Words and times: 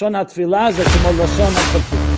לשון 0.00 0.14
התפילה 0.14 0.72
זה 0.72 0.84
כמו 0.84 1.10
לשון 1.24 1.52
הפסוק. 1.52 2.14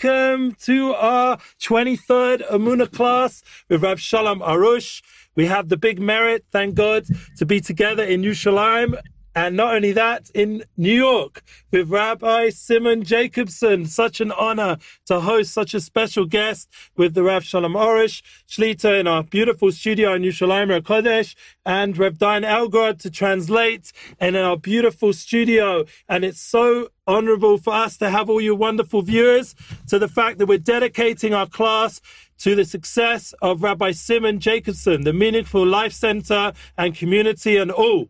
Welcome 0.00 0.52
to 0.62 0.94
our 0.94 1.38
23rd 1.60 2.48
Amuna 2.50 2.92
class 2.92 3.42
with 3.68 3.82
Rav 3.82 4.00
Shalom 4.00 4.38
Arush. 4.40 5.02
We 5.34 5.46
have 5.46 5.70
the 5.70 5.76
big 5.76 5.98
merit, 5.98 6.44
thank 6.52 6.76
God, 6.76 7.06
to 7.38 7.44
be 7.44 7.60
together 7.60 8.04
in 8.04 8.22
Yerushalayim. 8.22 9.00
And 9.34 9.56
not 9.56 9.74
only 9.74 9.92
that, 9.92 10.30
in 10.34 10.64
New 10.76 10.92
York 10.92 11.42
with 11.70 11.90
Rabbi 11.90 12.50
Simon 12.50 13.04
Jacobson. 13.04 13.86
Such 13.86 14.20
an 14.20 14.32
honor 14.32 14.78
to 15.06 15.20
host 15.20 15.52
such 15.52 15.74
a 15.74 15.80
special 15.80 16.24
guest 16.24 16.68
with 16.96 17.14
the 17.14 17.22
Rav 17.22 17.44
Shalom 17.44 17.74
Arush, 17.74 18.22
Shlita 18.48 18.98
in 18.98 19.06
our 19.06 19.22
beautiful 19.22 19.70
studio 19.70 20.14
in 20.14 20.22
Yerushalayim 20.22 20.80
Kodesh, 20.82 21.34
and 21.64 21.96
Rav 21.96 22.18
Diane 22.18 22.42
Elgrod 22.42 23.00
to 23.00 23.10
translate 23.10 23.92
in 24.20 24.34
our 24.34 24.56
beautiful 24.56 25.12
studio. 25.12 25.84
And 26.08 26.24
it's 26.24 26.40
so 26.40 26.88
honorable 27.06 27.58
for 27.58 27.74
us 27.74 27.96
to 27.98 28.10
have 28.10 28.28
all 28.28 28.40
you 28.40 28.54
wonderful 28.54 29.02
viewers 29.02 29.54
to 29.88 29.98
the 29.98 30.08
fact 30.08 30.38
that 30.38 30.46
we're 30.46 30.58
dedicating 30.58 31.34
our 31.34 31.46
class 31.46 32.00
to 32.38 32.54
the 32.54 32.64
success 32.64 33.34
of 33.42 33.62
Rabbi 33.62 33.92
Simon 33.92 34.40
Jacobson, 34.40 35.02
the 35.02 35.12
Meaningful 35.12 35.66
Life 35.66 35.92
Center 35.92 36.52
and 36.76 36.94
community 36.94 37.56
and 37.56 37.70
all. 37.70 38.08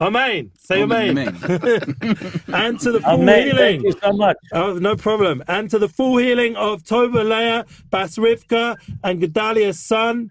Amen. 0.00 0.50
Say 0.56 0.82
amen. 0.82 1.10
Amen. 1.10 1.28
and 2.48 2.80
to 2.80 2.92
the 2.92 3.00
full 3.00 3.20
Amen. 3.20 3.46
healing. 3.48 3.56
Thank 3.56 3.82
you 3.82 3.94
so 4.02 4.12
much. 4.12 4.36
Oh, 4.52 4.74
no 4.74 4.96
problem. 4.96 5.44
And 5.46 5.68
to 5.70 5.78
the 5.78 5.88
full 5.88 6.16
healing 6.16 6.56
of 6.56 6.82
Tova 6.82 7.22
Leah, 7.22 7.66
Bas 7.90 8.16
Rivka, 8.16 8.78
and 9.04 9.20
Gedaliah's 9.20 9.78
son, 9.78 10.30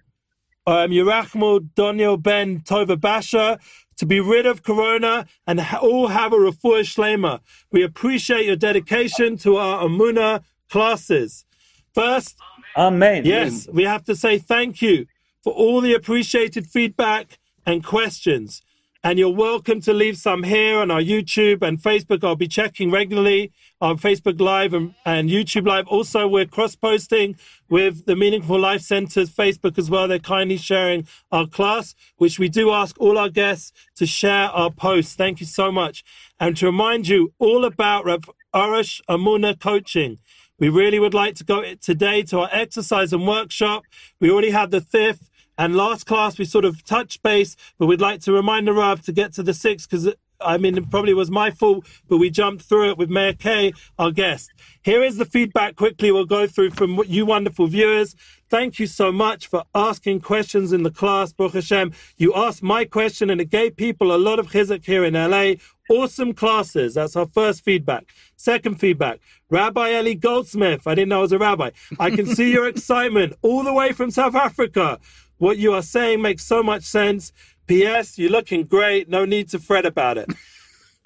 um, 0.65 0.89
Yerachmo 0.89 1.69
Daniel 1.75 2.17
Ben 2.17 2.61
Tova 2.61 2.99
Basha, 2.99 3.59
to 3.97 4.05
be 4.05 4.19
rid 4.19 4.45
of 4.45 4.63
Corona 4.63 5.27
and 5.45 5.59
ha- 5.59 5.79
all 5.79 6.07
have 6.07 6.33
a 6.33 6.37
refuah 6.37 6.81
shlema. 6.81 7.41
We 7.71 7.83
appreciate 7.83 8.45
your 8.45 8.55
dedication 8.55 9.37
to 9.39 9.57
our 9.57 9.83
Amuna 9.83 10.43
classes. 10.69 11.45
First, 11.93 12.37
Amen. 12.77 13.25
Yes, 13.25 13.67
we 13.71 13.83
have 13.83 14.05
to 14.05 14.15
say 14.15 14.37
thank 14.37 14.81
you 14.81 15.05
for 15.43 15.53
all 15.53 15.81
the 15.81 15.93
appreciated 15.93 16.67
feedback 16.67 17.39
and 17.65 17.83
questions. 17.83 18.61
And 19.01 19.17
you're 19.17 19.33
welcome 19.33 19.79
to 19.81 19.93
leave 19.93 20.17
some 20.17 20.43
here 20.43 20.77
on 20.77 20.91
our 20.91 20.99
YouTube 20.99 21.61
and 21.61 21.81
Facebook. 21.81 22.21
I'll 22.21 22.35
be 22.35 22.49
checking 22.49 22.91
regularly 22.91 23.53
on 23.79 23.97
Facebook 23.97 24.41
Live 24.41 24.73
and, 24.73 24.93
and 25.05 25.29
YouTube 25.29 25.65
Live. 25.65 25.87
Also, 25.87 26.27
we're 26.27 26.45
cross 26.45 26.75
posting 26.75 27.37
with 27.69 28.05
the 28.07 28.17
Meaningful 28.17 28.59
Life 28.59 28.81
Center's 28.81 29.29
Facebook 29.29 29.77
as 29.77 29.89
well. 29.89 30.09
They're 30.09 30.19
kindly 30.19 30.57
sharing 30.57 31.07
our 31.31 31.47
class, 31.47 31.95
which 32.17 32.39
we 32.39 32.49
do 32.49 32.71
ask 32.71 32.99
all 32.99 33.17
our 33.17 33.29
guests 33.29 33.71
to 33.95 34.05
share 34.05 34.49
our 34.49 34.69
posts. 34.69 35.15
Thank 35.15 35.39
you 35.39 35.45
so 35.45 35.71
much. 35.71 36.03
And 36.37 36.57
to 36.57 36.65
remind 36.65 37.07
you 37.07 37.31
all 37.39 37.63
about 37.63 38.03
Rav 38.03 38.29
Arush 38.53 38.99
Amuna 39.07 39.57
coaching. 39.57 40.17
We 40.59 40.67
really 40.67 40.99
would 40.99 41.13
like 41.13 41.35
to 41.35 41.45
go 41.45 41.73
today 41.75 42.21
to 42.23 42.39
our 42.39 42.49
exercise 42.51 43.13
and 43.13 43.25
workshop. 43.25 43.83
We 44.19 44.29
already 44.29 44.49
had 44.49 44.71
the 44.71 44.81
fifth 44.81 45.29
and 45.59 45.75
last 45.75 46.05
class 46.05 46.39
we 46.39 46.45
sort 46.45 46.63
of 46.63 46.85
touched 46.85 47.21
base, 47.21 47.57
but 47.77 47.85
we'd 47.85 47.99
like 47.99 48.21
to 48.21 48.31
remind 48.31 48.65
the 48.65 48.73
Rav 48.73 49.01
to 49.01 49.11
get 49.11 49.33
to 49.33 49.43
the 49.43 49.53
six 49.53 49.85
because 49.85 50.11
I 50.39 50.57
mean 50.57 50.77
it 50.77 50.89
probably 50.89 51.13
was 51.13 51.29
my 51.29 51.51
fault, 51.51 51.85
but 52.07 52.17
we 52.17 52.29
jumped 52.29 52.63
through 52.63 52.91
it 52.91 52.97
with 52.97 53.09
Meir 53.09 53.33
Kay, 53.33 53.73
our 53.99 54.09
guest. 54.09 54.53
Here 54.81 55.03
is 55.03 55.17
the 55.17 55.25
feedback 55.25 55.75
quickly 55.75 56.13
we'll 56.13 56.25
go 56.25 56.47
through 56.47 56.71
from 56.71 57.01
you 57.05 57.25
wonderful 57.25 57.67
viewers. 57.67 58.15
Thank 58.49 58.79
you 58.79 58.87
so 58.87 59.11
much 59.11 59.47
for 59.47 59.65
asking 59.75 60.21
questions 60.21 60.71
in 60.71 60.83
the 60.83 60.91
class, 60.91 61.33
Baruch 61.33 61.53
Hashem. 61.53 61.91
You 62.15 62.33
asked 62.35 62.63
my 62.63 62.85
question 62.85 63.29
and 63.29 63.41
it 63.41 63.49
gave 63.49 63.75
people 63.75 64.15
a 64.15 64.17
lot 64.17 64.39
of 64.39 64.51
chizuk 64.51 64.85
here 64.85 65.03
in 65.03 65.13
LA. 65.13 65.55
Awesome 65.89 66.33
classes. 66.33 66.93
That's 66.93 67.17
our 67.17 67.27
first 67.27 67.65
feedback. 67.65 68.07
Second 68.37 68.79
feedback. 68.79 69.19
Rabbi 69.49 69.99
Eli 69.99 70.13
Goldsmith. 70.13 70.87
I 70.87 70.95
didn't 70.95 71.09
know 71.09 71.19
I 71.19 71.21
was 71.21 71.31
a 71.33 71.37
rabbi. 71.37 71.71
I 71.99 72.11
can 72.11 72.27
see 72.27 72.53
your 72.53 72.67
excitement 72.73 73.33
all 73.41 73.63
the 73.63 73.73
way 73.73 73.91
from 73.91 74.09
South 74.09 74.35
Africa. 74.35 74.99
What 75.39 75.57
you 75.57 75.73
are 75.73 75.81
saying 75.81 76.21
makes 76.21 76.43
so 76.43 76.61
much 76.61 76.83
sense. 76.83 77.31
P.S. 77.65 78.17
You're 78.19 78.29
looking 78.29 78.65
great. 78.65 79.07
No 79.07 79.23
need 79.23 79.47
to 79.49 79.59
fret 79.59 79.85
about 79.85 80.17
it. 80.17 80.29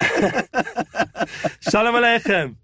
Shalom 1.60 1.94
Aleichem. 1.94 2.56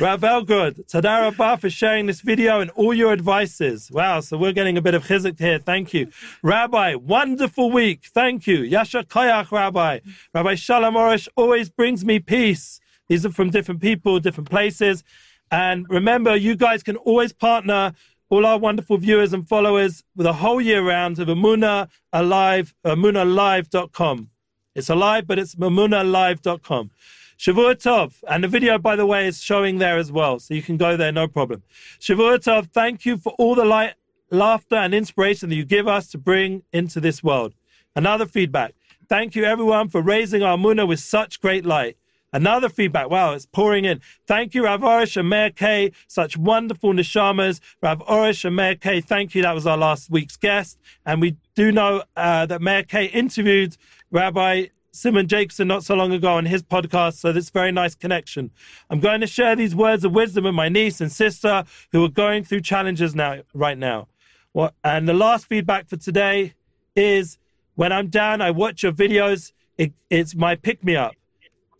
Rav 0.00 0.20
Elgod, 0.20 0.84
Tada 0.90 1.22
Rabbah 1.22 1.56
for 1.56 1.70
sharing 1.70 2.06
this 2.06 2.22
video 2.22 2.58
and 2.60 2.70
all 2.72 2.92
your 2.92 3.12
advices. 3.12 3.88
Wow, 3.92 4.18
so 4.18 4.36
we're 4.36 4.52
getting 4.52 4.76
a 4.76 4.82
bit 4.82 4.94
of 4.94 5.06
chizuk 5.06 5.38
here. 5.38 5.60
Thank 5.60 5.94
you. 5.94 6.08
Rabbi, 6.42 6.96
wonderful 6.96 7.70
week. 7.70 8.06
Thank 8.12 8.48
you. 8.48 8.58
Yasha 8.62 9.04
Koyach, 9.04 9.52
Rabbi. 9.52 10.00
Rabbi 10.34 10.54
Shalom 10.56 10.94
Arush 10.94 11.28
always 11.36 11.70
brings 11.70 12.04
me 12.04 12.18
peace. 12.18 12.80
These 13.08 13.24
are 13.24 13.30
from 13.30 13.50
different 13.50 13.80
people, 13.80 14.18
different 14.18 14.50
places. 14.50 15.04
And 15.52 15.86
remember, 15.88 16.34
you 16.34 16.56
guys 16.56 16.82
can 16.82 16.96
always 16.96 17.32
partner 17.32 17.92
all 18.32 18.46
our 18.46 18.56
wonderful 18.56 18.96
viewers 18.96 19.34
and 19.34 19.46
followers 19.46 20.04
with 20.16 20.26
a 20.26 20.32
whole 20.32 20.58
year 20.58 20.82
round 20.82 21.18
of 21.18 21.28
Amuna 21.28 21.90
Alive, 22.14 22.74
AmunaLive.com. 22.82 24.30
It's 24.74 24.88
alive, 24.88 25.26
but 25.26 25.38
it's 25.38 25.54
mamunalive.com. 25.54 26.90
Shavua 27.38 27.74
Tov. 27.74 28.14
And 28.26 28.42
the 28.42 28.48
video, 28.48 28.78
by 28.78 28.96
the 28.96 29.04
way, 29.04 29.26
is 29.26 29.42
showing 29.42 29.76
there 29.76 29.98
as 29.98 30.10
well. 30.10 30.38
So 30.38 30.54
you 30.54 30.62
can 30.62 30.78
go 30.78 30.96
there, 30.96 31.12
no 31.12 31.28
problem. 31.28 31.62
Shavua 32.00 32.38
Tov, 32.38 32.70
thank 32.72 33.04
you 33.04 33.18
for 33.18 33.34
all 33.36 33.54
the 33.54 33.66
light, 33.66 33.96
laughter 34.30 34.76
and 34.76 34.94
inspiration 34.94 35.50
that 35.50 35.56
you 35.56 35.66
give 35.66 35.86
us 35.86 36.08
to 36.12 36.16
bring 36.16 36.62
into 36.72 37.00
this 37.00 37.22
world. 37.22 37.52
Another 37.94 38.24
feedback. 38.24 38.74
Thank 39.10 39.36
you, 39.36 39.44
everyone, 39.44 39.90
for 39.90 40.00
raising 40.00 40.42
our 40.42 40.56
Muna 40.56 40.88
with 40.88 41.00
such 41.00 41.38
great 41.42 41.66
light. 41.66 41.98
Another 42.32 42.68
feedback. 42.68 43.10
Wow, 43.10 43.32
it's 43.32 43.46
pouring 43.46 43.84
in. 43.84 44.00
Thank 44.26 44.54
you, 44.54 44.64
Rav 44.64 44.80
Arush 44.80 45.16
and 45.16 45.28
Meir 45.28 45.50
Kay. 45.50 45.92
Such 46.08 46.36
wonderful 46.36 46.92
neshamas. 46.92 47.60
Rav 47.82 47.98
Arush 48.00 48.44
and 48.44 48.56
Meir 48.56 48.74
Kay. 48.74 49.00
Thank 49.00 49.34
you. 49.34 49.42
That 49.42 49.54
was 49.54 49.66
our 49.66 49.76
last 49.76 50.10
week's 50.10 50.36
guest. 50.36 50.78
And 51.04 51.20
we 51.20 51.36
do 51.54 51.70
know 51.70 52.04
uh, 52.16 52.46
that 52.46 52.62
Meir 52.62 52.84
Kay. 52.84 53.06
interviewed 53.06 53.76
Rabbi 54.10 54.66
Simon 54.92 55.26
Jacobson 55.26 55.68
not 55.68 55.84
so 55.84 55.94
long 55.94 56.12
ago 56.12 56.34
on 56.34 56.44
his 56.46 56.62
podcast. 56.62 57.14
So 57.14 57.32
this 57.32 57.50
very 57.50 57.72
nice 57.72 57.94
connection. 57.94 58.50
I'm 58.90 59.00
going 59.00 59.20
to 59.22 59.26
share 59.26 59.56
these 59.56 59.74
words 59.74 60.04
of 60.04 60.12
wisdom 60.12 60.44
with 60.44 60.54
my 60.54 60.68
niece 60.68 61.00
and 61.00 61.10
sister 61.10 61.64
who 61.92 62.04
are 62.04 62.10
going 62.10 62.44
through 62.44 62.60
challenges 62.60 63.14
now, 63.14 63.42
right 63.54 63.78
now. 63.78 64.08
What, 64.52 64.74
and 64.84 65.08
the 65.08 65.14
last 65.14 65.46
feedback 65.46 65.88
for 65.88 65.96
today 65.96 66.54
is 66.94 67.38
when 67.74 67.90
I'm 67.90 68.08
down, 68.08 68.42
I 68.42 68.50
watch 68.50 68.82
your 68.82 68.92
videos. 68.92 69.52
It, 69.78 69.92
it's 70.10 70.34
my 70.34 70.56
pick 70.56 70.84
me 70.84 70.94
up. 70.94 71.14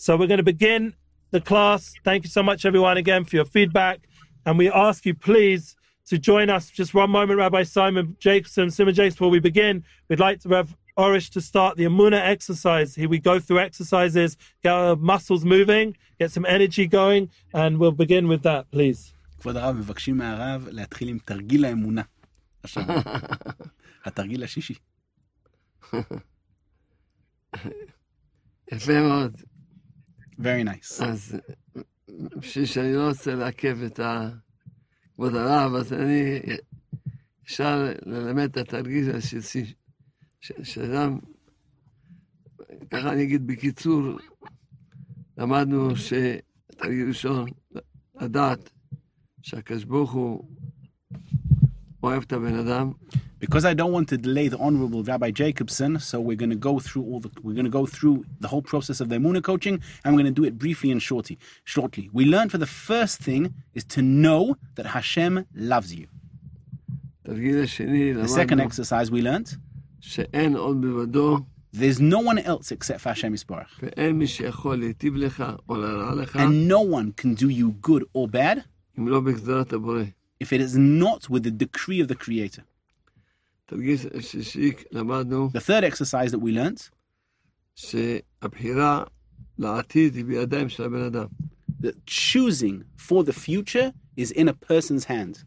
So 0.03 0.17
we're 0.17 0.27
going 0.27 0.39
to 0.39 0.43
begin 0.57 0.95
the 1.31 1.41
class. 1.41 1.95
Thank 2.03 2.25
you 2.25 2.31
so 2.31 2.43
much, 2.43 2.65
everyone, 2.65 2.97
again 2.97 3.23
for 3.25 3.37
your 3.37 3.45
feedback. 3.45 4.01
And 4.45 4.59
we 4.59 4.69
ask 4.69 5.07
you, 5.07 5.15
please, 5.15 5.77
to 6.07 6.19
join 6.19 6.51
us. 6.51 6.71
Just 6.71 6.93
one 6.93 7.11
moment, 7.11 7.39
Rabbi 7.39 7.63
Simon 7.63 8.17
Jacobson, 8.19 8.73
Simon 8.73 8.95
Jacobson, 8.95 9.15
before 9.15 9.31
we 9.31 9.39
begin, 9.39 9.85
we'd 10.09 10.19
like 10.19 10.41
to 10.41 10.49
have 10.49 10.77
Arush 10.99 11.31
to 11.35 11.41
start 11.41 11.77
the 11.77 11.85
Amuna 11.85 12.21
exercise. 12.21 12.97
Here 12.97 13.09
we 13.09 13.21
go 13.21 13.39
through 13.39 13.61
exercises, 13.61 14.37
get 14.65 14.73
our 14.73 14.97
muscles 14.97 15.45
moving, 15.45 15.97
get 16.19 16.33
some 16.33 16.47
energy 16.47 16.89
going, 16.89 17.31
and 17.55 17.79
we'll 17.79 17.93
begin 17.93 18.27
with 18.27 18.43
that, 18.43 18.73
please. 18.73 19.15
כבוד 19.41 19.57
הרב, 19.57 19.77
מבקשים 19.77 20.17
מהרב 20.17 20.69
להתחיל 20.71 21.09
עם 21.09 21.19
תרגיל 21.19 21.65
האמונה. 21.65 22.03
עכשיו, 22.63 22.85
התרגיל 24.05 24.43
השישי. 24.43 24.75
יפה 28.73 29.01
מאוד. 29.01 29.43
Very 30.39 30.65
nice. 30.65 31.05
אז 31.05 31.37
בשביל 32.37 32.65
שאני 32.67 32.95
לא 32.95 33.09
רוצה 33.09 33.35
לעכב 33.35 33.79
את 33.87 33.99
ה- 34.01 34.31
כבוד 35.15 35.35
הרב, 35.35 35.75
אז 35.75 35.93
אני... 35.93 36.41
אפשר 37.45 37.93
ללמד 38.07 38.43
את 38.43 38.57
התרגיל 38.57 39.21
ש- 39.21 40.53
שאדם 40.63 41.19
ככה 42.91 43.13
אני 43.13 43.23
אגיד 43.23 43.47
בקיצור, 43.47 44.03
למדנו 45.39 45.97
שתרגיל 45.97 47.09
ראשון, 47.09 47.49
לדעת 48.21 48.71
שהקדוש 49.43 49.85
ברוך 49.85 50.13
הוא 50.13 50.49
אוהב 52.04 52.24
את 52.24 52.34
הבן 52.34 52.56
אדם, 52.56 52.92
Because 53.40 53.66
I 53.66 53.76
don't 53.76 53.92
want 53.92 54.08
to 54.10 54.18
delay 54.18 54.48
the 54.48 54.58
Honorable 54.58 55.04
Rabbi 55.04 55.30
Jacobson, 55.30 56.00
so 56.00 56.20
we're 56.20 56.42
going 56.44 56.50
to 56.50 56.56
go 56.56 56.80
through 56.80 57.04
all 57.04 57.20
the 57.20 57.30
we're 57.44 57.54
going 57.54 57.72
to 57.72 57.78
go 57.82 57.86
through 57.86 58.26
the 58.40 58.48
whole 58.48 58.64
process 58.64 58.98
of 59.00 59.10
the 59.10 59.18
Muna 59.18 59.44
coaching, 59.44 59.76
and 60.04 60.08
we're 60.16 60.24
going 60.24 60.34
to 60.34 60.42
do 60.42 60.48
it 60.50 60.58
briefly 60.58 60.90
and 60.92 61.02
shortly. 61.10 61.38
Shortly, 61.64 62.10
we 62.18 62.26
learned 62.26 62.50
for 62.52 62.58
the 62.58 62.72
first 62.90 63.16
thing 63.28 63.54
is 63.78 63.84
to 63.96 64.02
know 64.02 64.42
that 64.76 64.88
Hashem 64.88 65.46
loves 65.54 65.94
you. 65.94 66.08
תרגיל 67.24 67.64
השני, 67.64 68.14
The 68.14 68.28
second 68.28 68.58
למדנו 68.58 68.70
exercise 68.70 69.12
we 69.12 69.22
learned, 69.22 69.58
שאין 70.00 70.56
עוד 70.56 70.78
מלבדו, 70.78 71.40
there's 71.74 72.00
no 72.00 72.20
one 72.20 72.40
else 72.40 72.72
except 72.72 73.02
for 73.02 73.10
Hashem 73.10 73.34
Yisbarach, 73.34 73.84
ואין 73.84 74.20
מי 74.20 74.28
שיכול 74.28 74.80
להיטיב 74.80 75.16
לך 75.16 75.44
או 75.70 75.76
להרע 75.76 76.16
לך, 76.16 76.36
and 76.36 76.68
no 76.68 76.82
one 76.82 77.12
can 77.22 77.36
do 77.36 77.50
you 77.50 77.88
good 77.88 78.04
or 78.14 78.28
bad 78.28 78.64
if 80.43 80.53
it 80.53 80.61
is 80.61 80.77
not 80.77 81.31
with 81.31 81.43
the 81.45 81.51
decree 81.65 82.01
of 82.01 82.09
the 82.09 82.15
Creator. 82.25 82.65
The 83.69 85.63
third 85.69 85.85
exercise 85.85 86.31
that 86.33 86.41
we 86.41 86.53
learnt 86.53 86.91
that 91.81 91.97
choosing 92.07 92.85
for 92.97 93.25
the 93.25 93.33
future 93.33 93.93
is 94.17 94.31
in 94.31 94.47
a 94.49 94.55
person's 94.71 95.05
hand. 95.05 95.45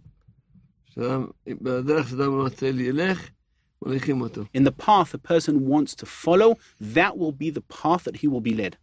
In 4.57 4.63
the 4.63 4.75
path 4.87 5.13
a 5.13 5.17
person 5.17 5.67
wants 5.67 5.93
to 5.95 6.05
follow, 6.05 6.57
that 6.79 7.17
will 7.17 7.31
be 7.43 7.49
the 7.51 7.61
path 7.61 8.05
that 8.05 8.15
he 8.17 8.27
will 8.27 8.41
be 8.41 8.53
led. 8.53 8.77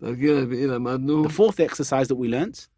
The 0.00 1.34
fourth 1.40 1.58
exercise 1.60 2.08
that 2.08 2.16
we 2.16 2.28
learnt 2.28 2.68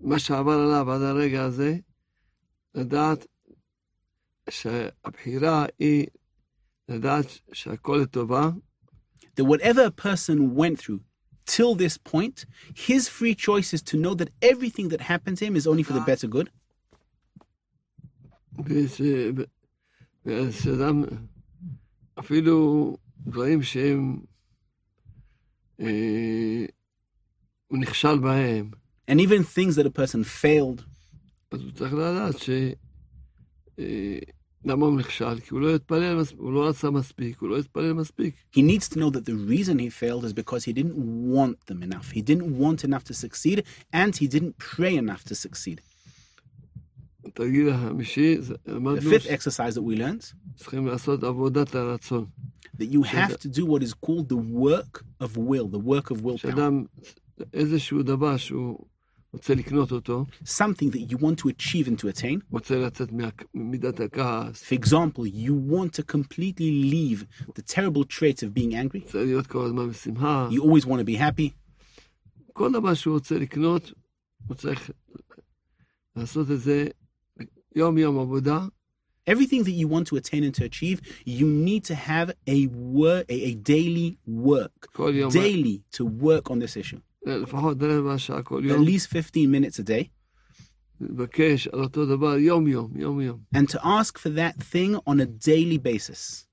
מה 0.00 0.18
שעבר 0.18 0.52
עליו 0.52 0.92
עד 0.92 1.02
הרגע 1.02 1.44
הזה, 1.44 1.76
לדעת 2.74 3.26
שהבחירה 4.50 5.66
היא 5.78 6.06
לדעת 6.88 7.26
שהכל 7.52 8.00
לטובה, 8.02 8.50
that 9.36 9.44
whatever 9.44 9.84
a 9.86 9.90
person 9.90 10.54
went 10.54 10.78
through 10.78 11.00
till 11.46 11.74
this 11.74 11.98
point, 11.98 12.46
his 12.74 13.08
free 13.08 13.34
choice 13.34 13.72
is 13.74 13.82
to 13.82 13.96
know 13.96 14.14
that 14.14 14.30
everything 14.42 14.88
that 14.88 15.00
happened 15.00 15.36
to 15.38 15.44
him 15.46 15.56
is 15.56 15.66
only 15.66 15.82
for 15.82 15.92
the 15.92 16.00
better 16.00 16.26
good, 16.26 16.48
וש... 18.64 19.00
ושאדם, 20.26 21.04
אפילו 22.18 22.96
דברים 23.18 23.62
שהם, 23.62 24.20
אה, 25.80 26.66
הוא 27.66 27.78
נכשל 27.78 28.18
בהם, 28.18 28.70
and 29.08 29.20
even 29.20 29.42
things 29.44 29.76
that 29.76 29.86
a 29.86 29.90
person 29.90 30.24
failed. 30.24 30.82
אז 31.50 31.60
הוא 31.62 31.70
צריך 31.74 31.92
לדעת 31.94 32.38
ש... 32.38 32.50
אה, 33.78 34.18
למה 34.64 34.86
הוא 34.86 34.98
נכשל? 34.98 35.40
כי 35.40 35.48
הוא 35.50 35.60
לא 35.60 35.74
התפלל, 35.74 36.20
מס- 36.22 36.32
הוא 36.36 36.52
לא 36.52 36.68
רצה 36.68 36.90
מספיק, 36.90 37.38
הוא 37.38 37.48
לא 37.48 37.58
התפלל 37.58 37.92
מספיק. 37.92 38.34
He 38.56 38.60
needs 38.60 38.88
to 38.88 38.96
know 38.96 39.10
that 39.10 39.24
the 39.24 39.34
reason 39.50 39.78
he 39.78 39.90
failed 39.90 40.24
is 40.24 40.32
because 40.32 40.64
he 40.64 40.72
didn't 40.72 40.96
want 41.34 41.56
them 41.70 41.82
enough. 41.82 42.10
He 42.14 42.22
didn't 42.22 42.58
want 42.58 42.84
enough 42.84 43.04
to 43.04 43.14
succeed, 43.14 43.62
and 43.92 44.16
he 44.16 44.26
didn't 44.26 44.56
pray 44.76 44.96
enough 44.96 45.24
to 45.24 45.34
succeed. 45.34 45.80
התרגיל 47.26 47.68
החמישי, 47.70 48.40
זה- 48.42 48.54
The 48.66 48.70
למדנו 48.70 49.10
fifth 49.10 49.26
exercise 49.26 49.74
that 49.74 49.82
we 49.82 49.96
learnt 49.98 50.34
שצריכים 50.56 50.86
לעשות 50.86 51.24
עבודת 51.24 51.74
הרצון. 51.74 52.26
that 52.78 52.90
you 52.92 53.02
have 53.02 53.36
to 53.38 53.48
do 53.48 53.64
what 53.66 53.82
is 53.82 53.92
called 54.06 54.28
the 54.28 54.42
work 54.64 55.04
of 55.20 55.36
will, 55.36 55.68
the 55.68 55.84
work 55.92 56.10
of 56.10 56.22
willpower. 56.22 56.52
שאדם, 59.42 59.54
איזשהו 59.54 59.54
דבר 59.54 59.54
שהוא 59.54 59.54
רוצה 59.54 59.54
לקנות 59.54 59.92
אותו, 59.92 60.26
Something 60.44 60.90
that 60.90 61.12
you 61.12 61.18
want 61.18 61.38
to 61.38 61.48
achieve 61.48 61.88
and 61.88 61.98
to 61.98 62.08
attain. 62.08 62.38
רוצה 62.50 62.78
לצאת 62.78 63.12
מה- 63.12 63.28
ממידת 63.54 64.00
הכעס, 64.00 64.62
For 64.72 64.76
example, 64.78 65.26
you 65.26 65.52
want 65.72 65.92
to 65.98 66.02
completely 66.16 66.70
leave 66.92 67.24
the 67.58 67.62
terrible 67.62 68.04
traits 68.04 68.42
of 68.42 68.54
being 68.54 68.72
angry. 68.74 69.04
רוצה 69.04 69.24
להיות 69.24 69.46
כל 69.46 69.64
הזמן 69.66 69.88
בשמחה, 69.90 70.48
You 70.50 70.60
always 70.62 70.84
want 70.86 71.00
to 71.00 71.04
be 71.04 71.18
happy. 71.18 71.50
כל 72.52 72.72
דבר 72.72 72.94
שהוא 72.94 73.14
רוצה 73.14 73.38
לקנות, 73.38 73.92
הוא 74.46 74.54
צריך 74.56 74.90
לעשות 76.16 76.50
את 76.50 76.60
זה 76.60 76.86
יום-יום 77.76 78.18
עבודה, 78.18 78.66
Everything 79.30 79.62
that 79.64 79.72
you 79.72 79.88
want 79.88 80.06
to 80.08 80.16
attain 80.16 80.44
and 80.44 80.54
to 80.54 80.64
achieve, 80.64 81.00
you 81.26 81.46
need 81.46 81.82
to 81.90 81.94
have 81.94 82.28
a 82.46 82.66
work, 83.00 83.24
a, 83.30 83.38
a 83.50 83.54
daily 83.54 84.18
work, 84.28 84.86
כל 84.92 85.12
יום, 85.14 85.32
daily 85.32 85.80
to 85.96 86.04
work 86.04 86.50
on 86.50 86.58
this 86.58 86.76
issue. 86.76 87.00
לפחות 87.26 87.76
רבע 87.80 88.18
שעה 88.18 88.42
כל 88.42 88.62
At 88.64 88.68
יום, 88.68 88.84
least 88.86 89.08
15 89.08 89.42
minutes 89.44 89.78
a 89.80 89.84
day, 89.88 90.04
לבקש 91.00 91.68
על 91.68 91.80
אותו 91.82 92.06
דבר 92.06 92.36
יום-יום, 92.38 92.96
יום-יום, 92.96 93.40
and 93.56 93.68
to 93.68 93.78
ask 93.78 94.18
for 94.18 94.28
that 94.30 94.56
thing 94.72 94.96
on 95.08 95.20
a 95.20 95.26
daily 95.46 95.78
basis 95.78 96.44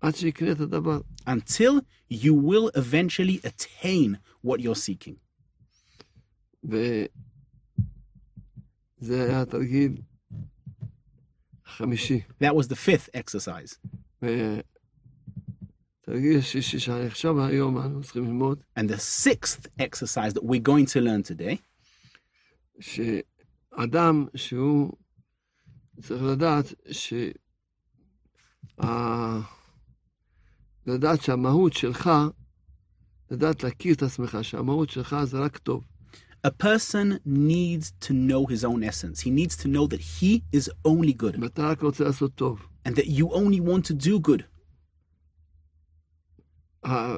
עד 0.00 0.14
שיקנה 0.16 0.52
את 0.52 0.60
הדבר. 0.60 1.00
until 1.28 1.80
you 2.10 2.34
will 2.34 2.70
eventually 2.74 3.40
attain 3.44 4.16
what 4.46 4.58
you're 4.60 4.74
seeking. 4.88 5.14
וזה 6.64 7.06
היה 9.24 9.42
התרגיל 9.42 9.96
החמישי. 11.66 12.20
That 12.40 12.54
was 12.56 12.68
the 12.68 12.76
fifth 12.76 13.08
exercise. 13.14 13.78
And 18.76 18.88
the 18.88 18.98
sixth 18.98 19.66
exercise 19.78 20.32
that 20.34 20.44
we're 20.44 20.60
going 20.72 20.86
to 20.86 21.00
learn 21.00 21.22
today 21.22 21.56
שאדם 22.80 24.26
שהוא 24.34 24.92
צריך 26.02 26.22
לדעת 26.22 26.74
ש... 26.90 27.14
ה- 28.78 29.40
לדעת 30.86 31.22
שהמהות 31.22 31.72
שלך, 31.72 32.10
לדעת 33.30 33.62
להכיר 33.64 33.94
את 33.94 34.02
עצמך, 34.02 34.38
שהמהות 34.42 34.90
שלך 34.90 35.16
זה 35.24 35.38
רק 35.38 35.58
טוב. 35.58 35.84
A 36.46 36.50
person 36.50 37.18
needs 37.26 37.92
to 38.00 38.12
know 38.12 38.46
his 38.46 38.64
own 38.64 38.82
essence. 38.82 39.20
He 39.20 39.30
needs 39.30 39.56
to 39.56 39.68
know 39.68 39.86
that 39.86 40.00
he 40.20 40.42
is 40.56 40.68
only 40.84 41.12
good 41.22 41.38
ואתה 41.42 41.62
רק 41.70 41.82
רוצה 41.82 42.04
לעשות 42.04 42.34
טוב. 42.34 42.66
and 42.88 42.92
that 42.92 43.06
you 43.06 43.26
only 43.32 43.60
want 43.60 43.84
to 43.86 43.94
do 43.94 44.18
good. 44.28 44.42
ה- 46.86 47.16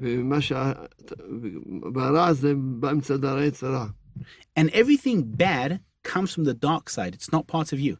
ומה 0.00 0.40
ש... 0.40 0.52
והרע 1.94 2.32
זה 2.32 2.54
בא 2.56 2.92
מצד 2.92 3.24
הרע 3.24 3.44
יצרה. 3.44 3.86
And 4.58 4.68
everything 4.70 5.22
bad 5.36 5.80
comes 6.04 6.34
from 6.34 6.44
the 6.44 6.54
dark 6.54 6.88
side. 6.88 7.14
It's 7.14 7.32
not 7.32 7.46
part 7.46 7.72
of 7.72 7.80
you. 7.80 7.96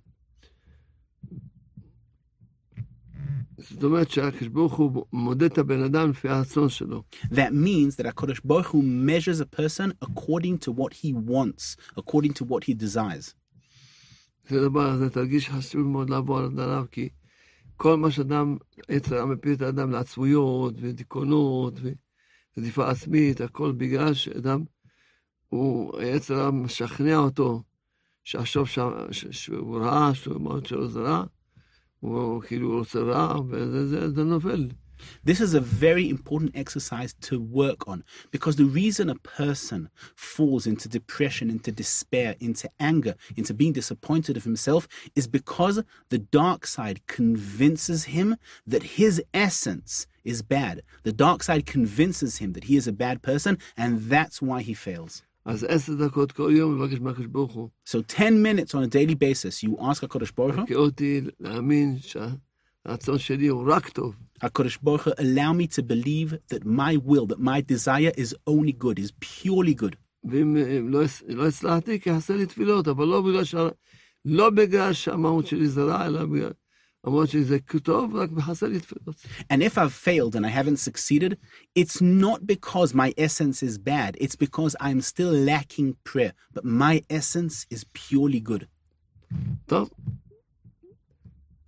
זאת 3.70 3.82
אומרת 3.82 4.10
שהקדוש 4.10 4.48
ברוך 4.48 4.74
הוא 4.74 5.04
מודד 5.12 5.42
את 5.52 5.58
הבן 5.58 5.82
אדם 5.82 6.10
לפי 6.10 6.28
הרצון 6.28 6.68
שלו. 6.68 7.02
That 7.24 7.52
means 7.52 7.96
that 7.96 8.06
HaKadosh 8.06 8.40
Baruch 8.44 8.66
Hu 8.66 8.82
measures 8.82 9.40
a 9.40 9.46
person 9.46 9.92
according 10.02 10.58
to 10.58 10.72
what 10.72 10.92
he 11.02 11.12
wants, 11.12 11.76
according 11.96 12.32
to 12.32 12.44
what 12.44 12.64
he 12.64 12.74
desires. 12.74 13.34
זה 14.48 14.60
דבר, 14.68 14.96
זה 14.96 15.10
תרגיש 15.10 15.44
שחשוב 15.44 15.86
מאוד 15.86 16.10
לעבור 16.10 16.38
עליו, 16.38 16.84
כי 16.90 17.08
כל 17.81 17.97
מה 17.97 18.11
שאדם, 18.11 18.57
עץ 18.87 19.11
הרע 19.11 19.25
מפיל 19.25 19.53
את 19.53 19.61
האדם 19.61 19.91
לעצמויות 19.91 20.73
ודיכאונות 20.81 21.73
ורדיפה 22.57 22.89
עצמית, 22.89 23.41
הכל 23.41 23.71
בגלל 23.71 24.13
שאדם, 24.13 24.63
הוא, 25.47 25.99
עץ 25.99 26.31
הרע 26.31 26.51
משכנע 26.51 27.17
אותו 27.17 27.63
שיחשוב 28.23 28.67
שה- 28.67 29.05
ש- 29.11 29.25
שהוא 29.31 29.79
רע, 29.79 30.09
שהמהות 30.13 30.65
שלו 30.65 30.87
זה 30.87 30.99
רע, 30.99 31.23
הוא 31.99 32.41
כאילו 32.41 32.77
רוצה 32.77 32.99
רע, 32.99 33.41
וזה 33.49 33.87
זה, 33.87 34.09
זה 34.09 34.23
נופל. 34.23 34.67
This 35.23 35.41
is 35.41 35.53
a 35.53 35.59
very 35.59 36.09
important 36.09 36.51
exercise 36.55 37.13
to 37.21 37.39
work 37.39 37.87
on 37.87 38.03
because 38.31 38.55
the 38.55 38.65
reason 38.65 39.09
a 39.09 39.15
person 39.15 39.89
falls 40.15 40.67
into 40.67 40.89
depression, 40.89 41.49
into 41.49 41.71
despair, 41.71 42.35
into 42.39 42.69
anger, 42.79 43.15
into 43.35 43.53
being 43.53 43.73
disappointed 43.73 44.37
of 44.37 44.43
himself 44.43 44.87
is 45.15 45.27
because 45.27 45.83
the 46.09 46.19
dark 46.19 46.65
side 46.65 47.05
convinces 47.07 48.05
him 48.05 48.35
that 48.65 48.83
his 48.83 49.21
essence 49.33 50.07
is 50.23 50.41
bad. 50.41 50.83
The 51.03 51.13
dark 51.13 51.43
side 51.43 51.65
convinces 51.65 52.37
him 52.37 52.53
that 52.53 52.65
he 52.65 52.75
is 52.77 52.87
a 52.87 52.93
bad 52.93 53.21
person 53.21 53.57
and 53.77 54.01
that's 54.01 54.41
why 54.41 54.61
he 54.61 54.73
fails. 54.73 55.23
So 57.85 58.01
10 58.01 58.41
minutes 58.41 58.75
on 58.75 58.83
a 58.83 58.87
daily 58.87 59.15
basis, 59.15 59.63
you 59.63 59.77
ask 59.79 60.03
HaKadosh 60.03 60.35
Baruch 60.35 60.55
Hu, 60.55 60.65
תקה 62.88 62.92
אותי 62.92 63.10
להאמין 63.10 63.16
שהרצון 63.16 63.18
שלי 63.18 63.46
הוא 63.46 63.64
רק 63.66 63.88
טוב. 63.88 64.14
HaKadosh 64.44 64.78
Baruch 64.82 65.04
Hu, 65.04 65.12
allow 65.18 65.52
me 65.52 65.66
to 65.66 65.82
believe 65.82 66.34
that 66.50 66.64
my 66.64 66.96
will, 66.96 67.26
that 67.26 67.40
my 67.40 67.60
desire 67.60 68.12
is 68.16 68.34
only 68.46 68.72
good, 68.72 68.98
is 68.98 69.12
purely 69.20 69.74
good. 69.74 69.96
ואם 70.24 70.56
אה, 70.56 70.80
לא, 70.82 71.00
לא 71.28 71.48
הצלחתי, 71.48 72.00
כי 72.00 72.14
חסר 72.14 72.36
לי 72.36 72.46
תפילות, 72.46 72.88
אבל 72.88 73.06
לא 73.06 73.22
בגלל, 73.22 73.44
שה, 73.44 73.68
לא 74.24 74.50
בגלל 74.50 74.92
שהמהות 74.92 75.46
שלי 75.46 75.68
זה 75.68 75.82
רע, 75.82 76.06
אלא 76.06 76.24
בגלל 76.24 76.50
למרות 77.06 77.28
שזה 77.28 77.58
טוב, 77.82 78.16
רק 78.16 78.30
חסר 78.40 78.66
לי 78.66 78.80
תפילות. 78.80 79.16
And 79.52 79.62
if 79.62 79.78
I've 79.78 79.92
failed 79.92 80.34
and 80.36 80.46
I 80.46 80.48
haven't 80.48 80.78
succeeded, 80.78 81.36
it's 81.74 82.00
not 82.00 82.46
because 82.46 82.94
my 82.94 83.12
essence 83.18 83.62
is 83.62 83.78
bad. 83.78 84.16
It's 84.20 84.36
because 84.36 84.74
I'm 84.80 85.00
still 85.00 85.32
lacking 85.32 85.96
prayer. 86.04 86.32
But 86.54 86.64
my 86.64 87.02
essence 87.10 87.66
is 87.70 87.84
purely 87.92 88.40
good. 88.40 88.66
טוב. 89.66 89.90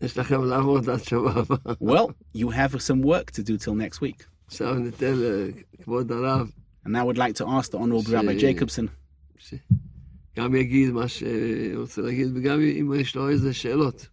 יש 0.01 0.19
לכם 0.19 0.45
לעבוד 0.45 0.91
עד 0.91 1.03
שבוע 1.05 1.33
הבא. 1.33 1.57
Well, 1.81 2.11
you 2.35 2.51
have 2.51 2.81
some 2.83 3.03
work 3.03 3.31
to 3.31 3.43
do 3.43 3.57
till 3.59 3.75
next 3.75 4.01
week. 4.01 4.25
עכשיו 4.47 4.75
ניתן 4.75 5.15
לכבוד 5.79 6.13
הרב 6.13 6.51
And 6.87 6.97
I 6.97 7.03
would 7.03 7.19
like 7.19 7.35
to 7.35 7.47
ask 7.47 7.71
the 7.73 7.79
Honorable 7.79 8.13
Rabbi 8.13 8.39
Shit. 8.39 8.41
Jacobson 8.41 8.87
שגם 9.39 10.55
יגיד 10.55 10.91
מה 10.91 11.09
שהוא 11.09 11.29
רוצה 11.77 12.03
להגיד, 12.03 12.29
וגם 12.35 12.61
אם 12.61 12.93
יש 13.01 13.17
לו 13.17 13.29
איזה 13.29 13.55
שאלות. 13.55 14.09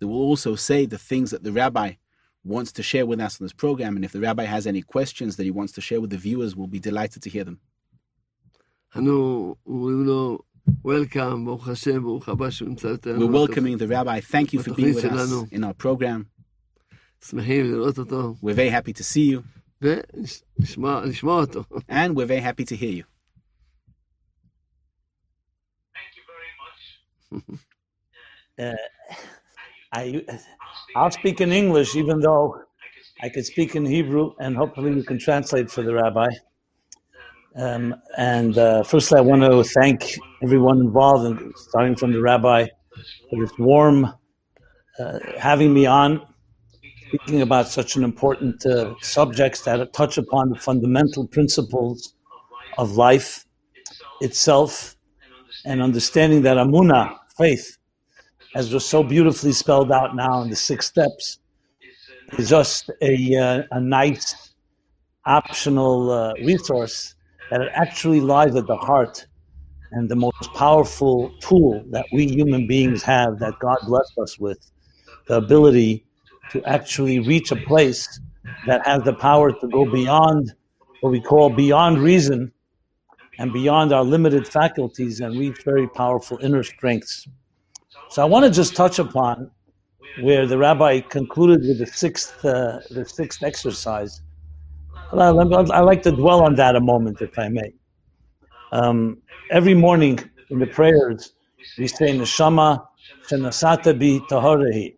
that 0.00 0.08
will 0.08 0.24
also 0.32 0.54
say 0.54 0.86
the 0.86 0.98
things 0.98 1.30
that 1.30 1.42
the 1.44 1.52
rabbi 1.52 1.92
wants 2.44 2.72
to 2.72 2.82
share 2.82 3.06
with 3.06 3.20
us 3.20 3.40
on 3.40 3.44
this 3.46 3.52
program. 3.52 3.96
And 3.96 4.04
if 4.04 4.12
the 4.12 4.20
rabbi 4.20 4.44
has 4.44 4.66
any 4.66 4.82
questions 4.82 5.36
that 5.36 5.44
he 5.44 5.50
wants 5.50 5.72
to 5.74 5.80
share 5.80 6.00
with 6.00 6.10
the 6.10 6.16
viewers, 6.16 6.56
we'll 6.56 6.74
be 6.78 6.80
delighted 6.80 7.22
to 7.22 7.30
hear 7.30 7.44
them. 7.44 7.58
אנו 8.96 9.54
אומרים 9.66 10.04
לו, 10.04 10.38
Welcome, 10.83 11.45
We're 13.19 13.27
welcoming 13.27 13.77
the 13.77 13.87
rabbi. 13.87 14.19
Thank 14.19 14.53
you 14.53 14.61
for 14.61 14.73
being 14.73 14.95
with 14.95 15.05
us 15.05 15.31
in 15.51 15.63
our 15.63 15.73
program. 15.73 16.29
We're 18.41 18.55
very 18.55 18.69
happy 18.69 18.93
to 18.93 19.03
see 19.03 19.29
you. 19.29 19.43
And 21.87 22.15
we're 22.15 22.25
very 22.25 22.39
happy 22.39 22.65
to 22.65 22.75
hear 22.75 22.91
you. 22.91 23.03
Thank 25.93 26.15
you 26.17 26.23
very 28.57 28.59
uh, 28.63 28.63
uh, 28.63 28.75
I, 29.93 30.25
I'll 30.95 31.11
speak 31.11 31.41
in 31.41 31.51
English, 31.51 31.95
even 31.95 32.19
though 32.19 32.59
I 33.21 33.29
could 33.29 33.45
speak 33.45 33.75
in 33.75 33.85
Hebrew, 33.85 34.33
and 34.39 34.55
hopefully 34.55 34.93
you 34.93 35.03
can 35.03 35.19
translate 35.19 35.69
for 35.69 35.83
the 35.83 35.93
rabbi. 35.93 36.29
Um, 37.57 37.95
and 38.17 38.57
uh, 38.57 38.83
firstly, 38.83 39.17
I 39.17 39.21
want 39.21 39.41
to 39.43 39.63
thank 39.63 40.17
everyone 40.43 40.79
involved, 40.79 41.25
and 41.25 41.53
starting 41.55 41.95
from 41.95 42.11
the 42.11 42.21
rabbi, 42.21 42.67
for 43.29 43.39
this 43.39 43.57
warm 43.57 44.13
uh, 44.99 45.19
having 45.39 45.73
me 45.73 45.85
on, 45.85 46.25
speaking 47.07 47.41
about 47.41 47.69
such 47.69 47.95
an 47.95 48.03
important 48.03 48.65
uh, 48.65 48.93
subjects 49.01 49.61
that 49.61 49.93
touch 49.93 50.17
upon 50.17 50.49
the 50.49 50.59
fundamental 50.59 51.27
principles 51.27 52.13
of 52.77 52.97
life 52.97 53.45
itself, 54.19 54.97
and 55.65 55.81
understanding 55.81 56.41
that 56.41 56.57
amuna, 56.57 57.15
faith, 57.37 57.77
as 58.53 58.73
was 58.73 58.85
so 58.85 59.01
beautifully 59.01 59.53
spelled 59.53 59.91
out 59.93 60.13
now 60.13 60.41
in 60.41 60.49
the 60.49 60.55
six 60.57 60.87
steps, 60.87 61.39
is 62.37 62.49
just 62.49 62.91
a, 63.01 63.35
uh, 63.37 63.63
a 63.71 63.79
nice 63.79 64.53
optional 65.25 66.11
uh, 66.11 66.33
resource 66.43 67.15
that 67.49 67.61
it 67.61 67.71
actually 67.73 68.21
lies 68.21 68.55
at 68.55 68.67
the 68.67 68.75
heart 68.75 69.25
and 69.91 70.09
the 70.09 70.15
most 70.15 70.53
powerful 70.53 71.33
tool 71.39 71.83
that 71.89 72.05
we 72.11 72.27
human 72.27 72.67
beings 72.67 73.03
have 73.03 73.39
that 73.39 73.57
God 73.59 73.77
blessed 73.85 74.17
us 74.17 74.39
with 74.39 74.59
the 75.27 75.37
ability 75.37 76.05
to 76.51 76.63
actually 76.65 77.19
reach 77.19 77.51
a 77.51 77.55
place 77.55 78.19
that 78.67 78.85
has 78.85 79.03
the 79.03 79.13
power 79.13 79.51
to 79.51 79.67
go 79.67 79.89
beyond 79.89 80.53
what 81.01 81.11
we 81.11 81.21
call 81.21 81.49
beyond 81.49 81.99
reason 81.99 82.51
and 83.37 83.51
beyond 83.51 83.91
our 83.93 84.03
limited 84.03 84.47
faculties 84.47 85.19
and 85.19 85.37
reach 85.37 85.63
very 85.63 85.87
powerful 85.87 86.37
inner 86.41 86.63
strengths. 86.63 87.27
So 88.09 88.21
I 88.21 88.25
want 88.25 88.45
to 88.45 88.51
just 88.51 88.75
touch 88.75 88.99
upon 88.99 89.51
where 90.21 90.45
the 90.45 90.57
rabbi 90.57 91.01
concluded 91.01 91.61
with 91.67 91.79
the 91.79 91.87
sixth, 91.87 92.43
uh, 92.45 92.79
the 92.89 93.05
sixth 93.05 93.43
exercise. 93.43 94.21
I, 95.13 95.27
I 95.27 95.79
like 95.81 96.01
to 96.03 96.11
dwell 96.11 96.43
on 96.43 96.55
that 96.55 96.75
a 96.75 96.81
moment, 96.81 97.21
if 97.21 97.37
I 97.37 97.49
may. 97.49 97.73
Um, 98.71 99.21
every 99.51 99.73
morning 99.73 100.19
in 100.49 100.59
the 100.59 100.67
prayers, 100.67 101.33
we 101.77 101.87
say 101.87 102.07
Neshama 102.17 102.85
Shenasata 103.29 103.97
bi 103.97 104.25
Tahorehi, 104.27 104.95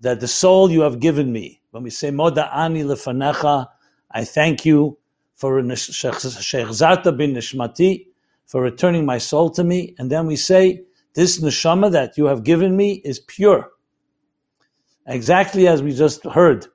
that 0.00 0.20
the 0.20 0.28
soul 0.28 0.70
you 0.70 0.82
have 0.82 1.00
given 1.00 1.32
me. 1.32 1.60
When 1.70 1.82
we 1.82 1.90
say 1.90 2.10
Moda 2.10 2.54
Ani 2.54 2.82
Lefanecha, 2.82 3.66
I 4.10 4.24
thank 4.24 4.64
you 4.64 4.98
for 5.34 5.60
Shechzata 5.62 7.16
bin 7.16 7.34
Nishmati, 7.34 8.06
for 8.46 8.62
returning 8.62 9.04
my 9.04 9.18
soul 9.18 9.50
to 9.50 9.64
me. 9.64 9.94
And 9.98 10.10
then 10.10 10.26
we 10.26 10.36
say, 10.36 10.84
this 11.14 11.40
neshama 11.40 11.92
that 11.92 12.18
you 12.18 12.26
have 12.26 12.42
given 12.42 12.76
me 12.76 12.94
is 13.04 13.20
pure. 13.20 13.70
Exactly 15.06 15.68
as 15.68 15.82
we 15.82 15.92
just 15.92 16.24
heard, 16.24 16.66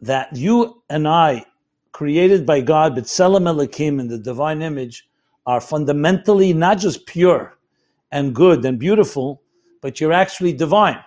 that 0.00 0.34
you 0.36 0.82
and 0.88 1.06
I, 1.06 1.44
created 1.94 2.44
by 2.44 2.60
God, 2.60 2.96
but 2.96 3.04
Selam 3.04 3.46
Elohim 3.46 4.00
in 4.00 4.08
the 4.08 4.18
divine 4.18 4.62
image, 4.62 5.08
are 5.46 5.60
fundamentally 5.60 6.52
not 6.52 6.76
just 6.78 7.06
pure 7.06 7.56
and 8.10 8.34
good 8.34 8.64
and 8.64 8.80
beautiful, 8.80 9.40
but 9.80 10.00
you're 10.00 10.12
actually 10.12 10.52
divine. 10.52 10.98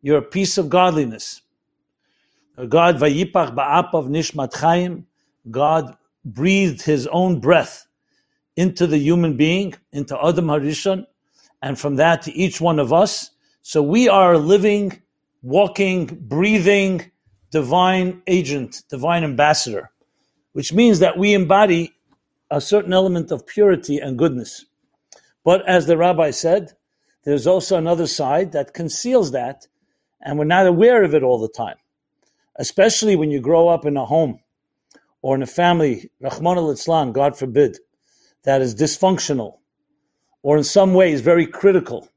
You're 0.00 0.16
a 0.18 0.22
piece 0.22 0.56
of 0.56 0.70
godliness. 0.70 1.42
God, 2.70 2.96
Vayipach 2.96 3.54
Ba'apav 3.54 4.08
Nishmat 4.08 4.54
Chaim, 4.54 5.06
God 5.50 5.94
breathed 6.24 6.80
his 6.80 7.06
own 7.08 7.38
breath 7.38 7.86
into 8.56 8.86
the 8.86 8.98
human 8.98 9.36
being, 9.36 9.74
into 9.92 10.16
Adam 10.26 10.46
Harishon, 10.46 11.04
and 11.60 11.78
from 11.78 11.96
that 11.96 12.22
to 12.22 12.32
each 12.32 12.62
one 12.62 12.78
of 12.78 12.94
us. 12.94 13.30
So 13.60 13.82
we 13.82 14.08
are 14.08 14.38
living, 14.38 15.02
walking, 15.42 16.06
breathing, 16.06 17.10
divine 17.50 18.22
agent, 18.26 18.84
divine 18.88 19.22
ambassador, 19.22 19.90
which 20.54 20.72
means 20.72 21.00
that 21.00 21.18
we 21.18 21.34
embody 21.34 21.92
a 22.50 22.60
certain 22.60 22.92
element 22.92 23.30
of 23.32 23.46
purity 23.46 23.98
and 23.98 24.16
goodness. 24.16 24.64
But 25.44 25.68
as 25.68 25.86
the 25.86 25.96
rabbi 25.96 26.30
said, 26.30 26.72
there's 27.24 27.46
also 27.46 27.76
another 27.76 28.06
side 28.06 28.52
that 28.52 28.72
conceals 28.72 29.32
that, 29.32 29.66
and 30.22 30.38
we're 30.38 30.44
not 30.44 30.66
aware 30.66 31.02
of 31.02 31.12
it 31.12 31.24
all 31.24 31.40
the 31.40 31.48
time, 31.48 31.76
especially 32.56 33.16
when 33.16 33.32
you 33.32 33.40
grow 33.40 33.68
up 33.68 33.84
in 33.84 33.96
a 33.96 34.04
home 34.04 34.38
or 35.22 35.34
in 35.34 35.42
a 35.42 35.46
family, 35.46 36.10
Rachmana 36.22 36.62
litzlan, 36.62 37.12
God 37.12 37.36
forbid, 37.36 37.78
that 38.44 38.62
is 38.62 38.76
dysfunctional 38.76 39.58
or 40.42 40.56
in 40.56 40.64
some 40.64 40.94
ways 40.94 41.20
very 41.20 41.46
critical 41.46 42.08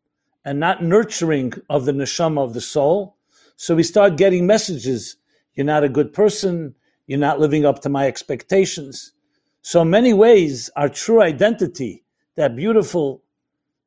and 0.46 0.60
not 0.60 0.84
nurturing 0.84 1.54
of 1.70 1.86
the 1.86 1.92
neshama 1.92 2.44
of 2.44 2.54
the 2.54 2.62
soul. 2.62 3.16
So 3.56 3.76
we 3.76 3.84
start 3.84 4.16
getting 4.16 4.46
messages 4.46 5.18
you're 5.56 5.66
not 5.66 5.84
a 5.84 5.90
good 5.90 6.14
person, 6.14 6.76
you're 7.08 7.20
not 7.20 7.40
living 7.40 7.66
up 7.66 7.82
to 7.82 7.90
my 7.90 8.06
expectations. 8.08 9.14
So, 9.62 9.84
many 9.84 10.14
ways, 10.14 10.70
our 10.76 10.90
true 10.90 11.22
identity, 11.22 12.04
that 12.36 12.56
beautiful, 12.56 13.24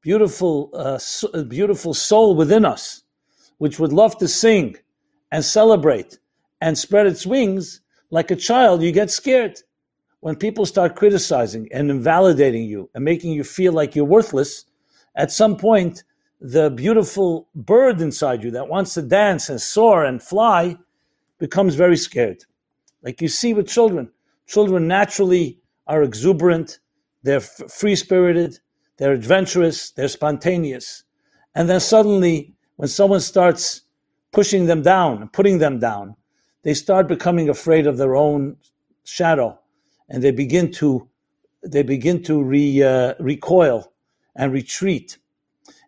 beautiful, 0.02 0.70
uh, 0.74 0.98
so- 0.98 1.44
beautiful 1.44 1.94
soul 1.94 2.34
within 2.34 2.64
us, 2.64 3.02
which 3.58 3.78
would 3.78 3.92
love 3.92 4.18
to 4.18 4.28
sing 4.28 4.76
and 5.30 5.44
celebrate 5.44 6.18
and 6.60 6.76
spread 6.76 7.06
its 7.06 7.26
wings, 7.26 7.80
like 8.10 8.30
a 8.30 8.36
child, 8.36 8.82
you 8.82 8.92
get 8.92 9.10
scared 9.10 9.60
when 10.20 10.36
people 10.36 10.66
start 10.66 10.96
criticizing 10.96 11.68
and 11.72 11.90
invalidating 11.90 12.64
you 12.64 12.90
and 12.94 13.04
making 13.04 13.32
you 13.32 13.44
feel 13.44 13.72
like 13.72 13.94
you're 13.94 14.04
worthless, 14.04 14.66
at 15.16 15.32
some 15.32 15.56
point, 15.56 16.04
the 16.40 16.70
beautiful 16.70 17.48
bird 17.54 18.00
inside 18.00 18.42
you 18.42 18.50
that 18.50 18.68
wants 18.68 18.94
to 18.94 19.02
dance 19.02 19.48
and 19.48 19.60
soar 19.60 20.04
and 20.04 20.22
fly 20.22 20.76
becomes 21.38 21.74
very 21.74 21.96
scared. 21.96 22.44
Like 23.02 23.20
you 23.20 23.28
see 23.28 23.54
with 23.54 23.68
children, 23.68 24.10
children 24.46 24.86
naturally 24.86 25.58
are 25.86 26.02
exuberant, 26.02 26.78
they're 27.22 27.40
free 27.40 27.96
spirited, 27.96 28.58
they're 28.96 29.12
adventurous, 29.12 29.90
they're 29.90 30.08
spontaneous. 30.08 31.04
And 31.54 31.68
then 31.68 31.80
suddenly, 31.80 32.54
when 32.76 32.88
someone 32.88 33.20
starts 33.20 33.82
pushing 34.32 34.66
them 34.66 34.82
down 34.82 35.22
and 35.22 35.32
putting 35.32 35.58
them 35.58 35.78
down, 35.78 36.16
they 36.62 36.74
start 36.74 37.08
becoming 37.08 37.48
afraid 37.48 37.86
of 37.86 37.96
their 37.96 38.16
own 38.16 38.56
shadow. 39.04 39.58
And 40.08 40.22
they 40.22 40.30
begin 40.30 40.70
to 40.72 41.08
they 41.62 41.82
begin 41.82 42.22
to 42.22 42.42
re, 42.42 42.82
uh, 42.82 43.14
recoil 43.20 43.92
and 44.34 44.50
retreat. 44.50 45.18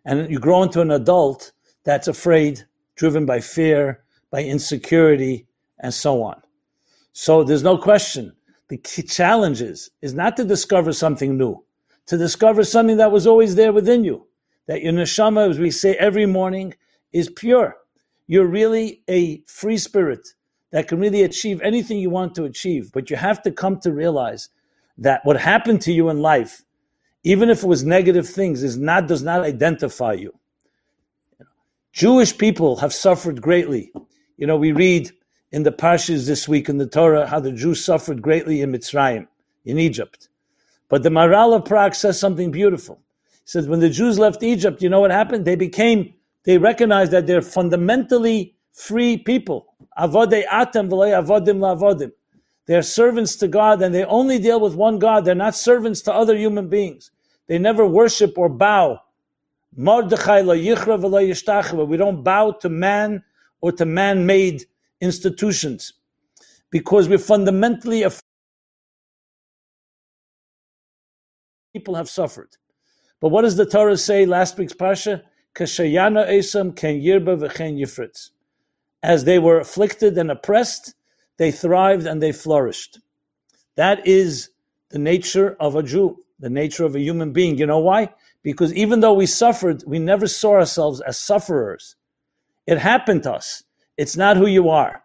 And 0.05 0.29
you 0.29 0.37
grow 0.37 0.61
into 0.61 0.81
an 0.81 0.91
adult 0.91 1.51
that's 1.83 2.07
afraid 2.07 2.63
driven 2.95 3.25
by 3.25 3.39
fear 3.39 4.03
by 4.29 4.43
insecurity 4.43 5.47
and 5.79 5.91
so 5.91 6.21
on 6.21 6.43
so 7.13 7.43
there's 7.43 7.63
no 7.63 7.77
question 7.77 8.33
the 8.69 8.77
key 8.77 9.03
challenge 9.03 9.61
is, 9.61 9.91
is 10.01 10.13
not 10.13 10.35
to 10.37 10.43
discover 10.43 10.93
something 10.93 11.37
new 11.37 11.63
to 12.05 12.17
discover 12.17 12.63
something 12.63 12.97
that 12.97 13.11
was 13.11 13.25
always 13.25 13.55
there 13.55 13.71
within 13.71 14.03
you 14.03 14.27
that 14.67 14.81
your 14.81 14.93
neshama 14.93 15.49
as 15.49 15.57
we 15.57 15.71
say 15.71 15.93
every 15.95 16.25
morning 16.25 16.73
is 17.11 17.29
pure 17.29 17.77
you're 18.27 18.47
really 18.47 19.03
a 19.09 19.41
free 19.47 19.77
spirit 19.77 20.27
that 20.73 20.87
can 20.87 20.99
really 20.99 21.21
achieve 21.21 21.61
anything 21.61 21.99
you 21.99 22.09
want 22.09 22.33
to 22.35 22.45
achieve. 22.45 22.91
But 22.91 23.09
you 23.09 23.15
have 23.15 23.43
to 23.43 23.51
come 23.51 23.79
to 23.81 23.93
realize 23.93 24.49
that 24.97 25.21
what 25.23 25.39
happened 25.39 25.81
to 25.81 25.93
you 25.93 26.09
in 26.09 26.19
life, 26.19 26.63
even 27.23 27.49
if 27.51 27.63
it 27.63 27.67
was 27.67 27.83
negative 27.83 28.27
things, 28.27 28.63
is 28.63 28.75
not 28.75 29.07
does 29.07 29.23
not 29.23 29.41
identify 29.41 30.13
you. 30.13 30.33
Jewish 31.91 32.35
people 32.35 32.75
have 32.77 32.91
suffered 32.91 33.39
greatly. 33.39 33.93
You 34.37 34.47
know, 34.47 34.57
we 34.57 34.71
read 34.71 35.11
in 35.53 35.63
the 35.63 35.71
Parshas 35.71 36.25
this 36.25 36.47
week 36.47 36.67
in 36.67 36.79
the 36.79 36.87
Torah 36.87 37.27
how 37.27 37.39
the 37.39 37.51
Jews 37.51 37.85
suffered 37.85 38.23
greatly 38.23 38.61
in 38.61 38.71
Mitzrayim, 38.71 39.27
in 39.63 39.77
Egypt. 39.77 40.27
But 40.89 41.03
the 41.03 41.09
Maharal 41.09 41.55
of 41.55 41.63
Prague 41.63 41.93
says 41.93 42.19
something 42.19 42.49
beautiful. 42.49 42.99
He 43.31 43.41
says, 43.45 43.67
when 43.67 43.79
the 43.79 43.89
Jews 43.89 44.17
left 44.17 44.41
Egypt, 44.41 44.81
you 44.81 44.89
know 44.89 44.99
what 44.99 45.11
happened? 45.11 45.45
They 45.45 45.55
became, 45.55 46.11
they 46.43 46.57
recognized 46.57 47.11
that 47.11 47.27
they're 47.27 47.43
fundamentally 47.43 48.55
free 48.73 49.15
people. 49.15 49.67
Avodei 49.97 50.43
atem 50.47 50.89
avodim 50.89 51.59
la'avodim. 51.59 52.11
They're 52.65 52.81
servants 52.81 53.35
to 53.35 53.47
God 53.47 53.81
and 53.83 53.93
they 53.93 54.05
only 54.05 54.39
deal 54.39 54.59
with 54.59 54.73
one 54.73 54.97
God. 54.97 55.23
They're 55.23 55.35
not 55.35 55.55
servants 55.55 56.01
to 56.03 56.13
other 56.13 56.35
human 56.35 56.67
beings. 56.67 57.11
They 57.47 57.59
never 57.59 57.85
worship 57.85 58.37
or 58.37 58.49
bow. 58.49 58.99
We 59.75 59.83
don't 59.83 60.09
bow 62.23 62.51
to 62.51 62.69
man 62.69 63.23
or 63.61 63.71
to 63.71 63.85
man-made 63.85 64.65
institutions 65.03 65.93
because 66.71 67.07
we're 67.07 67.17
fundamentally 67.19 68.03
afraid. 68.03 68.21
people 71.73 71.95
have 71.95 72.09
suffered. 72.09 72.49
But 73.19 73.29
what 73.29 73.41
does 73.41 73.55
the 73.55 73.65
Torah 73.65 73.97
say 73.97 74.25
last 74.25 74.57
week's 74.57 74.73
Pasha? 74.73 75.23
Kashayana 75.55 76.29
Esam 76.29 76.75
ken 76.75 77.01
yirba 77.01 77.37
v'chen 77.37 77.79
yifritz. 77.79 78.29
As 79.01 79.25
they 79.25 79.39
were 79.39 79.59
afflicted 79.59 80.17
and 80.17 80.31
oppressed, 80.31 80.93
they 81.37 81.51
thrived 81.51 82.05
and 82.05 82.21
they 82.21 82.31
flourished. 82.31 82.99
That 83.75 84.05
is 84.05 84.49
the 84.89 84.99
nature 84.99 85.57
of 85.59 85.75
a 85.75 85.83
Jew, 85.83 86.17
the 86.39 86.49
nature 86.49 86.85
of 86.85 86.95
a 86.95 86.99
human 86.99 87.33
being. 87.33 87.57
You 87.57 87.65
know 87.65 87.79
why? 87.79 88.13
Because 88.43 88.73
even 88.73 88.99
though 88.99 89.13
we 89.13 89.25
suffered, 89.25 89.83
we 89.87 89.99
never 89.99 90.27
saw 90.27 90.53
ourselves 90.53 91.01
as 91.01 91.17
sufferers. 91.17 91.95
It 92.67 92.77
happened 92.77 93.23
to 93.23 93.33
us. 93.33 93.62
It's 93.97 94.17
not 94.17 94.37
who 94.37 94.47
you 94.47 94.69
are. 94.69 95.03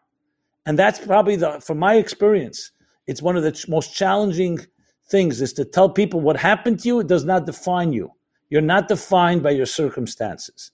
And 0.67 0.79
that's 0.79 0.99
probably 0.99 1.37
the, 1.37 1.61
from 1.61 1.79
my 1.79 1.95
experience, 1.95 2.73
it's 3.07 3.23
one 3.23 3.37
of 3.37 3.43
the 3.43 3.65
most 3.69 3.95
challenging 3.95 4.59
things 5.09 5.41
is 5.41 5.53
to 5.55 5.65
tell 5.65 5.89
people 5.89 6.21
what 6.21 6.37
happened 6.37 6.81
to 6.81 6.89
you, 6.89 7.01
it 7.01 7.07
does 7.07 7.25
not 7.25 7.47
define 7.47 7.93
you. 7.93 8.13
You're 8.51 8.61
not 8.61 8.89
defined 8.89 9.43
by 9.43 9.51
your 9.51 9.67
circumstances. 9.67 10.71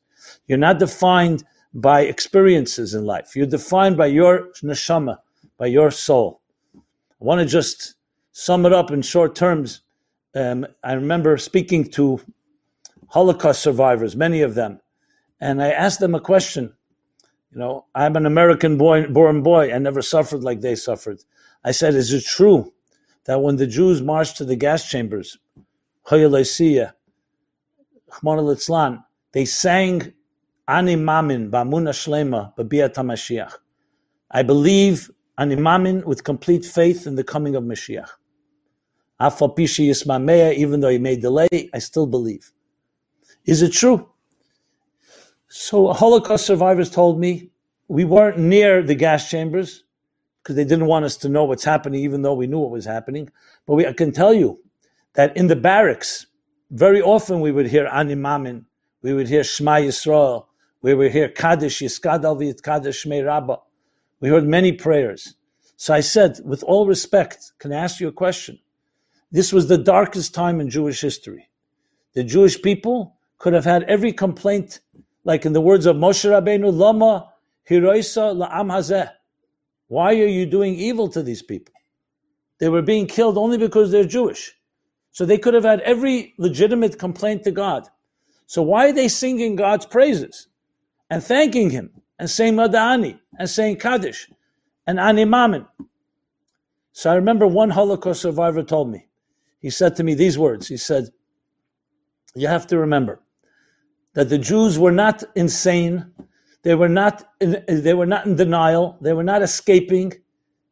You're 0.46 0.58
not 0.58 0.78
defined 0.78 1.44
by 1.72 2.02
experiences 2.02 2.94
in 2.94 3.04
life. 3.04 3.34
You're 3.34 3.46
defined 3.46 3.96
by 3.96 4.06
your 4.06 4.48
neshama, 4.62 5.18
by 5.58 5.66
your 5.66 5.90
soul. 5.90 6.40
I 6.74 7.24
want 7.24 7.40
to 7.40 7.46
just 7.46 7.94
sum 8.32 8.66
it 8.66 8.72
up 8.72 8.90
in 8.90 9.02
short 9.02 9.34
terms. 9.34 9.80
Um, 10.34 10.66
I 10.82 10.94
remember 10.94 11.36
speaking 11.36 11.90
to 11.92 12.20
Holocaust 13.08 13.62
survivors, 13.62 14.16
many 14.16 14.42
of 14.42 14.54
them, 14.54 14.80
and 15.40 15.62
I 15.62 15.70
asked 15.70 16.00
them 16.00 16.14
a 16.14 16.20
question. 16.20 16.74
You 17.54 17.60
know, 17.60 17.86
I'm 17.94 18.16
an 18.16 18.26
American 18.26 18.76
boy, 18.76 19.06
born 19.06 19.42
boy. 19.42 19.72
I 19.72 19.78
never 19.78 20.02
suffered 20.02 20.42
like 20.42 20.60
they 20.60 20.74
suffered. 20.74 21.22
I 21.64 21.70
said, 21.70 21.94
Is 21.94 22.12
it 22.12 22.24
true 22.24 22.72
that 23.26 23.40
when 23.40 23.56
the 23.56 23.66
Jews 23.68 24.02
marched 24.02 24.36
to 24.38 24.44
the 24.44 24.56
gas 24.56 24.90
chambers, 24.90 25.38
they 26.10 26.44
sang 29.44 30.12
Ani 30.66 30.96
Mamin 30.96 31.50
Bamuna 31.50 31.92
Shlema 31.92 32.56
Babiyat 32.56 32.94
HaMashiach. 32.94 33.52
I 34.32 34.42
believe 34.42 35.10
Ani 35.38 35.54
Mamin 35.54 36.02
with 36.04 36.24
complete 36.24 36.64
faith 36.64 37.06
in 37.06 37.14
the 37.14 37.22
coming 37.24 37.54
of 37.54 37.62
Mashiach. 37.62 38.08
Afapishi 39.20 39.88
Yismamea, 39.90 40.54
even 40.54 40.80
though 40.80 40.88
he 40.88 40.98
may 40.98 41.14
delay, 41.16 41.70
I 41.72 41.78
still 41.78 42.08
believe. 42.08 42.50
Is 43.44 43.62
it 43.62 43.72
true? 43.72 44.08
So 45.56 45.92
Holocaust 45.92 46.46
survivors 46.46 46.90
told 46.90 47.20
me 47.20 47.48
we 47.86 48.04
weren't 48.04 48.38
near 48.38 48.82
the 48.82 48.96
gas 48.96 49.30
chambers 49.30 49.84
because 50.42 50.56
they 50.56 50.64
didn't 50.64 50.86
want 50.86 51.04
us 51.04 51.16
to 51.18 51.28
know 51.28 51.44
what's 51.44 51.62
happening, 51.62 52.00
even 52.00 52.22
though 52.22 52.34
we 52.34 52.48
knew 52.48 52.58
what 52.58 52.72
was 52.72 52.84
happening. 52.84 53.30
But 53.64 53.74
we, 53.76 53.86
I 53.86 53.92
can 53.92 54.10
tell 54.10 54.34
you 54.34 54.58
that 55.12 55.36
in 55.36 55.46
the 55.46 55.54
barracks, 55.54 56.26
very 56.72 57.00
often 57.00 57.40
we 57.40 57.52
would 57.52 57.68
hear 57.68 57.86
Animamin, 57.86 58.64
we 59.02 59.14
would 59.14 59.28
hear 59.28 59.44
Shema 59.44 59.76
Yisrael, 59.76 60.46
we 60.82 60.92
would 60.92 61.12
hear 61.12 61.28
Kaddish 61.28 61.82
Yiskadal 61.82 62.36
V'Yit 62.36 62.60
Kaddish 62.60 63.04
Shmei 63.04 63.24
Rabbah. 63.24 63.58
We 64.18 64.30
heard 64.30 64.48
many 64.48 64.72
prayers. 64.72 65.36
So 65.76 65.94
I 65.94 66.00
said, 66.00 66.40
with 66.44 66.64
all 66.64 66.88
respect, 66.88 67.52
can 67.60 67.72
I 67.72 67.76
ask 67.76 68.00
you 68.00 68.08
a 68.08 68.12
question? 68.12 68.58
This 69.30 69.52
was 69.52 69.68
the 69.68 69.78
darkest 69.78 70.34
time 70.34 70.60
in 70.60 70.68
Jewish 70.68 71.00
history. 71.00 71.48
The 72.14 72.24
Jewish 72.24 72.60
people 72.60 73.14
could 73.38 73.52
have 73.52 73.64
had 73.64 73.84
every 73.84 74.12
complaint, 74.12 74.80
like 75.24 75.46
in 75.46 75.52
the 75.52 75.60
words 75.60 75.86
of 75.86 75.96
Moshe 75.96 76.28
Rabbeinu, 76.28 76.72
Lama 76.72 77.30
Hiroisa 77.68 78.34
La'am 78.36 78.70
Hazeh. 78.70 79.10
Why 79.88 80.14
are 80.14 80.26
you 80.26 80.46
doing 80.46 80.74
evil 80.74 81.08
to 81.08 81.22
these 81.22 81.42
people? 81.42 81.74
They 82.58 82.68
were 82.68 82.82
being 82.82 83.06
killed 83.06 83.36
only 83.36 83.58
because 83.58 83.90
they're 83.90 84.04
Jewish. 84.04 84.52
So 85.10 85.24
they 85.24 85.38
could 85.38 85.54
have 85.54 85.64
had 85.64 85.80
every 85.80 86.34
legitimate 86.38 86.98
complaint 86.98 87.44
to 87.44 87.50
God. 87.50 87.88
So 88.46 88.62
why 88.62 88.88
are 88.88 88.92
they 88.92 89.08
singing 89.08 89.56
God's 89.56 89.86
praises? 89.86 90.48
and 91.10 91.22
thanking 91.22 91.70
him 91.70 91.90
and 92.18 92.28
saying 92.28 92.54
Madani 92.54 93.18
and 93.38 93.48
saying 93.48 93.76
Kaddish 93.76 94.28
and 94.86 94.98
Animamin. 94.98 95.66
So 96.92 97.10
I 97.10 97.14
remember 97.14 97.46
one 97.46 97.70
Holocaust 97.70 98.22
survivor 98.22 98.62
told 98.62 98.90
me, 98.90 99.06
he 99.60 99.70
said 99.70 99.96
to 99.96 100.04
me 100.04 100.14
these 100.14 100.38
words. 100.38 100.68
He 100.68 100.76
said, 100.76 101.08
You 102.34 102.48
have 102.48 102.66
to 102.68 102.78
remember 102.78 103.20
that 104.14 104.28
the 104.28 104.38
Jews 104.38 104.78
were 104.78 104.92
not 104.92 105.22
insane. 105.36 106.12
They 106.62 106.74
were 106.74 106.88
not 106.88 107.28
in, 107.40 107.62
they 107.68 107.94
were 107.94 108.06
not 108.06 108.26
in 108.26 108.36
denial. 108.36 108.96
They 109.00 109.12
were 109.12 109.24
not 109.24 109.42
escaping. 109.42 110.14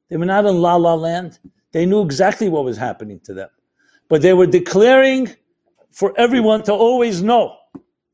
They 0.08 0.16
were 0.16 0.26
not 0.26 0.46
in 0.46 0.60
la 0.60 0.76
la 0.76 0.94
land. 0.94 1.38
They 1.72 1.86
knew 1.86 2.02
exactly 2.02 2.48
what 2.48 2.64
was 2.64 2.76
happening 2.76 3.20
to 3.24 3.34
them. 3.34 3.48
But 4.08 4.22
they 4.22 4.32
were 4.32 4.46
declaring 4.46 5.34
for 5.90 6.12
everyone 6.16 6.62
to 6.64 6.72
always 6.72 7.22
know 7.22 7.56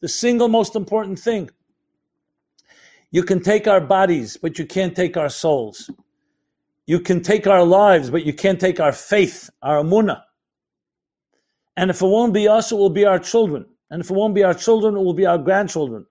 the 0.01 0.09
single 0.09 0.49
most 0.49 0.77
important 0.77 1.19
thing 1.19 1.51
you 3.11 3.23
can 3.23 3.41
take 3.41 3.67
our 3.67 3.81
bodies, 3.81 4.37
but 4.37 4.59
you 4.59 4.67
can't 4.67 4.95
take 4.95 5.17
our 5.17 5.31
souls. 5.31 5.91
You 6.87 7.01
can 7.01 7.23
take 7.23 7.47
our 7.47 7.65
lives, 7.65 8.11
but 8.11 8.25
you 8.25 8.33
can't 8.33 8.61
take 8.61 8.81
our 8.81 8.93
faith, 8.93 9.51
our 9.63 9.83
amuna. 9.83 10.23
And 11.77 11.91
if 11.91 12.03
it 12.03 12.07
won't 12.07 12.35
be 12.35 12.49
us, 12.49 12.73
it 12.73 12.75
will 12.77 12.91
be 12.91 13.05
our 13.05 13.19
children. 13.19 13.67
And 13.91 14.01
if 14.03 14.11
it 14.11 14.15
won't 14.15 14.35
be 14.35 14.45
our 14.45 14.55
children, 14.55 14.97
it 14.97 15.01
will 15.01 15.15
be 15.15 15.27
our 15.27 15.39
grandchildren. 15.39 16.07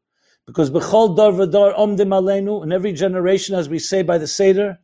Because 0.45 0.71
b'chol 0.71 1.15
dar 1.15 1.31
v'dar 1.31 1.75
omdim 1.77 2.09
aleinu, 2.09 2.63
in 2.63 2.71
every 2.71 2.93
generation, 2.93 3.55
as 3.55 3.69
we 3.69 3.79
say 3.79 4.01
by 4.01 4.17
the 4.17 4.27
Seder, 4.27 4.79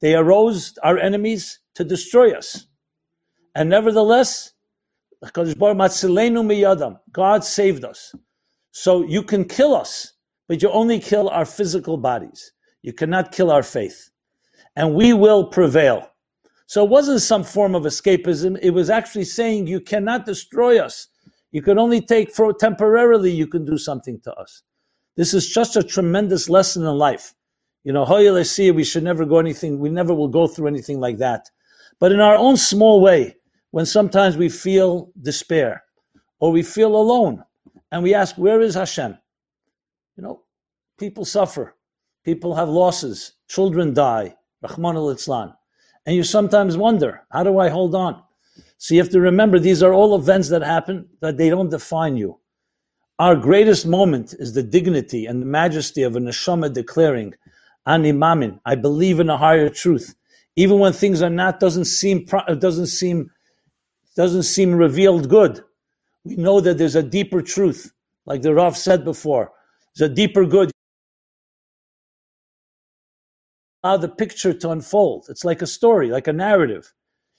they 0.00 0.14
arose, 0.14 0.76
our 0.82 0.98
enemies, 0.98 1.60
to 1.74 1.84
destroy 1.84 2.32
us. 2.32 2.66
And 3.54 3.70
nevertheless, 3.70 4.52
God 7.12 7.44
saved 7.44 7.84
us. 7.84 8.14
So 8.72 9.02
you 9.04 9.22
can 9.22 9.44
kill 9.46 9.74
us, 9.74 10.12
but 10.48 10.62
you 10.62 10.70
only 10.70 11.00
kill 11.00 11.30
our 11.30 11.46
physical 11.46 11.96
bodies. 11.96 12.52
You 12.82 12.92
cannot 12.92 13.32
kill 13.32 13.50
our 13.50 13.62
faith. 13.62 14.10
And 14.76 14.94
we 14.94 15.14
will 15.14 15.44
prevail. 15.46 16.10
So 16.66 16.84
it 16.84 16.90
wasn't 16.90 17.22
some 17.22 17.44
form 17.44 17.74
of 17.74 17.84
escapism. 17.84 18.58
It 18.60 18.70
was 18.70 18.90
actually 18.90 19.24
saying 19.24 19.66
you 19.66 19.80
cannot 19.80 20.26
destroy 20.26 20.78
us. 20.78 21.08
You 21.56 21.62
can 21.62 21.78
only 21.78 22.02
take 22.02 22.34
for 22.34 22.52
temporarily, 22.52 23.30
you 23.30 23.46
can 23.46 23.64
do 23.64 23.78
something 23.78 24.20
to 24.24 24.34
us. 24.34 24.62
This 25.16 25.32
is 25.32 25.48
just 25.48 25.74
a 25.74 25.82
tremendous 25.82 26.50
lesson 26.50 26.84
in 26.84 26.98
life. 26.98 27.34
You 27.82 27.94
know, 27.94 28.04
we 28.04 28.84
should 28.84 29.02
never 29.02 29.24
go 29.24 29.38
anything, 29.38 29.78
we 29.78 29.88
never 29.88 30.12
will 30.12 30.28
go 30.28 30.46
through 30.46 30.66
anything 30.66 31.00
like 31.00 31.16
that. 31.16 31.48
But 31.98 32.12
in 32.12 32.20
our 32.20 32.36
own 32.36 32.58
small 32.58 33.00
way, 33.00 33.36
when 33.70 33.86
sometimes 33.86 34.36
we 34.36 34.50
feel 34.50 35.10
despair 35.22 35.82
or 36.40 36.52
we 36.52 36.62
feel 36.62 36.94
alone 36.94 37.42
and 37.90 38.02
we 38.02 38.12
ask, 38.12 38.36
where 38.36 38.60
is 38.60 38.74
Hashem? 38.74 39.16
You 40.18 40.24
know, 40.24 40.42
people 40.98 41.24
suffer, 41.24 41.74
people 42.22 42.54
have 42.54 42.68
losses, 42.68 43.32
children 43.48 43.94
die, 43.94 44.36
Rachmana 44.62 45.00
litzlan. 45.00 45.56
And 46.04 46.14
you 46.14 46.22
sometimes 46.22 46.76
wonder, 46.76 47.22
how 47.30 47.44
do 47.44 47.58
I 47.58 47.70
hold 47.70 47.94
on? 47.94 48.22
So 48.78 48.94
you 48.94 49.00
have 49.00 49.10
to 49.10 49.20
remember 49.20 49.58
these 49.58 49.82
are 49.82 49.92
all 49.92 50.14
events 50.14 50.48
that 50.50 50.62
happen, 50.62 51.08
that 51.20 51.36
they 51.36 51.48
don't 51.48 51.70
define 51.70 52.16
you. 52.16 52.38
Our 53.18 53.34
greatest 53.34 53.86
moment 53.86 54.34
is 54.38 54.52
the 54.52 54.62
dignity 54.62 55.24
and 55.24 55.40
the 55.40 55.46
majesty 55.46 56.02
of 56.02 56.16
a 56.16 56.20
neshama 56.20 56.72
declaring, 56.72 57.34
Ani 57.86 58.12
Mamin, 58.12 58.60
I 58.66 58.74
believe 58.74 59.20
in 59.20 59.30
a 59.30 59.38
higher 59.38 59.70
truth. 59.70 60.14
Even 60.56 60.78
when 60.78 60.92
things 60.92 61.22
are 61.22 61.30
not, 61.30 61.60
doesn't 61.60 61.86
seem, 61.86 62.26
doesn't 62.26 62.86
seem, 62.86 63.30
doesn't 64.16 64.42
seem 64.42 64.74
revealed 64.74 65.28
good. 65.28 65.62
We 66.24 66.36
know 66.36 66.60
that 66.60 66.76
there's 66.76 66.96
a 66.96 67.02
deeper 67.02 67.40
truth. 67.40 67.92
Like 68.26 68.42
the 68.42 68.52
Rav 68.54 68.76
said 68.76 69.04
before, 69.04 69.52
there's 69.94 70.10
a 70.10 70.14
deeper 70.14 70.44
good. 70.44 70.70
Allow 73.82 73.98
the 73.98 74.08
picture 74.08 74.52
to 74.52 74.70
unfold. 74.70 75.26
It's 75.28 75.44
like 75.44 75.62
a 75.62 75.66
story, 75.66 76.10
like 76.10 76.26
a 76.26 76.32
narrative. 76.32 76.92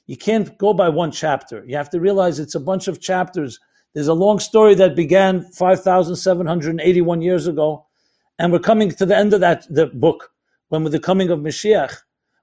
You 0.07 0.15
can't 0.15 0.57
go 0.57 0.73
by 0.73 0.87
one 0.87 1.11
chapter. 1.11 1.63
You 1.67 1.75
have 1.75 1.89
to 1.89 1.99
realize 1.99 2.39
it's 2.39 2.55
a 2.55 2.61
bunch 2.61 2.87
of 2.87 3.01
chapters. 3.01 3.59
There's 3.93 4.07
a 4.07 4.13
long 4.13 4.39
story 4.39 4.73
that 4.75 4.95
began 4.95 5.43
5,781 5.51 7.21
years 7.21 7.45
ago, 7.45 7.85
And 8.39 8.51
we're 8.51 8.59
coming 8.59 8.91
to 8.91 9.05
the 9.05 9.17
end 9.17 9.33
of 9.33 9.41
that 9.41 9.65
the 9.69 9.87
book, 9.87 10.31
when 10.69 10.83
with 10.83 10.93
the 10.93 10.99
coming 10.99 11.29
of 11.29 11.39
Mashiach, 11.39 11.93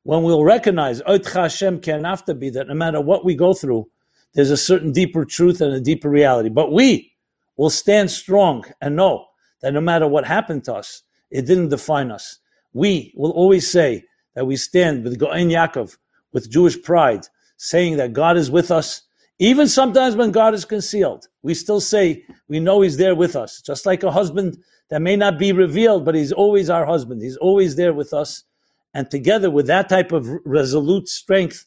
when 0.02 0.22
we'll 0.22 0.44
recognize 0.44 1.00
Hashem 1.06 1.78
be 1.78 2.50
that 2.50 2.66
no 2.68 2.74
matter 2.74 3.00
what 3.00 3.24
we 3.24 3.34
go 3.34 3.54
through, 3.54 3.88
there's 4.34 4.50
a 4.50 4.56
certain 4.56 4.92
deeper 4.92 5.24
truth 5.24 5.60
and 5.62 5.72
a 5.72 5.80
deeper 5.80 6.10
reality. 6.10 6.50
But 6.50 6.72
we 6.72 7.14
will 7.56 7.70
stand 7.70 8.10
strong 8.10 8.64
and 8.82 8.96
know 8.96 9.26
that 9.62 9.72
no 9.72 9.80
matter 9.80 10.06
what 10.06 10.26
happened 10.26 10.64
to 10.64 10.74
us, 10.74 11.02
it 11.30 11.46
didn't 11.46 11.70
define 11.70 12.10
us. 12.10 12.38
We 12.74 13.14
will 13.16 13.30
always 13.30 13.70
say 13.70 14.04
that 14.34 14.46
we 14.46 14.56
stand 14.56 15.04
with 15.04 15.18
Goen 15.18 15.48
Yaakov, 15.48 15.96
with 16.32 16.50
Jewish 16.50 16.82
pride, 16.82 17.26
saying 17.64 17.96
that 17.96 18.12
God 18.12 18.36
is 18.36 18.50
with 18.50 18.70
us. 18.70 19.00
Even 19.38 19.66
sometimes 19.68 20.16
when 20.16 20.32
God 20.32 20.52
is 20.52 20.66
concealed, 20.66 21.26
we 21.42 21.54
still 21.54 21.80
say 21.80 22.22
we 22.46 22.60
know 22.60 22.82
He's 22.82 22.98
there 22.98 23.14
with 23.14 23.34
us. 23.34 23.62
Just 23.62 23.86
like 23.86 24.02
a 24.02 24.10
husband 24.12 24.58
that 24.90 25.00
may 25.00 25.16
not 25.16 25.38
be 25.38 25.50
revealed, 25.50 26.04
but 26.04 26.14
He's 26.14 26.30
always 26.30 26.68
our 26.68 26.84
husband. 26.84 27.22
He's 27.22 27.38
always 27.38 27.76
there 27.76 27.94
with 27.94 28.12
us. 28.12 28.44
And 28.92 29.10
together 29.10 29.50
with 29.50 29.66
that 29.68 29.88
type 29.88 30.12
of 30.12 30.28
resolute 30.44 31.08
strength 31.08 31.64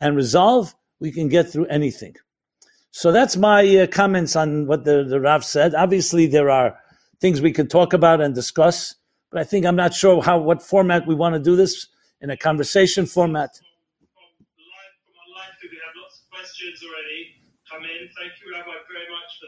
and 0.00 0.14
resolve, 0.14 0.72
we 1.00 1.10
can 1.10 1.28
get 1.28 1.50
through 1.50 1.66
anything. 1.66 2.14
So 2.92 3.10
that's 3.10 3.36
my 3.36 3.66
uh, 3.76 3.86
comments 3.88 4.36
on 4.36 4.68
what 4.68 4.84
the, 4.84 5.02
the 5.02 5.20
Rav 5.20 5.44
said. 5.44 5.74
Obviously, 5.74 6.28
there 6.28 6.48
are 6.48 6.78
things 7.20 7.42
we 7.42 7.52
can 7.52 7.66
talk 7.66 7.92
about 7.92 8.20
and 8.20 8.36
discuss, 8.36 8.94
but 9.30 9.40
I 9.40 9.44
think 9.44 9.66
I'm 9.66 9.76
not 9.76 9.94
sure 9.94 10.22
how 10.22 10.38
what 10.38 10.62
format 10.62 11.08
we 11.08 11.14
want 11.16 11.34
to 11.34 11.40
do 11.40 11.56
this 11.56 11.88
in 12.20 12.30
a 12.30 12.36
conversation 12.36 13.04
format. 13.04 13.50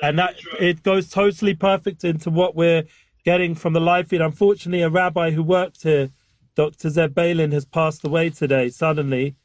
And 0.03 0.19
that 0.19 0.37
it 0.61 0.83
goes 0.83 1.09
totally 1.09 1.55
perfect 1.55 2.05
into 2.05 2.31
what 2.31 2.55
we're 2.55 2.85
getting 3.25 3.55
from 3.55 3.73
the 3.73 3.81
live 3.81 4.09
feed. 4.09 4.21
Unfortunately, 4.21 4.83
a 4.83 4.91
rabbi 4.91 5.31
who 5.31 5.43
worked 5.43 5.83
here, 5.83 6.11
Dr. 6.55 6.91
Zeb 6.91 7.15
Balin, 7.15 7.53
has 7.53 7.65
passed 7.65 8.05
away 8.05 8.31
today 8.31 8.69
suddenly. 8.69 9.37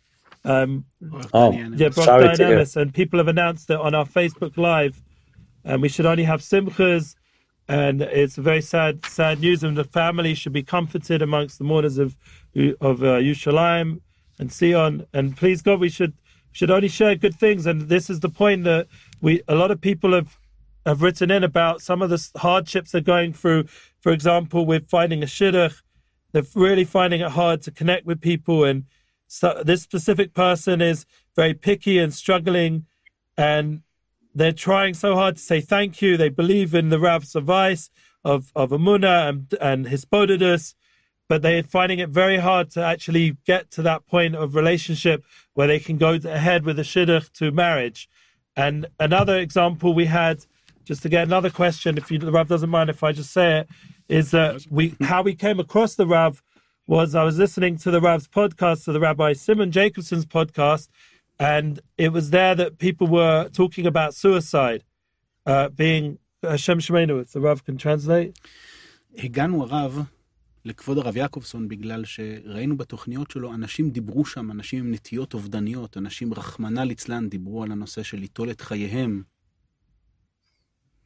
Um, 0.44 0.86
oh, 1.34 1.52
yeah, 1.52 1.90
Brock 1.90 2.08
and 2.76 2.94
people 2.94 3.20
have 3.20 3.28
announced 3.28 3.70
it 3.70 3.80
on 3.80 3.94
our 3.94 4.06
Facebook 4.06 4.58
Live. 4.58 5.02
And 5.64 5.82
we 5.82 5.90
should 5.90 6.06
only 6.06 6.24
have 6.24 6.40
simchas, 6.40 7.16
and 7.68 8.02
it's 8.02 8.38
very 8.38 8.62
sad, 8.62 9.06
sad 9.06 9.42
news. 9.42 9.64
And 9.64 9.76
the 9.76 9.84
family 9.84 10.34
should 10.34 10.54
be 10.54 10.64
comforted 10.64 11.22
amongst 11.22 11.58
the 11.58 11.66
mourners 11.66 11.98
of 11.98 12.16
of 12.80 13.04
uh, 13.04 13.20
Yerushalayim 13.20 14.00
and 14.40 14.52
Sion. 14.52 15.06
And 15.14 15.36
please 15.36 15.62
God, 15.62 15.82
we 15.82 15.90
should 15.90 16.14
should 16.58 16.72
only 16.72 16.88
share 16.88 17.16
good 17.16 17.36
things. 17.36 17.68
And 17.68 17.82
this 17.82 18.10
is 18.10 18.22
the 18.22 18.30
point 18.30 18.64
that 18.64 18.88
we 19.22 19.44
a 19.48 19.54
lot 19.54 19.70
of 19.70 19.80
people 19.80 20.14
have 20.14 20.40
have 20.88 21.04
written 21.04 21.30
in 21.30 21.44
about 21.44 21.82
some 21.82 22.02
of 22.02 22.10
the 22.10 22.20
hardships 22.38 22.92
they're 22.92 23.02
going 23.02 23.32
through. 23.32 23.66
For 24.00 24.12
example, 24.12 24.66
with 24.66 24.90
finding 24.90 25.22
a 25.22 25.28
shidduch, 25.28 25.84
they're 26.32 26.52
really 26.56 26.84
finding 26.84 27.22
it 27.22 27.30
hard 27.32 27.62
to 27.64 27.72
connect 27.72 28.08
with 28.08 28.22
people. 28.22 28.64
And 28.64 28.86
so 29.28 29.62
this 29.64 29.84
specific 29.84 30.34
person 30.34 30.82
is 30.82 31.06
very 31.36 31.54
picky 31.54 32.00
and 32.00 32.12
struggling, 32.12 32.88
and 33.38 33.82
they're 34.34 34.52
trying 34.52 34.96
so 34.96 35.14
hard 35.14 35.36
to 35.36 35.42
say 35.42 35.62
thank 35.62 36.02
you. 36.02 36.18
They 36.18 36.30
believe 36.30 36.74
in 36.74 36.90
the 36.90 37.00
Rav's 37.00 37.36
advice 37.36 37.92
of 38.26 38.52
of 38.56 38.72
Amuna 38.72 39.30
and 39.30 39.54
and 39.62 39.86
Hisbodedus, 39.86 40.74
but 41.30 41.44
they're 41.44 41.62
finding 41.62 42.00
it 42.00 42.10
very 42.10 42.38
hard 42.38 42.72
to 42.72 42.82
actually 42.84 43.38
get 43.46 43.70
to 43.76 43.84
that 43.84 44.08
point 44.08 44.36
of 44.36 44.56
relationship 44.56 45.24
where 45.57 45.67
they 45.67 45.79
can 45.79 45.99
go 45.99 46.19
ahead 46.25 46.65
with 46.65 46.79
a 46.79 46.83
shidduch 46.83 47.31
to 47.33 47.51
marriage. 47.51 48.09
And 48.57 48.87
another 49.01 49.37
example 49.39 49.95
we 49.95 50.07
had 50.07 50.45
just 50.85 51.03
to 51.03 51.09
get 51.09 51.27
another 51.27 51.51
question, 51.51 51.97
if 51.97 52.11
you, 52.11 52.19
the 52.19 52.33
Rav 52.33 52.49
doesn't 52.49 52.69
mind 52.69 52.91
if 52.91 53.03
I 53.03 53.13
just 53.13 53.33
say 53.33 53.61
it, 53.61 53.69
is 54.09 54.33
that 54.33 54.67
we 54.71 54.97
how 55.03 55.23
we 55.23 55.35
came 55.35 55.61
across 55.61 55.95
the 55.95 56.07
Rav 56.07 56.43
was 56.87 57.15
I 57.15 57.25
was 57.25 57.39
listening 57.39 57.77
to 57.79 57.91
the 57.91 58.01
Rav's 58.01 58.29
podcast, 58.29 58.85
to 58.85 58.93
the 58.93 59.01
Rabbi 59.01 59.33
Simon 59.35 59.71
Jacobson's 59.71 60.27
podcast, 60.27 60.89
and 61.39 61.81
it 61.97 62.13
was 62.13 62.31
there 62.31 62.55
that 62.55 62.79
people 62.79 63.07
were 63.07 63.49
talking 63.51 63.87
about 63.87 64.15
suicide 64.15 64.85
uh, 65.47 65.69
being 65.69 66.19
Hashem 66.43 66.81
Shemenu, 66.81 67.23
if 67.23 67.33
the 67.33 67.41
Rav 67.41 67.65
can 67.65 67.79
translate. 67.79 68.37
הגענו 69.19 69.63
הרב 69.63 70.05
לכבוד 70.67 70.99
הרב 70.99 71.17
יעקובסון 71.17 71.69
בגלל 71.69 72.05
שראינו 72.05 72.77
בתוכניות 72.77 73.31
שלו, 73.31 73.55
אנשים 73.55 73.91
דיברו 73.91 74.25
שם, 74.25 74.51
אנשים 74.51 74.79
עם 74.79 74.95
נטיות 74.95 75.35
אובדניות, 75.35 75.97
אנשים 75.97 76.35
רחמנא 76.35 76.81
ליצלן 76.81 77.29
דיברו 77.29 77.63
על 77.63 77.73
הנושא 77.73 78.03
של 78.03 78.19
ליטול 78.19 78.51
את 78.51 78.61
חייהם 78.61 79.23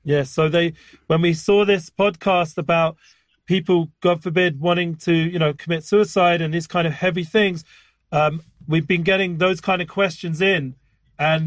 Yeah, 0.06 0.22
so 0.22 0.48
they 0.48 0.72
when 1.08 1.20
we 1.20 1.34
saw 1.34 1.64
this 1.64 1.90
podcast 1.90 2.58
about 2.58 2.96
people, 3.44 3.88
God 4.00 4.22
forbid, 4.22 4.60
wanting 4.60 4.94
to 5.06 5.12
you 5.12 5.40
know 5.40 5.52
commit 5.52 5.82
suicide 5.82 6.40
and 6.40 6.54
these 6.54 6.68
kind 6.68 6.86
of 6.86 6.92
heavy 6.92 7.24
things, 7.24 7.64
um, 8.12 8.34
we've 8.68 8.86
been 8.86 9.02
getting 9.02 9.38
those 9.38 9.60
kind 9.60 9.82
of 9.82 9.88
questions 9.88 10.40
in, 10.40 10.76
and 11.18 11.42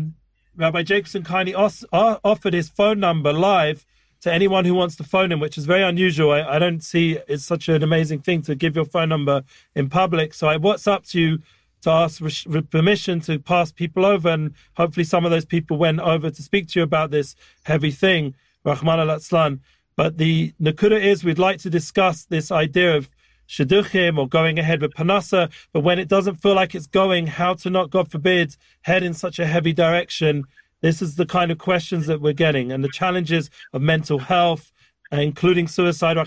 Rabbi 0.57 0.83
Jacobson 0.83 1.23
kindly 1.23 1.55
os- 1.55 1.85
offered 1.93 2.53
his 2.53 2.67
phone 2.67 2.99
number 2.99 3.31
live 3.31 3.85
to 4.24 4.32
anyone 4.32 4.64
who 4.64 4.74
wants 4.74 4.96
to 4.96 5.04
phone 5.04 5.30
him, 5.30 5.38
which 5.38 5.58
is 5.58 5.66
very 5.66 5.82
unusual. 5.82 6.32
I, 6.32 6.54
I 6.54 6.58
don't 6.58 6.82
see 6.82 7.18
it's 7.28 7.44
such 7.44 7.68
an 7.68 7.82
amazing 7.82 8.20
thing 8.20 8.40
to 8.42 8.54
give 8.54 8.74
your 8.74 8.86
phone 8.86 9.10
number 9.10 9.42
in 9.74 9.90
public. 9.90 10.32
So 10.32 10.48
I 10.48 10.56
WhatsApp 10.56 11.06
to 11.10 11.20
you 11.20 11.38
to 11.82 11.90
ask 11.90 12.22
permission 12.70 13.20
to 13.20 13.38
pass 13.38 13.70
people 13.70 14.06
over, 14.06 14.30
and 14.30 14.54
hopefully 14.78 15.04
some 15.04 15.26
of 15.26 15.30
those 15.30 15.44
people 15.44 15.76
went 15.76 16.00
over 16.00 16.30
to 16.30 16.42
speak 16.42 16.68
to 16.68 16.80
you 16.80 16.82
about 16.82 17.10
this 17.10 17.36
heavy 17.64 17.90
thing. 17.90 18.34
Rahman 18.64 18.98
al 18.98 19.58
But 19.94 20.16
the 20.16 20.54
Nakuda 20.58 20.98
is 20.98 21.22
we'd 21.22 21.38
like 21.38 21.58
to 21.58 21.68
discuss 21.68 22.24
this 22.24 22.50
idea 22.50 22.96
of 22.96 23.10
shidduchim 23.46 24.16
or 24.16 24.26
going 24.26 24.58
ahead 24.58 24.80
with 24.80 24.94
parnasa, 24.94 25.52
but 25.74 25.80
when 25.80 25.98
it 25.98 26.08
doesn't 26.08 26.36
feel 26.36 26.54
like 26.54 26.74
it's 26.74 26.86
going, 26.86 27.26
how 27.26 27.52
to 27.52 27.68
not, 27.68 27.90
God 27.90 28.10
forbid, 28.10 28.56
head 28.80 29.02
in 29.02 29.12
such 29.12 29.38
a 29.38 29.44
heavy 29.44 29.74
direction. 29.74 30.44
This 30.83 31.01
is 31.01 31.15
the 31.15 31.25
kind 31.25 31.51
of 31.51 31.57
questions 31.57 32.07
that 32.07 32.21
we're 32.21 32.33
getting 32.33 32.71
and 32.71 32.83
the 32.83 32.89
challenges 33.01 33.49
of 33.73 33.81
mental 33.81 34.19
health, 34.19 34.71
including 35.11 35.67
suicide, 35.67 36.17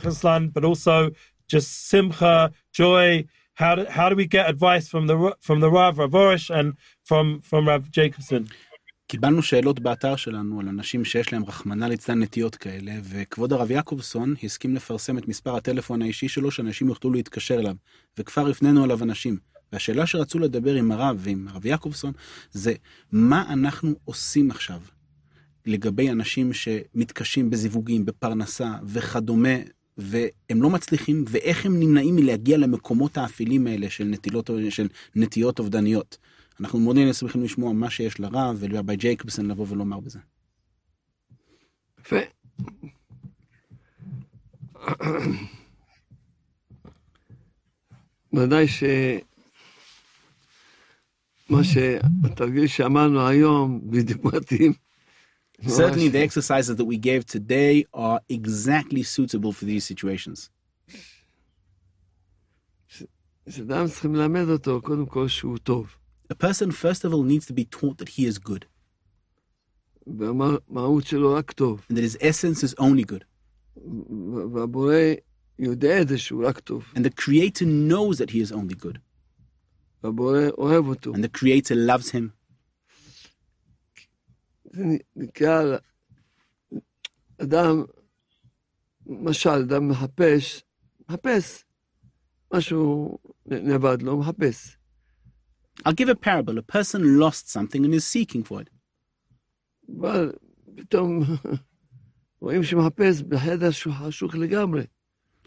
but 0.54 0.64
also 0.64 1.10
just 1.48 1.68
simcha, 1.88 2.52
joy. 2.72 3.24
How 3.54 3.74
do, 3.76 3.84
how 3.98 4.08
do 4.10 4.16
we 4.16 4.26
get 4.26 4.48
advice 4.48 4.88
from 4.88 5.06
the 5.06 5.16
from 5.46 5.60
the 5.60 5.70
Rav 5.70 5.96
Ravorish 5.96 6.46
and 6.58 6.74
from 7.08 7.40
from 7.40 7.68
Rav 7.68 7.90
Jacobson? 7.90 8.48
קיבלנו 9.06 9.42
שאלות 9.42 9.80
באתר 9.80 10.16
שלנו 10.16 10.60
על 10.60 10.68
אנשים 10.68 11.04
שיש 11.04 11.32
להם 11.32 11.44
רחמנא 11.44 11.84
ליצלן 11.84 12.22
נטיות 12.22 12.56
כאלה, 12.56 12.92
וכבוד 13.02 13.52
הרב 13.52 13.70
יעקובסון 13.70 14.34
הסכים 14.42 14.74
לפרסם 14.74 15.18
את 15.18 15.28
מספר 15.28 15.56
הטלפון 15.56 16.02
האישי 16.02 16.28
שלו, 16.28 16.50
שאנשים 16.50 16.88
יוכלו 16.88 17.12
להתקשר 17.12 17.54
אליו, 17.54 17.74
וכבר 18.18 18.48
הפנינו 18.48 18.84
עליו 18.84 19.02
אנשים. 19.02 19.36
והשאלה 19.73 20.05
שרצו 20.05 20.39
לדבר 20.39 20.75
עם 20.75 20.91
הרב 20.91 21.17
ועם 21.19 21.47
הרב 21.47 21.65
יעקובסון, 21.65 22.11
זה 22.51 22.73
מה 23.11 23.53
אנחנו 23.53 23.95
עושים 24.05 24.51
עכשיו 24.51 24.81
לגבי 25.65 26.09
אנשים 26.09 26.53
שמתקשים 26.53 27.49
בזיווגים, 27.49 28.05
בפרנסה 28.05 28.73
וכדומה, 28.83 29.55
והם 29.97 30.61
לא 30.61 30.69
מצליחים, 30.69 31.25
ואיך 31.27 31.65
הם 31.65 31.79
נמנעים 31.79 32.15
מלהגיע 32.15 32.57
למקומות 32.57 33.17
האפלים 33.17 33.67
האלה 33.67 33.89
של, 33.89 34.03
נטילות, 34.03 34.49
של 34.69 34.87
נטיות 35.15 35.59
אובדניות. 35.59 36.17
אנחנו 36.59 36.79
מאוד 36.79 36.95
נהיה 36.95 37.13
שמחים 37.13 37.43
לשמוע 37.43 37.73
מה 37.73 37.89
שיש 37.89 38.19
לרב 38.19 38.57
ולרבי 38.59 38.95
ג'ייקובסון 38.95 39.47
לבוא 39.47 39.65
ולומר 39.69 39.99
בזה. 39.99 40.19
יפה. 41.99 42.19
ודאי 48.33 48.67
ש... 48.67 48.83
מה 51.50 51.64
שהתרגיל 51.64 52.66
שאמרנו 52.66 53.26
היום 53.26 53.80
בדיוק 53.90 54.24
מתאים. 54.24 54.72
Certainly 55.62 56.08
the 56.08 56.18
exercises 56.18 56.76
that 56.76 56.84
we 56.84 56.96
gave 56.96 57.24
today 57.24 57.84
are 57.94 58.20
exactly 58.28 59.02
suitable 59.02 59.52
for 59.52 59.64
these 59.64 59.84
situations. 59.84 60.50
שאדם 63.48 63.88
צריכים 63.88 64.14
ללמד 64.14 64.48
אותו 64.48 64.80
קודם 64.82 65.06
כל 65.06 65.28
שהוא 65.28 65.58
טוב. 65.58 65.96
A 66.32 66.34
person, 66.34 66.70
first 66.70 67.04
of 67.04 67.12
all, 67.12 67.22
needs 67.22 67.46
to 67.46 67.52
be 67.52 67.64
taught 67.64 67.98
that 67.98 68.08
he 68.08 68.24
is 68.26 68.38
good. 68.38 68.64
And 70.06 71.96
that 71.96 72.04
his 72.08 72.16
essence 72.20 72.62
is 72.64 72.74
only 72.78 73.04
good. 73.04 73.24
And 76.96 77.04
the 77.08 77.14
Creator 77.24 77.66
knows 77.66 78.18
that 78.18 78.30
he 78.30 78.40
is 78.40 78.50
only 78.52 78.74
good. 78.74 79.00
And 81.13 81.23
the 81.23 81.29
Creator 81.29 81.75
loves 81.75 82.11
him. 82.11 82.33
I'll 95.85 95.93
give 95.93 96.09
a 96.09 96.15
parable. 96.15 96.57
A 96.57 96.63
person 96.63 97.19
lost 97.19 97.49
something 97.49 97.85
and 97.85 97.93
is 97.93 98.05
seeking 98.05 98.43
for 98.43 98.61
it. 98.61 98.69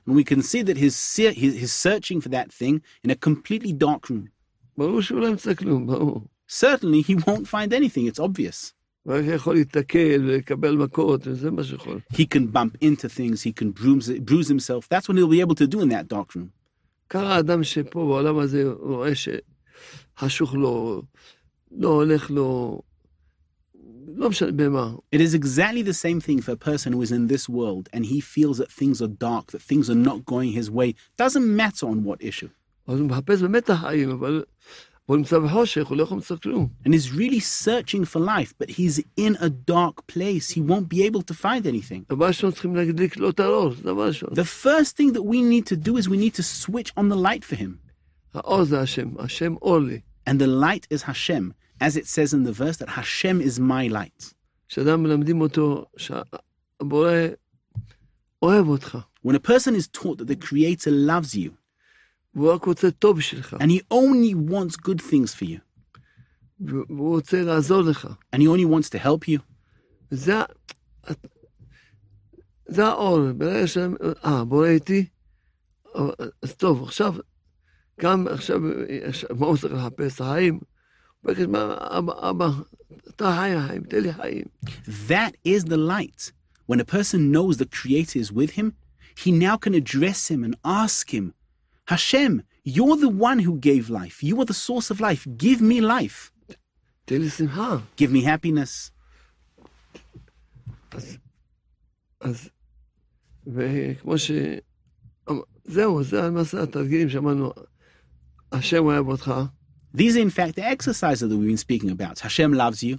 And 0.07 0.17
we 0.17 0.25
can 0.25 0.43
see 0.43 0.63
that 0.63 0.77
he's, 0.79 1.17
he's 1.17 1.73
searching 1.73 2.21
for 2.21 2.31
that 2.31 2.53
thing 2.53 2.83
in 3.05 3.11
a 3.11 3.15
completely 3.15 3.73
dark 3.73 4.09
room. 4.09 4.31
ברור 4.80 5.02
שהוא 5.02 5.20
לא 5.20 5.28
ימצא 5.28 5.54
כלום, 5.54 5.88
ברור. 5.88 6.22
Certainly, 6.50 7.02
he 7.02 7.16
won't 7.16 7.48
find 7.48 7.74
anything, 7.74 8.08
it's 8.08 8.20
obvious. 8.20 8.74
רק 9.08 9.24
יכול 9.28 9.56
להתקל 9.56 10.24
ולקבל 10.28 10.76
מכות, 10.76 11.28
וזה 11.28 11.52
מה 11.52 11.64
שיכול. 11.64 12.00
He 12.14 12.26
can 12.26 12.48
bump 12.54 12.84
into 12.84 13.08
things, 13.08 13.44
he 13.44 13.52
can 13.52 13.72
bruise, 13.72 14.10
bruise 14.20 14.48
himself. 14.48 14.90
That's 14.90 15.08
what 15.08 15.18
he'll 15.18 15.28
be 15.28 15.42
able 15.42 15.56
to 15.56 15.68
do 15.68 15.82
in 15.82 15.90
that 15.90 16.08
dark 16.08 16.36
room. 16.36 16.50
ככה 17.10 17.36
האדם 17.36 17.64
שפה 17.64 18.06
בעולם 18.06 18.40
הזה 18.40 18.64
רואה 18.80 19.12
שחשוך 19.16 20.54
לו, 20.54 21.02
לא 21.72 21.88
הולך 21.90 22.32
לו, 22.32 22.82
לא 24.08 24.30
משנה 24.30 24.52
במה. 24.52 24.94
It 25.12 25.22
is 25.22 25.34
exactly 25.34 25.84
the 25.84 25.94
same 25.94 26.20
thing 26.20 26.42
for 26.42 26.52
a 26.52 26.58
person 26.58 26.94
who 26.94 27.02
is 27.02 27.12
in 27.12 27.28
this 27.28 27.50
world 27.50 27.90
and 27.94 28.06
he 28.06 28.20
feels 28.20 28.58
that 28.58 28.72
things 28.72 29.02
are 29.02 29.08
dark, 29.08 29.52
that 29.52 29.62
things 29.62 29.90
are 29.90 30.02
not 30.10 30.26
going 30.26 30.52
his 30.52 30.70
way. 30.72 30.96
Doesn't 31.18 31.56
matter 31.56 31.86
on 31.86 32.04
what 32.04 32.24
issue. 32.24 32.50
אז 32.88 33.00
הוא 33.00 33.08
מחפש 33.08 33.42
באמת 33.42 33.64
את 33.64 33.70
החיים, 33.70 34.10
אבל 34.10 34.44
הוא 35.06 35.18
נמצא 35.18 35.40
בחושך, 35.40 35.88
הוא 35.88 35.98
לא 35.98 36.04
יכול 36.04 36.18
למצוא 36.18 36.38
כלום. 36.38 36.70
And 36.86 36.90
is 36.90 37.12
really 37.12 37.40
searching 37.40 38.06
for 38.06 38.20
life, 38.20 38.54
but 38.60 38.70
he's 38.70 39.00
in 39.18 39.36
a 39.40 39.50
dark 39.50 40.08
place. 40.08 40.50
He 40.50 40.62
won't 40.62 40.90
be 40.90 41.04
able 41.04 41.22
to 41.22 41.34
find 41.34 41.66
anything. 41.68 42.04
דבר 42.10 42.28
ראשון 42.28 42.52
צריכים 42.52 42.76
להדליק 42.76 43.18
לו 43.18 43.30
את 43.30 43.40
האור, 43.40 43.74
זה 43.74 43.84
דבר 43.84 44.08
ראשון. 44.08 44.30
The 44.34 44.66
first 44.66 44.98
thing 44.98 45.14
that 45.14 45.24
we 45.24 45.42
need 45.42 45.66
to 45.68 45.76
do 45.76 45.98
is 45.98 46.10
we 46.10 46.18
need 46.18 46.36
to 46.36 46.44
switch 46.44 46.92
on 46.98 47.10
the 47.10 47.16
light 47.16 47.44
for 47.44 47.56
him. 47.56 47.78
האור 48.34 48.64
זה 48.64 48.82
השם, 48.82 49.10
השם 49.20 49.56
אור 49.62 49.80
לי. 49.80 50.00
And 50.30 50.40
the 50.40 50.48
light 50.48 50.88
is 50.90 51.04
Hashem, 51.04 51.54
as 51.80 51.96
it 51.96 52.08
says 52.08 52.34
in 52.34 52.44
the 52.44 52.52
verse 52.52 52.78
that 52.78 52.90
Hashem 52.90 53.42
is 53.42 53.60
my 53.60 53.88
light. 53.88 54.34
כשאדם 54.68 55.04
מלמדים 55.04 55.42
אותו 55.42 55.86
שהבורא 55.98 57.12
אוהב 58.42 58.68
אותך, 58.68 58.98
When 59.24 59.36
a 59.36 59.40
person 59.40 59.76
is 59.76 59.88
taught 59.88 60.18
that 60.20 60.28
the 60.28 60.36
Creator 60.36 60.92
loves 60.92 61.36
you 61.36 61.50
והוא 61.50 61.59
רק 62.38 62.66
רוצה 62.66 62.92
טוב 62.92 63.18
בשבילך, 63.18 63.54
and 63.54 63.68
he 63.68 63.80
only 63.94 64.34
wants 64.52 64.76
good 64.76 65.02
things 65.02 65.34
for 65.40 65.46
you 65.46 65.60
והוא 66.60 67.16
רוצה 67.16 67.42
לעזור 67.44 67.82
לך, 67.82 68.08
and 68.36 68.40
he 68.40 68.46
only 68.48 68.66
wants 68.66 68.90
to 68.90 69.00
help 69.06 69.30
you, 69.30 69.40
זה, 70.12 70.40
ה- 70.40 70.46
זה 72.68 72.86
האור, 72.86 73.32
ברגע 73.38 73.68
שהם, 73.68 73.96
אה, 74.26 74.44
בורא 74.46 74.68
איתי, 74.68 75.06
אז 76.42 76.56
טוב, 76.58 76.84
עכשיו, 76.84 77.14
גם 78.02 78.28
עכשיו, 78.28 78.62
עכשיו, 79.04 79.30
מה 79.40 79.46
הוא 79.46 79.58
צריך 79.58 79.74
לחפש? 79.74 80.16
את 80.16 80.22
החיים? 80.22 80.54
הוא 81.22 81.32
מבקש, 81.32 81.44
מה, 81.46 81.76
אבא, 81.80 82.30
אבא, 82.30 82.50
אתה 83.10 83.36
חי 83.40 83.50
החיים, 83.54 83.84
תן 83.84 84.00
לי 84.04 84.14
חיים. 84.14 84.46
that 85.08 85.32
is 85.48 85.64
the 85.66 85.78
light. 85.78 86.32
When 86.68 86.80
a 86.80 86.86
person 86.86 87.32
knows 87.32 87.58
the 87.58 87.66
Creator 87.78 88.20
is 88.20 88.32
with 88.32 88.52
him, 88.60 88.74
he 89.24 89.32
now 89.32 89.56
can 89.58 89.74
address 89.76 90.28
him 90.32 90.44
and 90.44 90.56
ask 90.66 91.10
him, 91.12 91.34
Hashem, 91.90 92.42
you're 92.64 92.98
the 92.98 93.10
one 93.10 93.40
who 93.40 93.58
gave 93.60 93.90
life. 93.90 94.24
You 94.24 94.40
are 94.42 94.46
the 94.46 94.54
source 94.54 94.90
of 94.90 95.00
life. 95.00 95.28
Give 95.38 95.62
me 95.62 95.82
life. 95.82 96.32
תן 97.06 97.22
לי 97.22 97.30
שמחה. 97.30 97.78
Give 97.98 98.12
me 98.12 98.24
happiness. 98.26 98.92
אז, 100.92 101.18
אז, 102.22 102.50
וכמו 103.48 104.18
ש... 104.18 104.32
זהו, 105.66 106.04
זה 106.04 106.22
למעשה 106.22 106.64
התרגילים 106.64 107.10
שאמרנו, 107.10 107.52
השם 108.52 108.84
אוהב 108.86 109.08
אותך, 109.08 109.32
These 109.98 110.16
are, 110.18 110.20
in 110.20 110.30
fact, 110.30 110.56
the 110.56 110.66
exercises 110.66 111.22
that 111.22 111.38
we've 111.38 111.48
been 111.48 111.58
speaking 111.58 111.90
about. 111.90 112.20
Hashem 112.20 112.54
loves 112.54 112.84
you, 112.84 112.98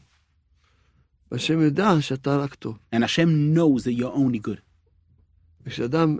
והשם 1.32 1.60
יודע 1.60 2.00
שאתה 2.00 2.36
רק 2.36 2.54
טוב. 2.54 2.78
and 2.92 3.02
Hashem 3.02 3.54
knows 3.54 3.84
that 3.84 3.92
you're 3.92 4.14
only 4.14 4.38
good. 4.48 4.60
וכשאדם 5.66 6.16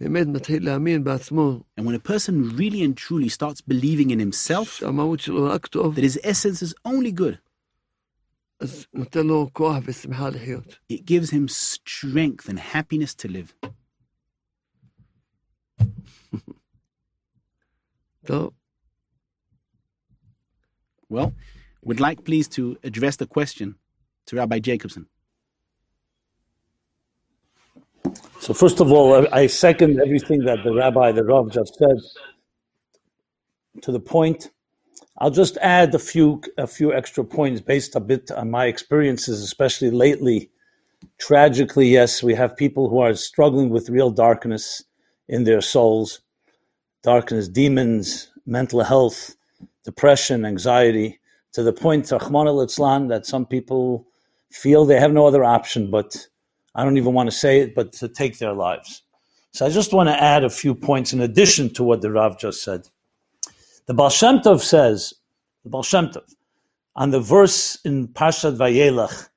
באמת 0.00 0.26
מתחיל 0.26 0.64
להאמין 0.64 1.04
בעצמו, 1.04 1.62
And 1.80 1.82
when 1.84 1.94
a 1.94 2.08
person 2.08 2.56
really 2.56 2.82
and 2.82 2.96
truly 2.96 3.28
starts 3.28 3.60
believing 3.60 4.10
in 4.10 4.18
himself, 4.20 4.64
שהמהות 4.64 5.20
שלו 5.20 5.44
רק 5.44 5.66
טוב, 5.66 5.94
that 5.98 6.02
his 6.02 6.18
essence 6.22 6.62
is 6.62 6.74
only 6.88 7.12
good, 7.20 7.36
אז 8.60 8.86
נותן 8.94 9.26
לו 9.26 9.48
כוח 9.52 9.76
ושמחה 9.84 10.28
לחיות. 10.30 10.78
it 10.92 11.04
gives 11.06 11.30
him 11.30 11.48
strength 11.48 12.48
and 12.48 12.58
happiness 12.58 13.14
to 13.14 13.28
live. 13.28 13.70
טוב, 18.26 18.50
Well, 21.08 21.32
would 21.82 21.98
like 22.00 22.24
please 22.24 22.46
to 22.56 22.76
address 22.84 23.16
the 23.16 23.26
question 23.26 23.74
to 24.26 24.36
Rabbi 24.36 24.58
Jacobson. 24.60 25.06
So 28.39 28.53
first 28.53 28.79
of 28.79 28.91
all, 28.91 29.27
I- 29.33 29.47
second 29.47 29.99
everything 29.99 30.45
that 30.45 30.63
the 30.63 30.73
rabbi, 30.73 31.11
the 31.11 31.23
Rav, 31.23 31.51
just 31.51 31.75
said. 31.75 31.97
To 33.81 33.91
the 33.91 33.99
point, 33.99 34.51
I'll 35.17 35.31
just 35.31 35.57
add 35.57 35.93
a 35.95 35.99
few 35.99 36.41
a 36.57 36.67
few 36.67 36.93
extra 36.93 37.23
points 37.23 37.61
based 37.61 37.95
a 37.95 37.99
bit 37.99 38.31
on 38.31 38.51
my 38.51 38.65
experiences, 38.65 39.41
especially 39.43 39.91
lately. 39.91 40.49
Tragically, 41.19 41.87
yes, 41.87 42.23
we 42.23 42.33
have 42.35 42.57
people 42.57 42.89
who 42.89 42.99
are 42.99 43.13
struggling 43.13 43.69
with 43.69 43.89
real 43.89 44.11
darkness 44.11 44.83
in 45.27 45.43
their 45.43 45.61
souls, 45.61 46.21
darkness, 47.03 47.47
demons, 47.47 48.29
mental 48.45 48.83
health, 48.83 49.35
depression, 49.83 50.45
anxiety, 50.45 51.19
to 51.55 51.63
the 51.63 51.71
point, 51.71 52.11
Rahman 52.11 52.47
al 52.47 52.65
that 52.65 53.21
some 53.25 53.45
people 53.45 54.05
feel 54.51 54.83
they 54.83 54.99
have 54.99 55.13
no 55.13 55.25
other 55.25 55.45
option 55.45 55.89
but 55.89 56.27
I 56.75 56.83
don't 56.83 56.97
even 56.97 57.13
want 57.13 57.29
to 57.29 57.35
say 57.35 57.61
it, 57.61 57.73
but 57.73 57.93
to 57.93 58.09
take 58.09 58.37
their 58.37 58.53
lives. 58.53 59.01
So 59.51 59.65
I 59.65 59.69
just 59.69 59.93
want 59.93 60.09
to 60.09 60.21
add 60.21 60.43
a 60.43 60.49
few 60.49 60.75
points 60.75 61.13
in 61.13 61.21
addition 61.21 61.73
to 61.75 61.83
what 61.83 62.01
the 62.01 62.11
Rav 62.11 62.37
just 62.37 62.61
said. 62.63 62.89
The 63.85 63.93
Baal 63.93 64.09
Shem 64.09 64.39
Tov 64.39 64.61
says, 64.61 65.13
the 65.63 65.69
Baal 65.69 65.83
Shem 65.83 66.09
Tov, 66.09 66.35
on 66.95 67.11
the 67.11 67.21
verse 67.21 67.77
in 67.85 68.09
Parshat 68.09 68.57
Vayelach, 68.57 69.29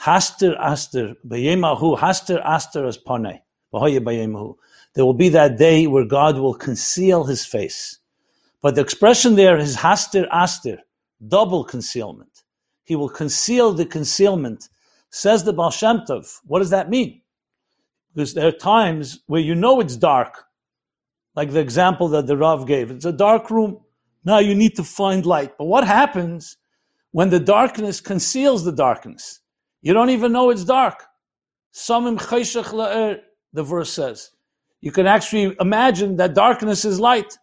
Haster 0.00 0.56
Aster, 0.58 1.14
Bayemahu, 1.26 1.98
Haster 1.98 2.42
Aster 2.44 2.86
as 2.86 2.96
Pane. 2.96 3.40
There 3.72 5.04
will 5.04 5.14
be 5.14 5.28
that 5.28 5.58
day 5.58 5.86
where 5.86 6.06
God 6.06 6.38
will 6.38 6.54
conceal 6.54 7.24
his 7.24 7.44
face. 7.44 7.98
But 8.62 8.74
the 8.74 8.80
expression 8.80 9.34
there 9.34 9.58
is 9.58 9.76
Haster 9.76 10.26
Aster, 10.32 10.78
double 11.28 11.64
concealment. 11.64 12.42
He 12.84 12.96
will 12.96 13.10
conceal 13.10 13.72
the 13.72 13.84
concealment 13.84 14.70
Says 15.16 15.44
the 15.44 15.54
Baal 15.54 15.70
Shem 15.70 16.00
Tov. 16.00 16.42
What 16.44 16.58
does 16.58 16.68
that 16.68 16.90
mean? 16.90 17.22
Because 18.12 18.34
there 18.34 18.48
are 18.48 18.52
times 18.52 19.20
where 19.28 19.40
you 19.40 19.54
know 19.54 19.80
it's 19.80 19.96
dark, 19.96 20.44
like 21.34 21.52
the 21.52 21.60
example 21.60 22.08
that 22.08 22.26
the 22.26 22.36
Rav 22.36 22.66
gave. 22.66 22.90
It's 22.90 23.06
a 23.06 23.12
dark 23.12 23.50
room. 23.50 23.80
Now 24.26 24.40
you 24.40 24.54
need 24.54 24.76
to 24.76 24.84
find 24.84 25.24
light. 25.24 25.56
But 25.56 25.68
what 25.68 25.86
happens 25.86 26.58
when 27.12 27.30
the 27.30 27.40
darkness 27.40 27.98
conceals 27.98 28.66
the 28.66 28.72
darkness? 28.72 29.40
You 29.80 29.94
don't 29.94 30.10
even 30.10 30.32
know 30.32 30.50
it's 30.50 30.64
dark. 30.64 31.02
The 31.88 33.20
verse 33.54 33.90
says. 33.90 34.30
You 34.82 34.92
can 34.92 35.06
actually 35.06 35.56
imagine 35.58 36.16
that 36.16 36.34
darkness 36.34 36.84
is 36.84 37.00
light. 37.00 37.38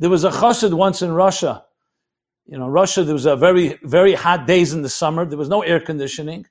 There 0.00 0.10
was 0.10 0.24
a 0.24 0.30
chassid 0.30 0.74
once 0.74 1.00
in 1.00 1.12
Russia. 1.12 1.64
You 2.44 2.58
know, 2.58 2.68
Russia, 2.68 3.04
there 3.04 3.14
was 3.14 3.24
a 3.24 3.36
very, 3.36 3.78
very 3.84 4.12
hot 4.12 4.46
days 4.46 4.74
in 4.74 4.82
the 4.82 4.90
summer. 4.90 5.24
There 5.24 5.38
was 5.38 5.48
no 5.48 5.62
air 5.62 5.80
conditioning. 5.80 6.44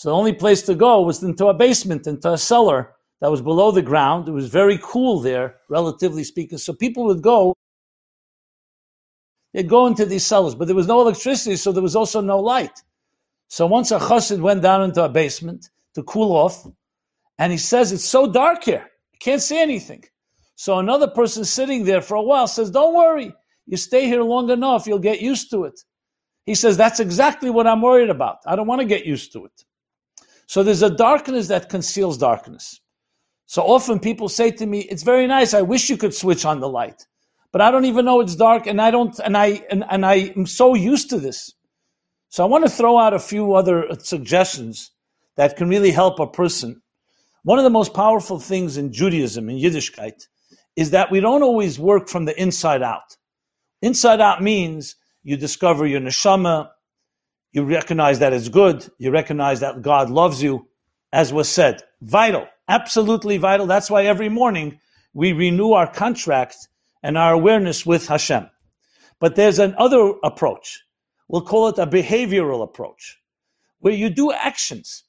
So 0.00 0.08
the 0.08 0.16
only 0.16 0.32
place 0.32 0.62
to 0.62 0.74
go 0.74 1.02
was 1.02 1.22
into 1.22 1.48
a 1.48 1.52
basement, 1.52 2.06
into 2.06 2.32
a 2.32 2.38
cellar 2.38 2.94
that 3.20 3.30
was 3.30 3.42
below 3.42 3.70
the 3.70 3.82
ground. 3.82 4.26
It 4.28 4.30
was 4.30 4.48
very 4.48 4.78
cool 4.82 5.20
there, 5.20 5.56
relatively 5.68 6.24
speaking. 6.24 6.56
So 6.56 6.72
people 6.72 7.04
would 7.04 7.20
go, 7.20 7.54
they'd 9.52 9.68
go 9.68 9.86
into 9.86 10.06
these 10.06 10.24
cellars, 10.24 10.54
but 10.54 10.68
there 10.68 10.74
was 10.74 10.86
no 10.86 11.02
electricity, 11.02 11.56
so 11.56 11.70
there 11.70 11.82
was 11.82 11.96
also 11.96 12.22
no 12.22 12.38
light. 12.38 12.82
So 13.48 13.66
once 13.66 13.90
a 13.90 13.98
chassid 13.98 14.40
went 14.40 14.62
down 14.62 14.84
into 14.84 15.04
a 15.04 15.08
basement 15.10 15.68
to 15.92 16.02
cool 16.02 16.32
off, 16.32 16.66
and 17.36 17.52
he 17.52 17.58
says, 17.58 17.92
It's 17.92 18.02
so 18.02 18.26
dark 18.26 18.64
here, 18.64 18.90
I 19.14 19.16
can't 19.18 19.42
see 19.42 19.58
anything. 19.58 20.04
So 20.54 20.78
another 20.78 21.08
person 21.08 21.44
sitting 21.44 21.84
there 21.84 22.00
for 22.00 22.14
a 22.14 22.22
while 22.22 22.46
says, 22.46 22.70
Don't 22.70 22.94
worry, 22.94 23.34
you 23.66 23.76
stay 23.76 24.06
here 24.06 24.22
long 24.22 24.48
enough, 24.48 24.86
you'll 24.86 24.98
get 24.98 25.20
used 25.20 25.50
to 25.50 25.64
it. 25.64 25.78
He 26.46 26.54
says, 26.54 26.78
That's 26.78 27.00
exactly 27.00 27.50
what 27.50 27.66
I'm 27.66 27.82
worried 27.82 28.08
about. 28.08 28.38
I 28.46 28.56
don't 28.56 28.66
want 28.66 28.80
to 28.80 28.86
get 28.86 29.04
used 29.04 29.34
to 29.34 29.44
it. 29.44 29.64
So 30.50 30.64
there's 30.64 30.82
a 30.82 30.90
darkness 30.90 31.46
that 31.46 31.68
conceals 31.68 32.18
darkness. 32.18 32.80
So 33.46 33.62
often 33.62 34.00
people 34.00 34.28
say 34.28 34.50
to 34.50 34.66
me, 34.66 34.80
"It's 34.80 35.04
very 35.04 35.28
nice. 35.28 35.54
I 35.54 35.62
wish 35.62 35.88
you 35.88 35.96
could 35.96 36.12
switch 36.12 36.44
on 36.44 36.58
the 36.58 36.68
light, 36.68 37.06
but 37.52 37.60
I 37.60 37.70
don't 37.70 37.84
even 37.84 38.04
know 38.04 38.20
it's 38.20 38.34
dark, 38.34 38.66
and 38.66 38.80
I 38.80 38.90
don't, 38.90 39.16
and 39.20 39.36
I, 39.36 39.64
and, 39.70 39.84
and 39.88 40.04
I 40.04 40.32
am 40.36 40.46
so 40.46 40.74
used 40.74 41.08
to 41.10 41.20
this." 41.20 41.52
So 42.30 42.42
I 42.42 42.48
want 42.48 42.64
to 42.64 42.76
throw 42.78 42.98
out 42.98 43.14
a 43.14 43.20
few 43.20 43.54
other 43.54 43.88
uh, 43.88 43.94
suggestions 43.98 44.90
that 45.36 45.56
can 45.56 45.68
really 45.68 45.92
help 45.92 46.18
a 46.18 46.26
person. 46.26 46.82
One 47.44 47.60
of 47.60 47.64
the 47.64 47.78
most 47.78 47.94
powerful 47.94 48.40
things 48.40 48.76
in 48.76 48.92
Judaism, 48.92 49.48
in 49.48 49.56
Yiddishkeit, 49.56 50.26
is 50.74 50.90
that 50.90 51.12
we 51.12 51.20
don't 51.20 51.44
always 51.44 51.78
work 51.78 52.08
from 52.08 52.24
the 52.24 52.36
inside 52.36 52.82
out. 52.82 53.16
Inside 53.82 54.20
out 54.20 54.42
means 54.42 54.96
you 55.22 55.36
discover 55.36 55.86
your 55.86 56.00
neshama, 56.00 56.70
you 57.52 57.64
recognize 57.64 58.18
that 58.20 58.32
it's 58.32 58.48
good, 58.48 58.88
you 58.98 59.10
recognize 59.10 59.60
that 59.60 59.82
God 59.82 60.10
loves 60.10 60.42
you, 60.42 60.68
as 61.12 61.32
was 61.32 61.48
said. 61.48 61.82
Vital, 62.00 62.46
absolutely 62.68 63.38
vital. 63.38 63.66
That's 63.66 63.90
why 63.90 64.04
every 64.04 64.28
morning 64.28 64.78
we 65.12 65.32
renew 65.32 65.72
our 65.72 65.90
contract 65.90 66.56
and 67.02 67.18
our 67.18 67.32
awareness 67.32 67.84
with 67.84 68.06
Hashem. 68.06 68.48
But 69.18 69.34
there's 69.36 69.58
another 69.58 70.14
approach. 70.22 70.82
We'll 71.28 71.42
call 71.42 71.68
it 71.68 71.78
a 71.78 71.86
behavioral 71.86 72.62
approach, 72.62 73.18
where 73.78 73.92
you 73.94 74.10
do 74.10 74.32
actions. 74.32 75.04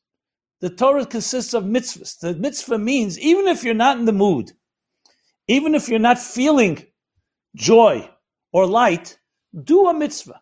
The 0.59 0.69
Torah 0.69 1.05
consists 1.05 1.53
of 1.53 1.63
mitzvahs. 1.63 2.19
The 2.19 2.35
mitzvah 2.35 2.77
means 2.77 3.17
even 3.19 3.47
if 3.47 3.63
you're 3.63 3.73
not 3.73 3.97
in 3.97 4.05
the 4.05 4.11
mood, 4.11 4.51
even 5.47 5.73
if 5.73 5.89
you're 5.89 5.99
not 5.99 6.19
feeling 6.19 6.85
joy 7.55 8.09
or 8.51 8.67
light, 8.67 9.17
do 9.63 9.87
a 9.87 9.93
mitzvah. 9.93 10.41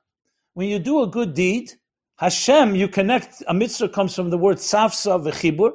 When 0.54 0.68
you 0.68 0.80
do 0.80 1.02
a 1.04 1.08
good 1.08 1.34
deed, 1.34 1.72
Hashem, 2.20 2.76
you 2.76 2.90
connect, 2.90 3.42
a 3.48 3.54
mitzvah 3.54 3.88
comes 3.88 4.14
from 4.14 4.30
the 4.30 4.38
word 4.38 4.58
tzavta 4.58 5.24
v'chibur. 5.24 5.72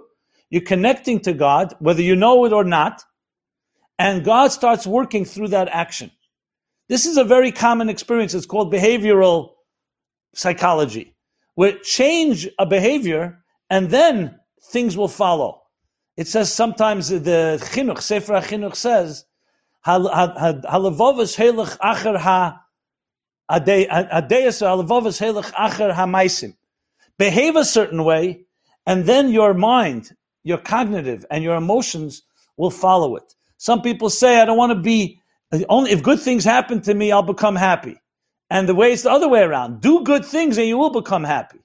You're 0.51 0.61
connecting 0.61 1.21
to 1.21 1.33
God, 1.33 1.75
whether 1.79 2.03
you 2.03 2.15
know 2.15 2.45
it 2.45 2.53
or 2.53 2.65
not, 2.65 3.03
and 3.99 4.23
God 4.23 4.53
starts 4.53 4.87
working 4.87 5.25
through 5.25 5.49
that 5.49 5.69
action. 5.69 6.11
This 6.91 7.07
is 7.07 7.17
a 7.17 7.25
very 7.25 7.51
common 7.51 7.89
experience. 7.89 8.35
It's 8.35 8.45
called 8.45 8.71
behavioral 8.71 9.53
psychology, 10.35 11.17
where 11.55 11.79
change 11.79 12.47
a 12.59 12.67
behavior 12.67 13.43
and 13.71 13.89
then 13.89 14.39
things 14.71 14.99
will 14.99 15.09
follow. 15.09 15.63
It 16.19 16.29
says 16.29 16.53
sometimes 16.53 17.09
the 17.09 17.59
chinuch, 17.73 18.03
Sefer 18.03 18.35
HaChinuch 18.35 18.77
says, 18.77 19.25
halavovas 19.87 21.35
helach 21.37 21.79
acher 21.79 22.19
ha 22.19 22.19
halavovas 22.19 22.19
helach 22.19 22.19
acher 22.19 22.19
ha 22.19 22.61
Behave 27.19 27.57
a 27.57 27.65
certain 27.65 28.05
way, 28.05 28.45
and 28.87 29.05
then 29.05 29.31
your 29.31 29.55
mind, 29.55 30.17
your 30.43 30.59
cognitive, 30.59 31.25
and 31.31 31.45
your 31.45 31.57
emotions 31.57 32.23
will 32.57 32.71
follow 32.71 33.17
it. 33.17 33.35
Some 33.57 33.83
people 33.83 34.11
say, 34.11 34.41
I 34.41 34.45
don't 34.45 34.59
want 34.59 34.73
to 34.73 34.81
be, 34.81 35.21
only 35.69 35.93
if 35.93 36.03
good 36.03 36.21
things 36.21 36.45
happen 36.45 36.81
to 36.83 36.95
me, 36.95 37.13
I'll 37.13 37.23
become 37.23 37.57
happy. 37.57 38.01
And 38.51 38.69
the 38.69 38.75
way 38.75 38.93
it's 38.93 39.03
the 39.03 39.11
other 39.11 39.29
way 39.29 39.43
around. 39.43 39.81
Do 39.81 40.05
good 40.05 40.25
things 40.25 40.59
and 40.59 40.67
you 40.67 40.77
will 40.77 40.91
become 40.91 41.25
happy. 41.25 41.61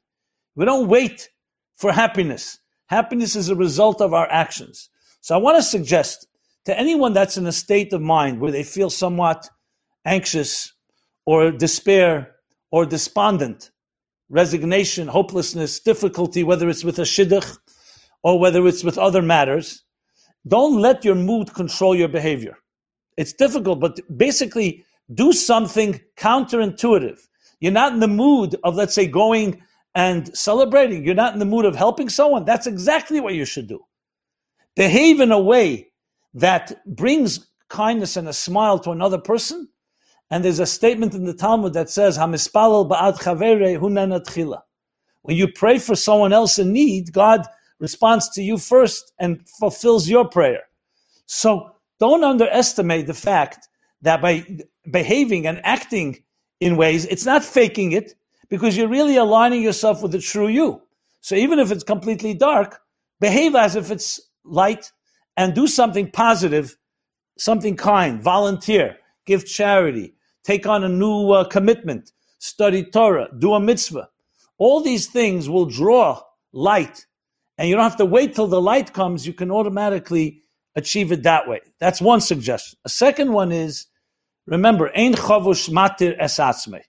We 0.55 0.65
don't 0.65 0.87
wait 0.87 1.29
for 1.75 1.91
happiness. 1.91 2.59
Happiness 2.87 3.35
is 3.35 3.49
a 3.49 3.55
result 3.55 4.01
of 4.01 4.13
our 4.13 4.29
actions. 4.31 4.89
So 5.21 5.35
I 5.35 5.39
want 5.39 5.57
to 5.57 5.63
suggest 5.63 6.27
to 6.65 6.77
anyone 6.77 7.13
that's 7.13 7.37
in 7.37 7.45
a 7.47 7.51
state 7.51 7.93
of 7.93 8.01
mind 8.01 8.39
where 8.39 8.51
they 8.51 8.63
feel 8.63 8.89
somewhat 8.89 9.49
anxious 10.05 10.73
or 11.29 11.51
despair 11.51 12.35
or 12.71 12.87
despondent, 12.87 13.69
resignation, 14.29 15.07
hopelessness, 15.07 15.79
difficulty, 15.79 16.43
whether 16.43 16.67
it's 16.67 16.83
with 16.83 16.97
a 16.97 17.03
shidduch 17.03 17.55
or 18.23 18.39
whether 18.39 18.65
it's 18.65 18.83
with 18.83 18.97
other 18.97 19.21
matters, 19.21 19.83
don't 20.47 20.81
let 20.81 21.05
your 21.05 21.13
mood 21.13 21.53
control 21.53 21.95
your 21.95 22.07
behavior. 22.07 22.57
It's 23.15 23.31
difficult, 23.31 23.79
but 23.79 23.99
basically 24.17 24.83
do 25.13 25.31
something 25.31 26.01
counterintuitive. 26.17 27.19
You're 27.59 27.73
not 27.73 27.93
in 27.93 27.99
the 27.99 28.07
mood 28.07 28.55
of, 28.63 28.73
let's 28.73 28.95
say, 28.95 29.05
going 29.05 29.61
and 29.93 30.35
celebrating. 30.35 31.05
You're 31.05 31.13
not 31.13 31.33
in 31.33 31.39
the 31.39 31.45
mood 31.45 31.65
of 31.65 31.75
helping 31.75 32.09
someone. 32.09 32.43
That's 32.43 32.65
exactly 32.65 33.19
what 33.19 33.35
you 33.35 33.45
should 33.45 33.67
do. 33.67 33.81
Behave 34.75 35.19
in 35.19 35.31
a 35.31 35.39
way 35.39 35.91
that 36.33 36.83
brings 36.87 37.51
kindness 37.67 38.17
and 38.17 38.27
a 38.27 38.33
smile 38.33 38.79
to 38.79 38.89
another 38.89 39.19
person. 39.19 39.69
And 40.31 40.45
there's 40.45 40.59
a 40.59 40.65
statement 40.65 41.15
in 41.15 41.25
the 41.25 41.33
Talmud 41.33 41.73
that 41.73 41.89
says, 41.89 42.17
"Hamispalal 42.17 42.87
ba'ad 42.87 43.17
chaverei 43.19 44.61
When 45.23 45.35
you 45.35 45.47
pray 45.47 45.79
for 45.79 45.95
someone 45.95 46.33
else 46.33 46.59
in 46.59 46.71
need, 46.71 47.11
God 47.13 47.47
responds 47.79 48.29
to 48.29 48.43
you 48.43 48.57
first 48.57 49.13
and 49.19 49.47
fulfills 49.59 50.07
your 50.07 50.27
prayer. 50.27 50.63
So 51.25 51.71
don't 51.99 52.23
underestimate 52.23 53.07
the 53.07 53.13
fact 53.13 53.67
that 54.01 54.21
by 54.21 54.45
behaving 54.91 55.47
and 55.47 55.61
acting 55.63 56.23
in 56.59 56.77
ways, 56.77 57.05
it's 57.05 57.25
not 57.25 57.43
faking 57.43 57.93
it 57.93 58.13
because 58.49 58.75
you're 58.75 58.87
really 58.87 59.15
aligning 59.15 59.61
yourself 59.61 60.01
with 60.03 60.11
the 60.11 60.19
true 60.19 60.47
you. 60.47 60.81
So 61.21 61.35
even 61.35 61.59
if 61.59 61.71
it's 61.71 61.83
completely 61.83 62.33
dark, 62.33 62.79
behave 63.19 63.55
as 63.55 63.75
if 63.75 63.91
it's 63.91 64.19
light 64.43 64.91
and 65.37 65.53
do 65.53 65.67
something 65.67 66.09
positive, 66.11 66.77
something 67.37 67.75
kind, 67.75 68.21
volunteer, 68.21 68.97
give 69.25 69.45
charity, 69.45 70.13
take 70.49 70.65
on 70.65 70.83
a 70.83 70.89
new 70.89 71.29
uh, 71.29 71.43
commitment, 71.43 72.12
study 72.39 72.83
Torah, 72.83 73.27
do 73.38 73.53
a 73.53 73.59
mitzvah. 73.59 74.09
All 74.57 74.81
these 74.81 75.05
things 75.05 75.47
will 75.47 75.67
draw 75.67 76.21
light 76.51 77.05
and 77.59 77.69
you 77.69 77.75
don't 77.75 77.83
have 77.83 77.97
to 77.97 78.05
wait 78.05 78.33
till 78.33 78.47
the 78.47 78.59
light 78.59 78.91
comes. 78.93 79.27
You 79.27 79.33
can 79.33 79.51
automatically 79.51 80.41
achieve 80.75 81.12
it 81.12 81.21
that 81.23 81.47
way. 81.47 81.59
That's 81.79 82.01
one 82.01 82.21
suggestion. 82.21 82.79
A 82.83 82.89
second 82.89 83.31
one 83.31 83.51
is 83.51 83.85
remember, 84.47 84.89
ein 84.95 85.13
chavush 85.13 85.69
matir 85.69 86.19
esatzme. 86.19 86.81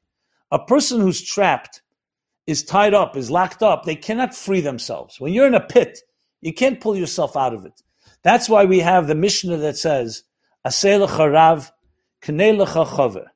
A 0.50 0.58
person 0.58 1.02
who's 1.02 1.20
trapped 1.20 1.82
is 2.46 2.62
tied 2.62 2.94
up, 2.94 3.14
is 3.14 3.30
locked 3.30 3.62
up. 3.62 3.84
They 3.84 3.96
cannot 3.96 4.34
free 4.34 4.62
themselves. 4.62 5.20
When 5.20 5.34
you're 5.34 5.46
in 5.46 5.54
a 5.54 5.60
pit, 5.60 5.98
you 6.40 6.54
can't 6.54 6.80
pull 6.80 6.96
yourself 6.96 7.36
out 7.36 7.52
of 7.52 7.66
it. 7.66 7.82
That's 8.22 8.48
why 8.48 8.64
we 8.64 8.78
have 8.78 9.06
the 9.06 9.14
Mishnah 9.14 9.58
that 9.58 9.76
says, 9.76 10.22
Aselecha 10.66 11.30
Rav, 11.30 11.70
Knelecha 12.22 12.86
Chaver. 12.86 13.26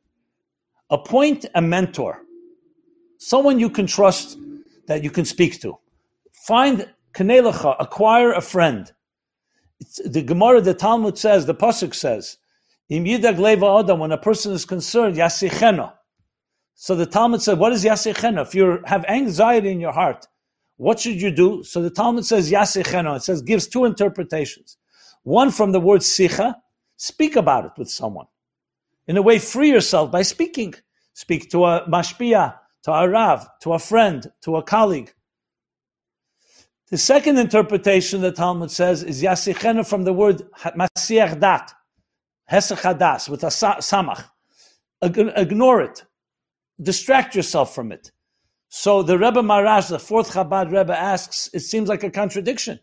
Appoint 0.91 1.47
a 1.55 1.63
mentor, 1.63 2.23
someone 3.19 3.59
you 3.59 3.71
can 3.71 3.87
trust 3.87 4.39
that 4.87 5.03
you 5.03 5.11
can 5.11 5.25
speak 5.25 5.61
to. 5.63 5.79
Find 6.47 6.93
Kanelecha, 7.15 7.77
acquire 7.81 8.33
a 8.33 8.41
friend. 8.41 8.93
It's, 9.81 10.01
the 10.07 10.23
Gemara, 10.23 10.61
the 10.61 10.75
Talmud 10.75 11.17
says, 11.17 11.47
the 11.47 11.55
Pasuk 11.55 11.95
says, 11.95 12.39
Im 12.91 13.05
yidag 13.05 13.39
leva 13.39 13.67
adam, 13.79 14.01
when 14.01 14.13
a 14.13 14.19
person 14.19 14.53
is 14.53 14.65
concerned, 14.67 15.17
yasichena. 15.17 15.95
So 16.75 16.95
the 16.95 17.07
Talmud 17.07 17.41
said, 17.41 17.59
what 17.59 17.73
is 17.73 17.85
yasichena? 17.85 18.43
If 18.43 18.55
you 18.55 18.81
have 18.85 19.05
anxiety 19.07 19.71
in 19.71 19.81
your 19.81 19.93
heart, 19.93 20.27
what 20.77 21.01
should 21.01 21.21
you 21.21 21.31
do? 21.31 21.63
So 21.65 21.81
the 21.81 21.91
Talmud 21.91 22.27
says 22.27 22.51
yasichena. 22.53 23.17
It 23.17 23.23
says, 23.23 23.41
gives 23.41 23.67
two 23.69 23.85
interpretations. 23.85 24.77
One 25.23 25.51
from 25.51 25.73
the 25.73 25.81
word 25.81 26.03
sicha, 26.03 26.57
speak 26.97 27.37
about 27.37 27.65
it 27.65 27.73
with 27.79 27.89
someone. 27.89 28.27
In 29.07 29.17
a 29.17 29.23
way, 29.23 29.39
free 29.39 29.71
yourself 29.71 30.11
by 30.11 30.23
speaking. 30.23 30.75
Speak 31.13 31.51
to 31.51 31.65
a 31.65 31.87
mashpia, 31.89 32.57
to 32.85 32.93
a 32.93 33.09
rav, 33.09 33.49
to 33.61 33.73
a 33.73 33.79
friend, 33.79 34.31
to 34.43 34.57
a 34.57 34.63
colleague. 34.63 35.13
The 36.91 36.99
second 36.99 37.39
interpretation 37.39 38.21
the 38.21 38.33
Talmud 38.33 38.71
says 38.71 39.03
is 39.03 39.23
yasichenu 39.23 39.87
from 39.87 40.05
the 40.05 40.13
word 40.13 40.43
masiach 40.57 41.41
dat, 41.41 41.73
hesach 42.51 43.29
with 43.29 43.43
a 43.43 43.49
samach. 43.49 44.25
Ignore 45.03 45.83
it. 45.83 46.05
Distract 46.81 47.35
yourself 47.35 47.75
from 47.75 47.93
it. 47.93 48.11
So 48.69 49.03
the 49.03 49.19
Rebbe 49.19 49.41
Maharash, 49.41 49.91
the 49.91 49.99
fourth 49.99 50.33
Chabad 50.33 50.73
Rebbe, 50.73 50.99
asks, 50.99 51.49
it 51.53 51.61
seems 51.61 51.89
like 51.89 52.03
a 52.03 52.11
contradiction. 52.11 52.81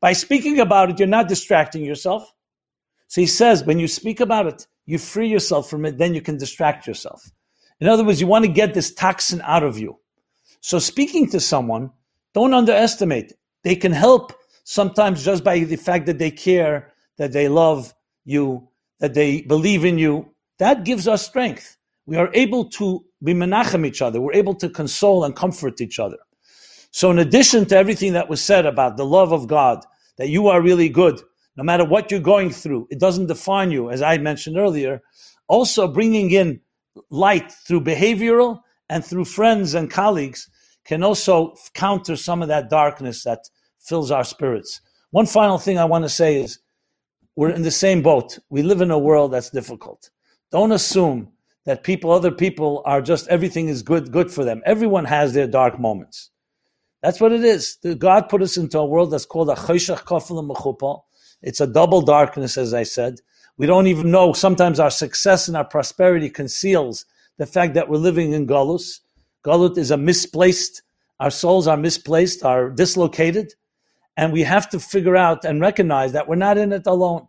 By 0.00 0.14
speaking 0.14 0.58
about 0.58 0.90
it, 0.90 0.98
you're 0.98 1.06
not 1.06 1.28
distracting 1.28 1.84
yourself. 1.84 2.32
So 3.12 3.20
he 3.20 3.26
says, 3.26 3.62
when 3.62 3.78
you 3.78 3.88
speak 3.88 4.20
about 4.20 4.46
it, 4.46 4.66
you 4.86 4.96
free 4.96 5.28
yourself 5.28 5.68
from 5.68 5.84
it, 5.84 5.98
then 5.98 6.14
you 6.14 6.22
can 6.22 6.38
distract 6.38 6.86
yourself. 6.86 7.30
In 7.78 7.86
other 7.86 8.04
words, 8.04 8.22
you 8.22 8.26
want 8.26 8.46
to 8.46 8.50
get 8.50 8.72
this 8.72 8.94
toxin 8.94 9.42
out 9.44 9.62
of 9.62 9.78
you. 9.78 9.98
So 10.62 10.78
speaking 10.78 11.28
to 11.28 11.38
someone 11.38 11.90
don't 12.32 12.54
underestimate. 12.54 13.34
They 13.64 13.76
can 13.76 13.92
help 13.92 14.32
sometimes 14.64 15.22
just 15.22 15.44
by 15.44 15.58
the 15.58 15.76
fact 15.76 16.06
that 16.06 16.18
they 16.18 16.30
care, 16.30 16.94
that 17.18 17.32
they 17.32 17.48
love 17.48 17.92
you, 18.24 18.66
that 19.00 19.12
they 19.12 19.42
believe 19.42 19.84
in 19.84 19.98
you. 19.98 20.32
That 20.58 20.86
gives 20.86 21.06
us 21.06 21.26
strength. 21.26 21.76
We 22.06 22.16
are 22.16 22.30
able 22.32 22.64
to 22.80 23.04
be 23.22 23.34
menachem 23.34 23.86
each 23.86 24.00
other. 24.00 24.22
We're 24.22 24.32
able 24.32 24.54
to 24.54 24.70
console 24.70 25.24
and 25.24 25.36
comfort 25.36 25.82
each 25.82 25.98
other. 25.98 26.16
So, 26.92 27.10
in 27.10 27.18
addition 27.18 27.66
to 27.66 27.76
everything 27.76 28.14
that 28.14 28.30
was 28.30 28.40
said 28.40 28.64
about 28.64 28.96
the 28.96 29.04
love 29.04 29.34
of 29.34 29.48
God, 29.48 29.84
that 30.16 30.30
you 30.30 30.48
are 30.48 30.62
really 30.62 30.88
good, 30.88 31.20
no 31.56 31.64
matter 31.64 31.84
what 31.84 32.10
you're 32.10 32.20
going 32.20 32.50
through, 32.50 32.88
it 32.90 32.98
doesn't 32.98 33.26
define 33.26 33.70
you, 33.70 33.90
as 33.90 34.02
I 34.02 34.18
mentioned 34.18 34.56
earlier. 34.56 35.02
Also, 35.48 35.86
bringing 35.86 36.30
in 36.30 36.60
light 37.10 37.52
through 37.52 37.82
behavioral 37.82 38.60
and 38.88 39.04
through 39.04 39.24
friends 39.24 39.74
and 39.74 39.90
colleagues 39.90 40.48
can 40.84 41.02
also 41.02 41.54
counter 41.74 42.16
some 42.16 42.42
of 42.42 42.48
that 42.48 42.70
darkness 42.70 43.24
that 43.24 43.48
fills 43.78 44.10
our 44.10 44.24
spirits. 44.24 44.80
One 45.10 45.26
final 45.26 45.58
thing 45.58 45.78
I 45.78 45.84
want 45.84 46.04
to 46.04 46.08
say 46.08 46.40
is 46.40 46.58
we're 47.36 47.50
in 47.50 47.62
the 47.62 47.70
same 47.70 48.02
boat. 48.02 48.38
We 48.50 48.62
live 48.62 48.80
in 48.80 48.90
a 48.90 48.98
world 48.98 49.32
that's 49.32 49.50
difficult. 49.50 50.10
Don't 50.50 50.72
assume 50.72 51.32
that 51.64 51.84
people, 51.84 52.10
other 52.10 52.30
people, 52.30 52.82
are 52.84 53.00
just 53.00 53.28
everything 53.28 53.68
is 53.68 53.82
good, 53.82 54.10
good 54.10 54.30
for 54.30 54.44
them. 54.44 54.62
Everyone 54.66 55.04
has 55.04 55.32
their 55.32 55.46
dark 55.46 55.78
moments. 55.78 56.30
That's 57.02 57.20
what 57.20 57.32
it 57.32 57.44
is. 57.44 57.78
God 57.98 58.28
put 58.28 58.42
us 58.42 58.56
into 58.56 58.78
a 58.78 58.86
world 58.86 59.10
that's 59.10 59.26
called 59.26 59.50
a 59.50 59.54
choshech 59.54 60.04
kafel 60.04 60.38
It's 61.42 61.60
a 61.60 61.66
double 61.66 62.02
darkness, 62.02 62.56
as 62.56 62.72
I 62.72 62.84
said. 62.84 63.20
We 63.56 63.66
don't 63.66 63.86
even 63.86 64.10
know. 64.10 64.32
Sometimes 64.32 64.80
our 64.80 64.90
success 64.90 65.48
and 65.48 65.56
our 65.56 65.64
prosperity 65.64 66.30
conceals 66.30 67.04
the 67.38 67.46
fact 67.46 67.74
that 67.74 67.88
we're 67.88 67.98
living 67.98 68.32
in 68.32 68.46
galus. 68.46 69.00
Galut 69.44 69.76
is 69.76 69.90
a 69.90 69.96
misplaced, 69.96 70.82
our 71.18 71.30
souls 71.30 71.66
are 71.66 71.76
misplaced, 71.76 72.44
are 72.44 72.70
dislocated, 72.70 73.54
And 74.16 74.32
we 74.32 74.42
have 74.42 74.68
to 74.70 74.78
figure 74.78 75.16
out 75.16 75.44
and 75.44 75.60
recognize 75.60 76.12
that 76.12 76.28
we're 76.28 76.36
not 76.36 76.58
in 76.58 76.72
it 76.72 76.86
alone. 76.86 77.28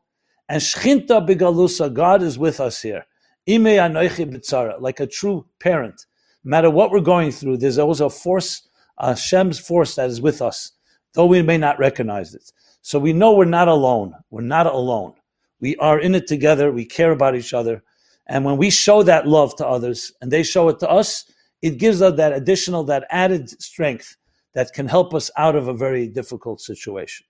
And 0.49 0.61
Shchinta 0.61 1.27
Bigalusa, 1.27 1.93
God 1.93 2.21
is 2.21 2.37
with 2.37 2.59
us 2.59 2.81
here. 2.81 3.05
Ime 3.49 3.63
B'tzara, 3.65 4.79
like 4.79 4.99
a 4.99 5.07
true 5.07 5.45
parent. 5.59 6.05
No 6.43 6.49
matter 6.49 6.69
what 6.69 6.91
we're 6.91 6.99
going 6.99 7.31
through, 7.31 7.57
there's 7.57 7.77
always 7.77 8.01
a 8.01 8.09
force, 8.09 8.67
Hashem's 8.99 9.59
force 9.59 9.95
that 9.95 10.09
is 10.09 10.21
with 10.21 10.41
us, 10.41 10.73
though 11.13 11.25
we 11.25 11.41
may 11.41 11.57
not 11.57 11.79
recognize 11.79 12.35
it. 12.35 12.51
So 12.83 12.99
we 12.99 13.13
know 13.13 13.33
we're 13.33 13.45
not 13.45 13.69
alone. 13.69 14.13
We're 14.29 14.41
not 14.41 14.67
alone. 14.67 15.13
We 15.61 15.77
are 15.77 15.99
in 15.99 16.15
it 16.15 16.27
together. 16.27 16.69
We 16.71 16.85
care 16.85 17.13
about 17.13 17.33
each 17.33 17.53
other. 17.53 17.81
And 18.27 18.43
when 18.43 18.57
we 18.57 18.69
show 18.69 19.03
that 19.03 19.25
love 19.25 19.55
to 19.55 19.65
others 19.65 20.11
and 20.21 20.29
they 20.29 20.43
show 20.43 20.67
it 20.67 20.79
to 20.79 20.89
us, 20.89 21.23
it 21.61 21.77
gives 21.77 22.01
us 22.01 22.17
that 22.17 22.33
additional, 22.33 22.83
that 22.83 23.07
added 23.09 23.49
strength 23.61 24.17
that 24.53 24.73
can 24.73 24.85
help 24.85 25.13
us 25.13 25.31
out 25.37 25.55
of 25.55 25.69
a 25.69 25.73
very 25.73 26.09
difficult 26.09 26.59
situation. 26.59 27.25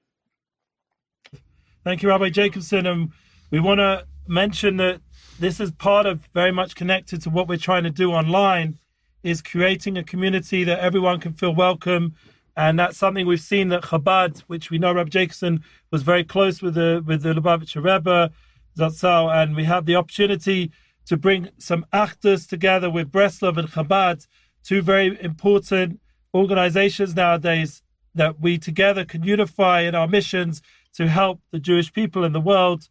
Thank 1.83 2.01
you, 2.01 2.09
Rabbi 2.09 2.29
Jacobson. 2.29 2.87
And 2.87 3.11
we 3.51 3.59
want 3.59 3.77
to 3.77 4.07
mention 4.27 4.77
that 4.77 5.01
this 5.39 5.59
is 5.59 5.69
part 5.69 6.07
of 6.07 6.27
very 6.33 6.51
much 6.51 6.75
connected 6.75 7.21
to 7.21 7.29
what 7.29 7.47
we're 7.47 7.57
trying 7.57 7.83
to 7.83 7.91
do 7.91 8.11
online 8.11 8.79
is 9.21 9.43
creating 9.43 9.99
a 9.99 10.03
community 10.03 10.63
that 10.63 10.79
everyone 10.79 11.19
can 11.19 11.33
feel 11.33 11.53
welcome. 11.53 12.15
And 12.55 12.77
that's 12.77 12.97
something 12.97 13.25
we've 13.25 13.39
seen 13.39 13.69
that 13.69 13.83
Chabad, 13.83 14.39
which 14.41 14.69
we 14.69 14.77
know 14.77 14.93
Rabbi 14.93 15.09
Jacobson 15.09 15.63
was 15.91 16.03
very 16.03 16.23
close 16.23 16.61
with 16.61 16.75
the 16.75 17.03
with 17.05 17.23
the 17.23 17.33
Lubavitcher 17.33 17.83
Rebbe, 17.83 18.31
Zatzal, 18.77 19.33
and 19.33 19.55
we 19.55 19.63
have 19.63 19.85
the 19.85 19.95
opportunity 19.95 20.71
to 21.05 21.17
bring 21.17 21.49
some 21.57 21.85
actors 21.91 22.47
together 22.47 22.89
with 22.89 23.11
Breslov 23.11 23.57
and 23.57 23.67
Chabad, 23.69 24.27
two 24.63 24.81
very 24.81 25.17
important 25.21 25.99
organizations 26.33 27.15
nowadays 27.15 27.81
that 28.15 28.39
we 28.39 28.57
together 28.57 29.03
can 29.03 29.23
unify 29.23 29.81
in 29.81 29.95
our 29.95 30.07
missions 30.07 30.61
to 30.93 31.07
help 31.07 31.41
the 31.51 31.59
Jewish 31.59 31.91
people 31.91 32.23
in 32.23 32.33
the 32.33 32.39
world. 32.39 32.87